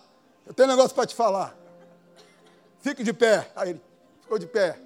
Eu 0.45 0.53
tenho 0.53 0.67
um 0.67 0.71
negócio 0.71 0.93
para 0.93 1.05
te 1.05 1.15
falar. 1.15 1.55
Fique 2.81 3.03
de 3.03 3.13
pé. 3.13 3.49
Aí 3.55 3.69
ele 3.71 3.81
ficou 4.21 4.37
de 4.37 4.47
pé. 4.47 4.77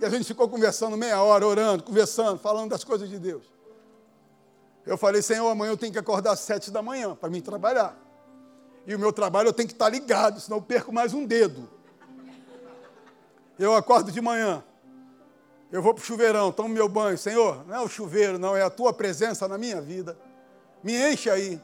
E 0.00 0.04
a 0.04 0.08
gente 0.08 0.24
ficou 0.24 0.48
conversando 0.48 0.96
meia 0.96 1.22
hora, 1.22 1.46
orando, 1.46 1.84
conversando, 1.84 2.38
falando 2.38 2.70
das 2.70 2.82
coisas 2.82 3.08
de 3.08 3.18
Deus. 3.18 3.44
Eu 4.84 4.98
falei, 4.98 5.22
Senhor, 5.22 5.48
amanhã 5.48 5.70
eu 5.70 5.76
tenho 5.76 5.92
que 5.92 5.98
acordar 5.98 6.32
às 6.32 6.40
sete 6.40 6.70
da 6.70 6.82
manhã 6.82 7.14
para 7.14 7.30
mim 7.30 7.40
trabalhar. 7.40 7.96
E 8.84 8.94
o 8.94 8.98
meu 8.98 9.12
trabalho 9.12 9.48
eu 9.48 9.52
tenho 9.52 9.68
que 9.68 9.74
estar 9.74 9.88
ligado, 9.88 10.40
senão 10.40 10.56
eu 10.58 10.62
perco 10.62 10.92
mais 10.92 11.14
um 11.14 11.24
dedo. 11.24 11.70
Eu 13.58 13.76
acordo 13.76 14.10
de 14.10 14.20
manhã, 14.20 14.64
eu 15.72 15.80
vou 15.80 15.94
para 15.94 16.02
o 16.02 16.04
chuveirão, 16.04 16.52
tomo 16.52 16.68
meu 16.68 16.86
banho. 16.86 17.16
Senhor, 17.16 17.66
não 17.66 17.74
é 17.74 17.80
o 17.80 17.88
chuveiro, 17.88 18.38
não, 18.38 18.54
é 18.54 18.62
a 18.62 18.68
tua 18.68 18.92
presença 18.92 19.48
na 19.48 19.56
minha 19.56 19.80
vida. 19.80 20.18
Me 20.84 20.94
enche 21.10 21.30
aí. 21.30 21.58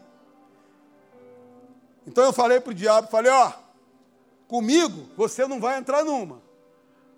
Então 2.06 2.24
eu 2.24 2.32
falei 2.32 2.58
para 2.58 2.70
o 2.70 2.74
diabo, 2.74 3.08
falei, 3.08 3.30
ó, 3.30 3.52
comigo 4.48 5.06
você 5.14 5.46
não 5.46 5.60
vai 5.60 5.76
entrar 5.76 6.02
numa. 6.02 6.40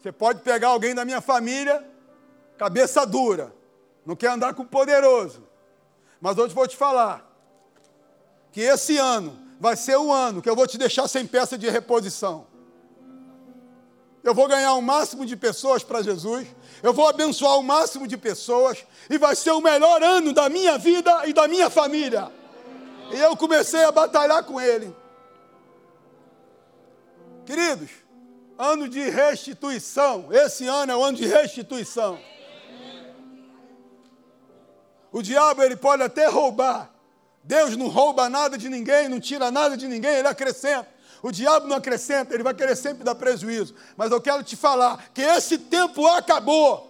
Você 0.03 0.11
pode 0.11 0.41
pegar 0.43 0.69
alguém 0.69 0.93
da 0.93 1.05
minha 1.05 1.21
família, 1.21 1.87
cabeça 2.59 3.07
dura, 3.07 3.55
não 4.05 4.17
quer 4.17 4.31
andar 4.31 4.55
com 4.55 4.63
o 4.63 4.67
poderoso. 4.67 5.47
Mas 6.21 6.37
hoje 6.39 6.53
vou 6.53 6.67
te 6.67 6.77
falar 6.77 7.25
que 8.51 8.63
esse 8.63 8.99
ano 8.99 9.39
vai 9.61 9.77
ser 9.77 9.97
o 9.97 10.13
ano 10.13 10.43
que 10.43 10.51
eu 10.51 10.57
vou 10.57 10.67
te 10.67 10.77
deixar 10.77 11.07
sem 11.07 11.25
peça 11.25 11.57
de 11.57 11.71
reposição. 11.71 12.50
Eu 14.23 14.35
vou 14.35 14.47
ganhar 14.47 14.75
o 14.75 14.83
máximo 14.83 15.25
de 15.25 15.37
pessoas 15.37 15.83
para 15.83 16.03
Jesus, 16.03 16.47
eu 16.83 16.93
vou 16.93 17.09
abençoar 17.09 17.59
o 17.59 17.63
máximo 17.63 18.07
de 18.07 18.17
pessoas, 18.17 18.85
e 19.09 19.17
vai 19.17 19.35
ser 19.35 19.53
o 19.53 19.61
melhor 19.61 20.03
ano 20.03 20.33
da 20.33 20.49
minha 20.49 20.77
vida 20.77 21.27
e 21.27 21.33
da 21.33 21.49
minha 21.49 21.71
família. 21.71 22.31
E 23.13 23.19
eu 23.19 23.37
comecei 23.37 23.83
a 23.83 23.91
batalhar 23.91 24.45
com 24.45 24.61
ele. 24.61 24.95
Queridos, 27.45 27.91
ano 28.57 28.89
de 28.89 29.09
restituição. 29.09 30.29
Esse 30.31 30.67
ano 30.67 30.93
é 30.93 30.97
o 30.97 31.03
ano 31.03 31.17
de 31.17 31.27
restituição. 31.27 32.19
O 35.11 35.23
diabo 35.23 35.63
ele 35.63 35.75
pode 35.75 36.03
até 36.03 36.27
roubar. 36.29 36.91
Deus 37.43 37.77
não 37.77 37.89
rouba 37.89 38.29
nada 38.29 38.57
de 38.57 38.69
ninguém, 38.69 39.09
não 39.09 39.19
tira 39.19 39.51
nada 39.51 39.77
de 39.77 39.89
ninguém, 39.89 40.17
ele 40.17 40.29
acrescenta. 40.29 40.87
O 41.23 41.31
diabo 41.31 41.67
não 41.67 41.77
acrescenta, 41.77 42.33
ele 42.33 42.43
vai 42.43 42.55
querer 42.55 42.77
sempre 42.77 43.05
dar 43.05 43.15
prejuízo. 43.15 43.75
Mas 43.97 44.11
eu 44.11 44.21
quero 44.21 44.43
te 44.43 44.57
falar 44.57 45.11
que 45.13 45.21
esse 45.21 45.59
tempo 45.59 46.07
acabou. 46.07 46.89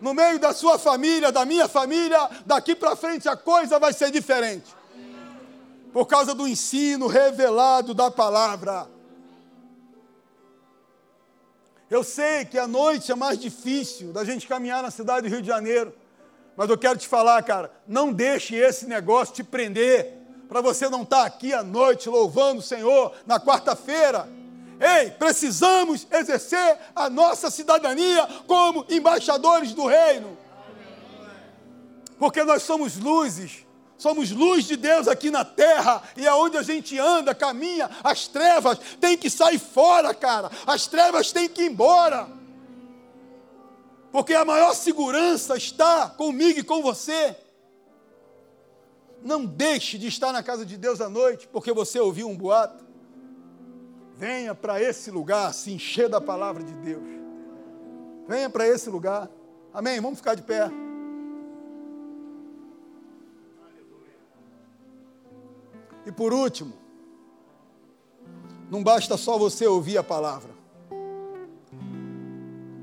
No 0.00 0.14
meio 0.14 0.38
da 0.38 0.52
sua 0.52 0.78
família, 0.78 1.30
da 1.30 1.44
minha 1.44 1.68
família, 1.68 2.28
daqui 2.46 2.74
para 2.74 2.96
frente 2.96 3.28
a 3.28 3.36
coisa 3.36 3.78
vai 3.78 3.92
ser 3.92 4.10
diferente. 4.10 4.74
Por 5.92 6.06
causa 6.06 6.34
do 6.34 6.48
ensino 6.48 7.06
revelado 7.06 7.92
da 7.92 8.10
palavra. 8.10 8.88
Eu 11.90 12.02
sei 12.02 12.46
que 12.46 12.58
a 12.58 12.66
noite 12.66 13.12
é 13.12 13.14
mais 13.14 13.38
difícil 13.38 14.14
da 14.14 14.24
gente 14.24 14.48
caminhar 14.48 14.82
na 14.82 14.90
cidade 14.90 15.28
do 15.28 15.32
Rio 15.32 15.42
de 15.42 15.48
Janeiro. 15.48 15.92
Mas 16.56 16.70
eu 16.70 16.78
quero 16.78 16.98
te 16.98 17.06
falar, 17.06 17.42
cara, 17.42 17.70
não 17.86 18.12
deixe 18.12 18.56
esse 18.56 18.86
negócio 18.86 19.34
te 19.34 19.44
prender 19.44 20.21
para 20.52 20.60
você 20.60 20.90
não 20.90 21.00
estar 21.00 21.22
tá 21.22 21.24
aqui 21.24 21.54
à 21.54 21.62
noite 21.62 22.10
louvando 22.10 22.60
o 22.60 22.62
Senhor 22.62 23.14
na 23.26 23.40
quarta-feira. 23.40 24.28
Ei, 24.78 25.10
precisamos 25.12 26.06
exercer 26.10 26.78
a 26.94 27.08
nossa 27.08 27.50
cidadania 27.50 28.28
como 28.46 28.84
embaixadores 28.90 29.72
do 29.72 29.86
reino. 29.86 30.36
Porque 32.18 32.44
nós 32.44 32.64
somos 32.64 32.98
luzes, 32.98 33.66
somos 33.96 34.30
luz 34.30 34.66
de 34.66 34.76
Deus 34.76 35.08
aqui 35.08 35.30
na 35.30 35.42
terra, 35.42 36.02
e 36.18 36.28
aonde 36.28 36.58
a 36.58 36.62
gente 36.62 36.98
anda, 36.98 37.34
caminha, 37.34 37.88
as 38.04 38.28
trevas 38.28 38.78
têm 39.00 39.16
que 39.16 39.30
sair 39.30 39.58
fora, 39.58 40.12
cara. 40.12 40.50
As 40.66 40.86
trevas 40.86 41.32
têm 41.32 41.48
que 41.48 41.62
ir 41.62 41.70
embora. 41.70 42.28
Porque 44.10 44.34
a 44.34 44.44
maior 44.44 44.74
segurança 44.74 45.56
está 45.56 46.10
comigo 46.10 46.60
e 46.60 46.62
com 46.62 46.82
você. 46.82 47.41
Não 49.24 49.44
deixe 49.44 49.98
de 49.98 50.08
estar 50.08 50.32
na 50.32 50.42
casa 50.42 50.66
de 50.66 50.76
Deus 50.76 51.00
à 51.00 51.08
noite 51.08 51.48
porque 51.48 51.72
você 51.72 52.00
ouviu 52.00 52.28
um 52.28 52.36
boato. 52.36 52.84
Venha 54.16 54.54
para 54.54 54.80
esse 54.80 55.10
lugar 55.10 55.52
se 55.54 55.72
encher 55.72 56.08
da 56.08 56.20
palavra 56.20 56.62
de 56.62 56.72
Deus. 56.74 57.04
Venha 58.26 58.50
para 58.50 58.66
esse 58.66 58.90
lugar. 58.90 59.30
Amém? 59.72 60.00
Vamos 60.00 60.18
ficar 60.18 60.34
de 60.34 60.42
pé. 60.42 60.70
E 66.04 66.10
por 66.10 66.32
último, 66.32 66.72
não 68.70 68.82
basta 68.82 69.16
só 69.16 69.38
você 69.38 69.66
ouvir 69.66 69.98
a 69.98 70.02
palavra. 70.02 70.50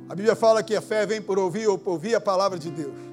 A 0.08 0.16
Bíblia 0.16 0.36
fala 0.36 0.64
que 0.64 0.76
a 0.76 0.82
fé 0.82 1.06
vem 1.06 1.22
por 1.22 1.38
ouvir 1.38 1.68
ou 1.68 1.78
por 1.78 1.92
ouvir 1.92 2.16
a 2.16 2.22
palavra 2.22 2.58
de 2.58 2.72
Deus. 2.72 3.09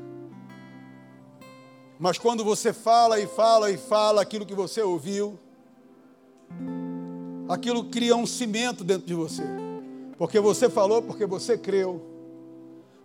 Mas 1.98 2.18
quando 2.18 2.44
você 2.44 2.72
fala 2.72 3.18
e 3.18 3.26
fala 3.26 3.70
e 3.70 3.76
fala 3.76 4.20
aquilo 4.20 4.44
que 4.44 4.54
você 4.54 4.82
ouviu, 4.82 5.38
aquilo 7.48 7.84
cria 7.84 8.14
um 8.14 8.26
cimento 8.26 8.84
dentro 8.84 9.06
de 9.06 9.14
você. 9.14 9.44
Porque 10.18 10.38
você 10.38 10.68
falou, 10.68 11.02
porque 11.02 11.24
você 11.24 11.56
creu. 11.56 12.02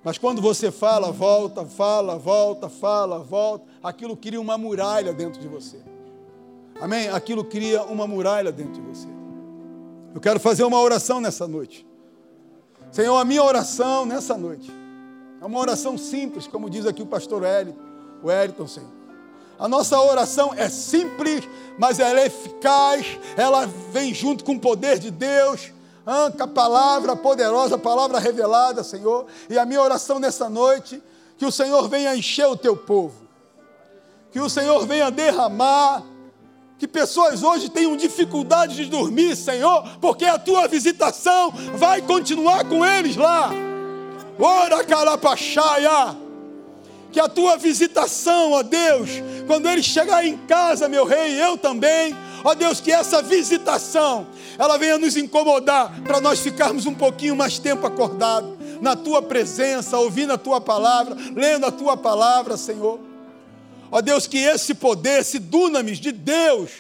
Mas 0.04 0.18
quando 0.18 0.42
você 0.42 0.72
fala, 0.72 1.12
volta, 1.12 1.66
fala, 1.66 2.18
volta, 2.18 2.68
fala, 2.68 3.20
volta, 3.20 3.66
aquilo 3.82 4.18
cria 4.18 4.42
uma 4.42 4.58
muralha 4.58 5.14
dentro 5.14 5.40
de 5.40 5.48
você. 5.48 5.80
Amém? 6.82 7.08
Aquilo 7.10 7.46
cria 7.46 7.84
uma 7.84 8.08
muralha 8.08 8.52
dentro 8.52 8.74
de 8.74 8.82
você. 8.82 9.08
Eu 10.14 10.20
quero 10.20 10.40
fazer 10.40 10.64
uma 10.64 10.80
oração 10.82 11.22
nessa 11.22 11.48
noite. 11.48 11.88
Senhor, 12.92 13.18
a 13.18 13.24
minha 13.24 13.44
oração 13.44 14.06
nessa 14.06 14.38
noite 14.38 14.70
é 15.42 15.46
uma 15.46 15.60
oração 15.60 15.98
simples, 15.98 16.46
como 16.46 16.70
diz 16.70 16.86
aqui 16.86 17.02
o 17.02 17.06
pastor 17.06 17.44
Hélio 17.44 17.91
Wellington, 18.24 18.68
Senhor. 18.68 18.90
A 19.62 19.68
nossa 19.68 20.00
oração 20.02 20.54
é 20.58 20.70
simples, 20.70 21.48
mas 21.78 22.00
ela 22.00 22.20
é 22.20 22.26
eficaz, 22.26 23.06
ela 23.38 23.68
vem 23.92 24.12
junto 24.14 24.44
com 24.44 24.54
o 24.54 24.60
poder 24.60 24.98
de 24.98 25.12
Deus. 25.12 25.72
Anca 26.06 26.48
palavra 26.48 27.16
poderosa, 27.16 27.78
palavra 27.78 28.18
revelada, 28.18 28.84
Senhor. 28.84 29.28
E 29.48 29.60
a 29.60 29.66
minha 29.66 29.80
oração 29.80 30.20
nessa 30.20 30.50
noite, 30.50 31.02
que 31.38 31.46
o 31.46 31.52
Senhor 31.52 31.88
venha 31.88 32.16
encher 32.16 32.48
o 32.48 32.58
teu 32.58 32.76
povo. 32.76 33.28
Que 34.32 34.40
o 34.40 34.50
Senhor 34.50 34.84
venha 34.88 35.12
derramar 35.12 36.04
que 36.80 36.88
pessoas 36.88 37.44
hoje 37.44 37.70
tenham 37.70 37.96
dificuldade 37.96 38.76
de 38.76 38.86
dormir, 38.86 39.36
Senhor, 39.36 39.84
porque 40.02 40.26
a 40.26 40.40
tua 40.40 40.68
visitação 40.68 41.54
vai 41.76 42.02
continuar 42.02 42.66
com 42.66 42.84
eles 42.84 43.16
lá. 43.16 43.52
Ora, 44.40 44.84
calapachaia 44.84 46.18
que 47.12 47.20
a 47.20 47.28
tua 47.28 47.58
visitação, 47.58 48.52
ó 48.52 48.64
Deus, 48.64 49.10
quando 49.46 49.70
ele 49.70 49.84
chegar 49.84 50.26
em 50.26 50.38
casa, 50.38 50.88
meu 50.88 51.06
rei, 51.06 51.34
eu 51.42 51.58
também, 51.58 52.16
ó 52.44 52.54
Deus, 52.54 52.80
que 52.80 52.92
essa 52.92 53.22
visitação, 53.22 54.28
ela 54.58 54.78
venha 54.78 54.98
nos 54.98 55.18
incomodar, 55.18 56.02
para 56.04 56.22
nós 56.22 56.40
ficarmos 56.40 56.86
um 56.86 56.94
pouquinho 56.94 57.36
mais 57.36 57.60
tempo 57.60 57.86
acordado 57.86 58.58
na 58.82 58.96
tua 58.96 59.22
presença, 59.22 59.98
ouvindo 59.98 60.34
a 60.34 60.38
tua 60.38 60.62
palavra, 60.62 61.16
lendo 61.36 61.66
a 61.66 61.72
tua 61.72 61.98
palavra, 61.98 62.56
Senhor. 62.58 63.00
Ó 63.92 64.02
Deus, 64.02 64.26
que 64.26 64.38
esse 64.38 64.74
poder, 64.74 65.20
esse 65.20 65.38
dunamis 65.38 66.00
de 66.00 66.12
Deus, 66.14 66.72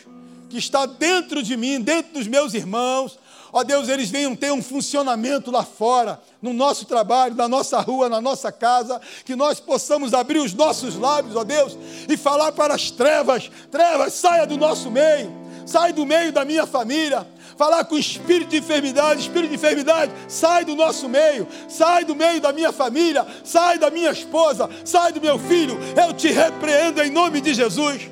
que 0.49 0.57
está 0.57 0.85
dentro 0.85 1.43
de 1.43 1.57
mim, 1.57 1.81
dentro 1.81 2.13
dos 2.13 2.27
meus 2.27 2.53
irmãos, 2.53 3.19
ó 3.53 3.63
Deus, 3.63 3.89
eles 3.89 4.09
venham 4.09 4.35
ter 4.35 4.51
um 4.51 4.61
funcionamento 4.61 5.51
lá 5.51 5.63
fora, 5.63 6.19
no 6.41 6.53
nosso 6.53 6.85
trabalho, 6.85 7.35
na 7.35 7.47
nossa 7.47 7.79
rua, 7.79 8.09
na 8.09 8.19
nossa 8.19 8.51
casa, 8.51 8.99
que 9.25 9.35
nós 9.35 9.59
possamos 9.59 10.13
abrir 10.13 10.39
os 10.39 10.53
nossos 10.53 10.95
lábios, 10.95 11.35
ó 11.35 11.43
Deus, 11.43 11.77
e 12.09 12.17
falar 12.17 12.51
para 12.51 12.73
as 12.73 12.91
trevas: 12.91 13.49
trevas, 13.69 14.13
saia 14.13 14.45
do 14.45 14.57
nosso 14.57 14.89
meio, 14.89 15.31
sai 15.65 15.93
do 15.93 16.05
meio 16.05 16.31
da 16.31 16.43
minha 16.45 16.65
família. 16.65 17.27
Falar 17.57 17.85
com 17.85 17.95
espírito 17.95 18.49
de 18.49 18.57
enfermidade, 18.57 19.21
espírito 19.21 19.49
de 19.49 19.55
enfermidade, 19.55 20.11
sai 20.27 20.65
do 20.65 20.73
nosso 20.73 21.07
meio, 21.07 21.47
sai 21.69 22.03
do 22.03 22.15
meio 22.15 22.41
da 22.41 22.51
minha 22.51 22.71
família, 22.71 23.23
sai 23.43 23.77
da 23.77 23.91
minha 23.91 24.09
esposa, 24.09 24.67
sai 24.83 25.11
do 25.11 25.21
meu 25.21 25.37
filho. 25.37 25.77
Eu 25.95 26.11
te 26.11 26.29
repreendo 26.29 27.03
em 27.03 27.11
nome 27.11 27.39
de 27.39 27.53
Jesus. 27.53 28.09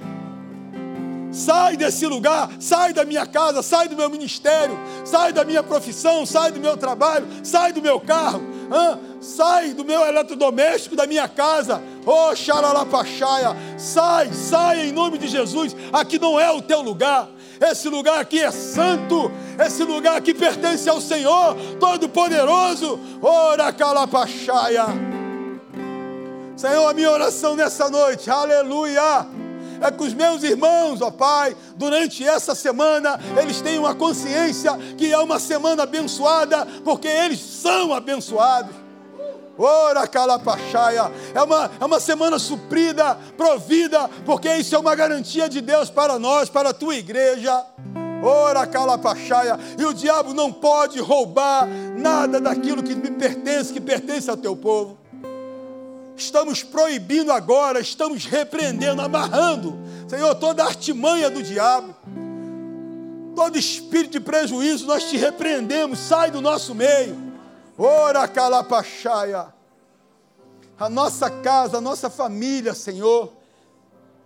Sai 1.31 1.77
desse 1.77 2.07
lugar, 2.07 2.49
sai 2.59 2.91
da 2.91 3.05
minha 3.05 3.25
casa, 3.25 3.61
sai 3.61 3.87
do 3.87 3.95
meu 3.95 4.09
ministério, 4.09 4.77
sai 5.05 5.31
da 5.31 5.45
minha 5.45 5.61
profissão, 5.61 6.25
sai 6.25 6.51
do 6.51 6.59
meu 6.59 6.75
trabalho, 6.75 7.27
sai 7.43 7.71
do 7.71 7.81
meu 7.81 7.99
carro, 7.99 8.41
sai 9.21 9.73
do 9.73 9.85
meu 9.85 10.01
eletrodoméstico, 10.07 10.95
da 10.95 11.05
minha 11.05 11.27
casa. 11.27 11.81
Oh, 12.03 12.35
xaralapachaia, 12.35 13.55
sai, 13.77 14.33
sai 14.33 14.87
em 14.87 14.91
nome 14.91 15.19
de 15.19 15.27
Jesus. 15.27 15.75
Aqui 15.93 16.17
não 16.17 16.39
é 16.39 16.51
o 16.51 16.61
teu 16.61 16.81
lugar. 16.81 17.29
Esse 17.61 17.89
lugar 17.89 18.19
aqui 18.19 18.39
é 18.39 18.49
santo, 18.51 19.31
esse 19.63 19.83
lugar 19.83 20.17
aqui 20.17 20.33
pertence 20.33 20.89
ao 20.89 20.99
Senhor 20.99 21.55
Todo-Poderoso. 21.79 22.99
Ora 23.21 23.71
calapachaia. 23.71 24.85
Senhor, 26.55 26.89
a 26.89 26.93
minha 26.93 27.11
oração 27.11 27.55
nessa 27.55 27.89
noite, 27.89 28.31
aleluia 28.31 29.48
é 29.81 29.91
que 29.91 30.03
os 30.03 30.13
meus 30.13 30.43
irmãos, 30.43 31.01
ó 31.01 31.11
Pai, 31.11 31.55
durante 31.75 32.27
essa 32.27 32.53
semana, 32.53 33.19
eles 33.41 33.61
tenham 33.61 33.85
a 33.85 33.95
consciência 33.95 34.77
que 34.97 35.11
é 35.11 35.17
uma 35.17 35.39
semana 35.39 35.83
abençoada, 35.83 36.65
porque 36.83 37.07
eles 37.07 37.39
são 37.39 37.93
abençoados. 37.93 38.75
Ora 39.57 40.07
calapachaia, 40.07 41.11
é 41.33 41.41
uma, 41.41 41.69
é 41.81 41.85
uma 41.85 41.99
semana 41.99 42.39
suprida, 42.39 43.17
provida, 43.35 44.09
porque 44.25 44.53
isso 44.55 44.73
é 44.73 44.79
uma 44.79 44.95
garantia 44.95 45.49
de 45.49 45.59
Deus 45.59 45.89
para 45.89 46.17
nós, 46.17 46.49
para 46.49 46.69
a 46.69 46.73
tua 46.73 46.95
igreja. 46.95 47.65
Ora 48.23 48.65
calapachaia, 48.65 49.59
e 49.77 49.85
o 49.85 49.93
diabo 49.93 50.33
não 50.33 50.51
pode 50.51 50.99
roubar 50.99 51.67
nada 51.97 52.39
daquilo 52.39 52.83
que 52.83 52.95
me 52.95 53.11
pertence, 53.11 53.73
que 53.73 53.81
pertence 53.81 54.29
ao 54.29 54.37
teu 54.37 54.55
povo 54.55 54.98
estamos 56.19 56.63
proibindo 56.63 57.31
agora, 57.31 57.79
estamos 57.79 58.25
repreendendo, 58.25 59.01
amarrando, 59.01 59.77
Senhor, 60.07 60.35
toda 60.35 60.63
artimanha 60.63 61.29
do 61.29 61.41
diabo, 61.41 61.95
todo 63.35 63.57
espírito 63.57 64.11
de 64.11 64.19
prejuízo, 64.19 64.85
nós 64.85 65.05
te 65.05 65.17
repreendemos, 65.17 65.99
sai 65.99 66.29
do 66.29 66.41
nosso 66.41 66.75
meio. 66.75 67.17
Ora 67.77 68.27
calapachaia. 68.27 69.47
A 70.77 70.89
nossa 70.89 71.29
casa, 71.29 71.77
a 71.77 71.81
nossa 71.81 72.09
família, 72.09 72.73
Senhor, 72.73 73.31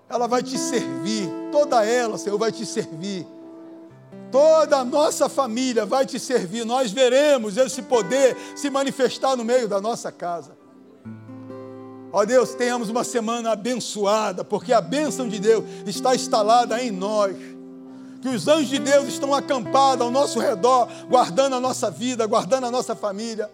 ela 0.10 0.28
vai 0.28 0.42
te 0.42 0.58
servir, 0.58 1.30
toda 1.52 1.86
ela, 1.86 2.18
Senhor, 2.18 2.38
vai 2.38 2.52
te 2.52 2.66
servir. 2.66 3.26
Toda 4.32 4.78
a 4.78 4.84
nossa 4.84 5.30
família 5.30 5.86
vai 5.86 6.06
te 6.08 6.20
servir. 6.20 6.66
Nós 6.66 6.92
veremos 6.92 7.58
esse 7.58 7.84
poder 7.84 8.36
se 8.56 8.70
manifestar 8.70 9.36
no 9.36 9.44
meio 9.44 9.68
da 9.68 9.80
nossa 9.80 10.12
casa. 10.12 10.63
Ó 12.16 12.24
Deus, 12.26 12.54
tenhamos 12.54 12.90
uma 12.90 13.04
semana 13.04 13.54
abençoada, 13.54 14.44
porque 14.44 14.72
a 14.72 14.80
bênção 14.80 15.28
de 15.28 15.40
Deus 15.40 15.66
está 15.88 16.14
instalada 16.14 16.80
em 16.80 16.92
nós. 16.92 17.36
Que 18.22 18.30
os 18.30 18.48
anjos 18.48 18.70
de 18.70 18.78
Deus 18.78 19.08
estão 19.08 19.34
acampados 19.34 20.06
ao 20.06 20.12
nosso 20.12 20.40
redor, 20.40 20.88
guardando 21.10 21.56
a 21.56 21.60
nossa 21.60 21.90
vida, 21.90 22.24
guardando 22.28 22.68
a 22.68 22.72
nossa 22.72 22.96
família. 22.96 23.50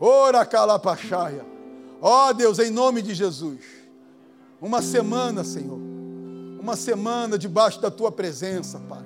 Ora 0.00 0.46
calapachaia. 0.46 1.44
Ó 2.00 2.32
Deus, 2.32 2.60
em 2.60 2.70
nome 2.70 3.02
de 3.02 3.14
Jesus. 3.16 3.58
uma 4.62 4.80
semana, 4.80 5.42
Senhor, 5.42 5.78
uma 6.60 6.76
semana 6.76 7.36
debaixo 7.36 7.80
da 7.80 7.90
tua 7.90 8.12
presença, 8.12 8.78
Pai. 8.88 9.04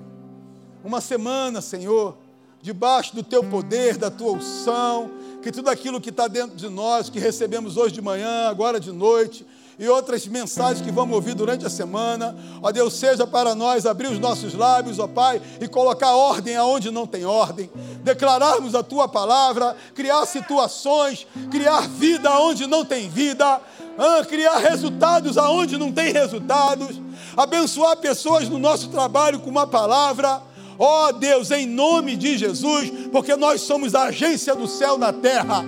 Uma 0.85 1.01
semana, 1.01 1.63
Senhor, 1.63 2.19
debaixo 2.61 3.15
do 3.17 3.23
teu 3.23 3.43
poder, 3.43 3.97
da 3.97 4.11
tua 4.11 4.33
unção, 4.33 5.11
que 5.43 5.53
tudo 5.53 5.69
aquilo 5.69 6.01
que 6.01 6.11
está 6.11 6.29
dentro 6.29 6.57
de 6.57 6.69
nós, 6.69 7.11
que 7.11 7.19
recebemos 7.19 7.77
hoje 7.77 7.93
de 7.93 8.01
manhã, 8.01 8.49
agora 8.49 8.79
de 8.79 8.93
noite, 8.93 9.45
e 9.79 9.89
outras 9.89 10.27
mensagens 10.27 10.81
que 10.81 10.93
vamos 10.93 11.15
ouvir 11.15 11.35
durante 11.35 11.67
a 11.67 11.71
semana. 11.71 12.37
Ó 12.63 12.71
Deus, 12.71 12.95
seja 12.95 13.27
para 13.27 13.55
nós 13.55 13.85
abrir 13.85 14.07
os 14.09 14.19
nossos 14.19 14.55
lábios, 14.55 14.99
ó 14.99 15.09
Pai, 15.09 15.43
e 15.61 15.67
colocar 15.67 16.13
ordem 16.13 16.57
aonde 16.57 16.91
não 16.91 17.07
tem 17.07 17.25
ordem, 17.25 17.71
declararmos 18.03 18.75
a 18.75 18.83
tua 18.83 19.09
palavra, 19.09 19.77
criar 19.95 20.25
situações, 20.27 21.27
criar 21.51 21.89
vida 21.89 22.31
aonde 22.31 22.67
não 22.67 22.85
tem 22.85 23.09
vida, 23.09 23.61
ah, 23.99 24.25
criar 24.25 24.59
resultados 24.59 25.37
aonde 25.37 25.77
não 25.77 25.91
tem 25.91 26.13
resultados, 26.13 27.01
abençoar 27.37 27.97
pessoas 27.97 28.49
no 28.49 28.59
nosso 28.59 28.89
trabalho 28.89 29.41
com 29.41 29.51
uma 29.51 29.67
palavra. 29.67 30.52
Ó 30.79 31.09
oh, 31.09 31.13
Deus, 31.13 31.51
em 31.51 31.67
nome 31.67 32.17
de 32.17 32.37
Jesus, 32.39 32.91
porque 33.11 33.37
nós 33.37 33.61
somos 33.61 33.95
a 33.95 34.05
agência 34.05 34.55
do 34.55 34.67
céu 34.67 34.99
na 34.99 35.13
terra. 35.13 35.65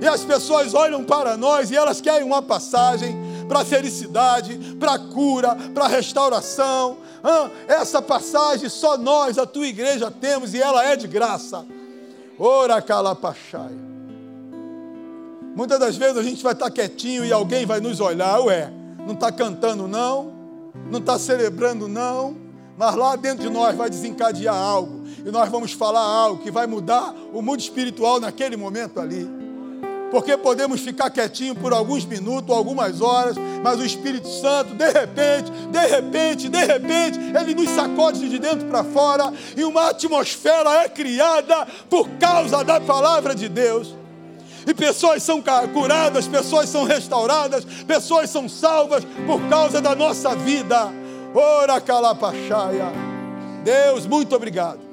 E 0.00 0.06
as 0.06 0.24
pessoas 0.24 0.74
olham 0.74 1.04
para 1.04 1.36
nós 1.36 1.70
e 1.70 1.76
elas 1.76 2.00
querem 2.00 2.24
uma 2.24 2.40
passagem 2.40 3.16
para 3.48 3.60
a 3.60 3.64
felicidade, 3.64 4.76
para 4.78 4.94
a 4.94 4.98
cura, 4.98 5.56
para 5.74 5.86
a 5.86 5.88
restauração. 5.88 6.98
Ah, 7.22 7.50
essa 7.66 8.00
passagem 8.00 8.68
só 8.68 8.96
nós, 8.96 9.38
a 9.38 9.46
tua 9.46 9.66
igreja, 9.66 10.10
temos 10.10 10.54
e 10.54 10.62
ela 10.62 10.84
é 10.84 10.94
de 10.94 11.08
graça. 11.08 11.66
Ora 12.38 12.80
calapachai. 12.80 13.72
Muitas 15.56 15.80
das 15.80 15.96
vezes 15.96 16.16
a 16.16 16.22
gente 16.22 16.42
vai 16.42 16.52
estar 16.52 16.70
quietinho 16.70 17.24
e 17.24 17.32
alguém 17.32 17.66
vai 17.66 17.80
nos 17.80 17.98
olhar, 17.98 18.38
ué, 18.42 18.72
não 19.04 19.14
está 19.14 19.32
cantando 19.32 19.88
não, 19.88 20.32
não 20.88 21.00
está 21.00 21.18
celebrando 21.18 21.88
não, 21.88 22.36
mas 22.78 22.94
lá 22.94 23.16
dentro 23.16 23.42
de 23.42 23.50
nós 23.50 23.76
vai 23.76 23.90
desencadear 23.90 24.54
algo, 24.54 25.02
e 25.26 25.30
nós 25.30 25.48
vamos 25.50 25.72
falar 25.72 26.00
algo 26.00 26.42
que 26.42 26.50
vai 26.50 26.66
mudar 26.66 27.14
o 27.32 27.42
mundo 27.42 27.60
espiritual 27.60 28.20
naquele 28.20 28.56
momento 28.56 29.00
ali 29.00 29.38
porque 30.10 30.36
podemos 30.36 30.80
ficar 30.80 31.10
quietinho 31.10 31.54
por 31.54 31.72
alguns 31.72 32.04
minutos, 32.04 32.54
algumas 32.54 33.00
horas, 33.00 33.36
mas 33.62 33.78
o 33.78 33.84
Espírito 33.84 34.28
Santo, 34.28 34.74
de 34.74 34.90
repente, 34.90 35.50
de 35.50 35.86
repente, 35.86 36.48
de 36.48 36.64
repente, 36.64 37.18
ele 37.18 37.54
nos 37.54 37.70
sacode 37.70 38.28
de 38.28 38.38
dentro 38.38 38.66
para 38.68 38.84
fora 38.84 39.32
e 39.56 39.64
uma 39.64 39.90
atmosfera 39.90 40.84
é 40.84 40.88
criada 40.88 41.66
por 41.88 42.08
causa 42.18 42.64
da 42.64 42.80
palavra 42.80 43.34
de 43.34 43.48
Deus. 43.48 43.94
E 44.66 44.74
pessoas 44.74 45.22
são 45.22 45.42
curadas, 45.72 46.26
pessoas 46.26 46.68
são 46.68 46.84
restauradas, 46.84 47.64
pessoas 47.86 48.28
são 48.28 48.48
salvas 48.48 49.02
por 49.26 49.40
causa 49.48 49.80
da 49.80 49.94
nossa 49.94 50.34
vida. 50.36 50.92
Ora 51.34 51.80
calapachaia. 51.80 52.92
Deus, 53.64 54.06
muito 54.06 54.34
obrigado. 54.34 54.88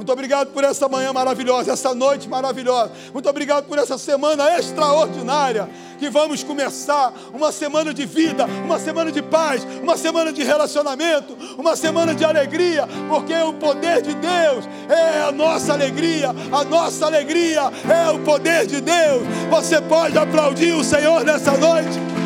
Muito 0.00 0.12
obrigado 0.12 0.48
por 0.52 0.64
essa 0.64 0.88
manhã 0.88 1.12
maravilhosa, 1.12 1.72
essa 1.72 1.94
noite 1.94 2.26
maravilhosa. 2.26 2.90
Muito 3.12 3.28
obrigado 3.28 3.66
por 3.66 3.76
essa 3.76 3.98
semana 3.98 4.56
extraordinária 4.58 5.68
que 5.98 6.08
vamos 6.08 6.42
começar. 6.42 7.12
Uma 7.34 7.52
semana 7.52 7.92
de 7.92 8.06
vida, 8.06 8.46
uma 8.64 8.78
semana 8.78 9.12
de 9.12 9.20
paz, 9.20 9.62
uma 9.82 9.98
semana 9.98 10.32
de 10.32 10.42
relacionamento, 10.42 11.36
uma 11.58 11.76
semana 11.76 12.14
de 12.14 12.24
alegria, 12.24 12.88
porque 13.10 13.34
o 13.34 13.52
poder 13.52 14.00
de 14.00 14.14
Deus 14.14 14.64
é 14.88 15.20
a 15.20 15.30
nossa 15.30 15.74
alegria. 15.74 16.30
A 16.50 16.64
nossa 16.64 17.04
alegria 17.04 17.70
é 17.86 18.10
o 18.10 18.20
poder 18.20 18.66
de 18.66 18.80
Deus. 18.80 19.22
Você 19.50 19.82
pode 19.82 20.16
aplaudir 20.16 20.72
o 20.72 20.82
Senhor 20.82 21.22
nessa 21.24 21.52
noite. 21.58 22.19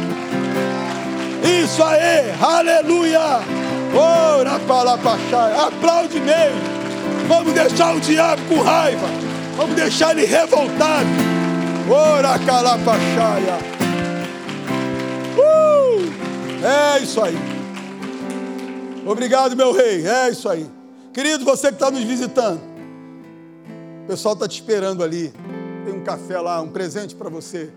Isso 1.45 1.83
aí, 1.83 2.33
aleluia. 2.41 3.21
Ora 3.95 4.59
para 4.61 4.95
aplaude 4.95 6.19
mesmo. 6.19 6.61
Vamos 7.29 7.53
deixar 7.53 7.95
o 7.95 8.01
diabo 8.01 8.41
com 8.49 8.63
raiva. 8.63 9.07
Vamos 9.57 9.77
deixar 9.77 10.17
ele 10.17 10.27
revoltado. 10.27 11.09
Ora 11.91 12.39
calapachaia. 12.39 13.59
Uh! 15.37 16.65
É 16.65 17.03
isso 17.03 17.23
aí. 17.23 17.37
Obrigado, 19.07 19.55
meu 19.55 19.73
rei. 19.73 20.07
É 20.07 20.31
isso 20.31 20.49
aí. 20.49 20.67
Querido, 21.13 21.45
você 21.45 21.69
que 21.69 21.75
está 21.75 21.91
nos 21.91 22.03
visitando. 22.03 22.61
O 24.05 24.07
pessoal 24.07 24.33
está 24.33 24.49
te 24.49 24.55
esperando 24.55 25.05
ali. 25.05 25.33
Tem 25.85 25.93
um 25.93 26.03
café 26.03 26.41
lá, 26.41 26.61
um 26.63 26.69
presente 26.69 27.15
para 27.15 27.29
você. 27.29 27.71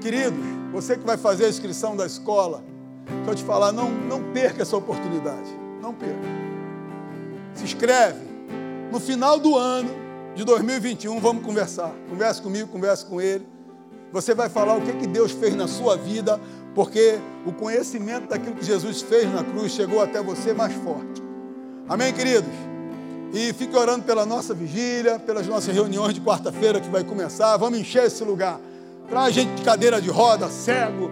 Queridos, 0.00 0.61
você 0.72 0.96
que 0.96 1.04
vai 1.04 1.16
fazer 1.16 1.44
a 1.44 1.48
inscrição 1.48 1.94
da 1.94 2.06
escola, 2.06 2.64
deixa 3.06 3.30
eu 3.30 3.34
te 3.34 3.44
falar, 3.44 3.72
não, 3.72 3.90
não 3.90 4.32
perca 4.32 4.62
essa 4.62 4.76
oportunidade. 4.76 5.50
Não 5.80 5.92
perca. 5.92 6.16
Se 7.54 7.64
inscreve 7.64 8.20
no 8.90 8.98
final 8.98 9.38
do 9.38 9.56
ano 9.56 9.90
de 10.34 10.44
2021, 10.44 11.20
vamos 11.20 11.44
conversar. 11.44 11.92
Converse 12.08 12.40
comigo, 12.40 12.68
converse 12.68 13.04
com 13.04 13.20
ele. 13.20 13.46
Você 14.12 14.34
vai 14.34 14.48
falar 14.48 14.76
o 14.76 14.80
que, 14.80 14.92
que 14.92 15.06
Deus 15.06 15.32
fez 15.32 15.54
na 15.54 15.68
sua 15.68 15.96
vida, 15.96 16.40
porque 16.74 17.18
o 17.46 17.52
conhecimento 17.52 18.28
daquilo 18.28 18.56
que 18.56 18.64
Jesus 18.64 19.02
fez 19.02 19.32
na 19.32 19.44
cruz 19.44 19.72
chegou 19.72 20.00
até 20.00 20.22
você 20.22 20.52
mais 20.54 20.72
forte. 20.74 21.22
Amém, 21.88 22.12
queridos? 22.12 22.50
E 23.32 23.52
fique 23.54 23.74
orando 23.74 24.04
pela 24.04 24.26
nossa 24.26 24.52
vigília, 24.52 25.18
pelas 25.18 25.46
nossas 25.46 25.74
reuniões 25.74 26.14
de 26.14 26.20
quarta-feira 26.20 26.80
que 26.80 26.88
vai 26.88 27.02
começar. 27.02 27.56
Vamos 27.56 27.78
encher 27.78 28.04
esse 28.04 28.22
lugar. 28.22 28.60
Traz 29.08 29.34
gente 29.34 29.52
de 29.54 29.62
cadeira 29.62 30.00
de 30.00 30.10
roda, 30.10 30.48
cego, 30.48 31.10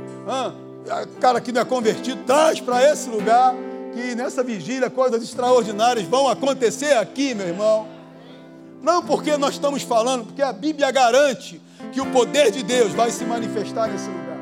cara 1.21 1.41
que 1.41 1.53
não 1.53 1.61
é 1.61 1.65
convertido, 1.65 2.23
traz 2.25 2.61
para 2.61 2.83
esse 2.91 3.09
lugar 3.09 3.55
que 3.93 4.15
nessa 4.15 4.43
vigília 4.43 4.89
coisas 4.89 5.23
extraordinárias 5.23 6.07
vão 6.07 6.29
acontecer 6.29 6.95
aqui, 6.97 7.35
meu 7.35 7.47
irmão. 7.47 7.87
Não 8.83 9.03
porque 9.03 9.37
nós 9.37 9.55
estamos 9.55 9.83
falando, 9.83 10.25
porque 10.25 10.41
a 10.41 10.53
Bíblia 10.53 10.91
garante 10.91 11.61
que 11.93 12.01
o 12.01 12.07
poder 12.07 12.51
de 12.51 12.63
Deus 12.63 12.93
vai 12.93 13.11
se 13.11 13.25
manifestar 13.25 13.89
nesse 13.89 14.09
lugar. 14.09 14.39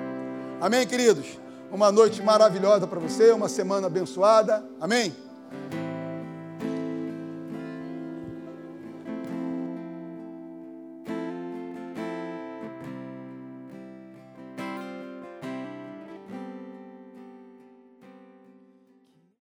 Amém, 0.61 0.86
queridos? 0.86 1.26
Uma 1.72 1.90
noite 1.90 2.22
maravilhosa 2.22 2.86
para 2.86 3.01
você, 3.01 3.32
uma 3.32 3.49
semana 3.49 3.88
abençoada. 3.88 4.62
Amém? 4.80 5.14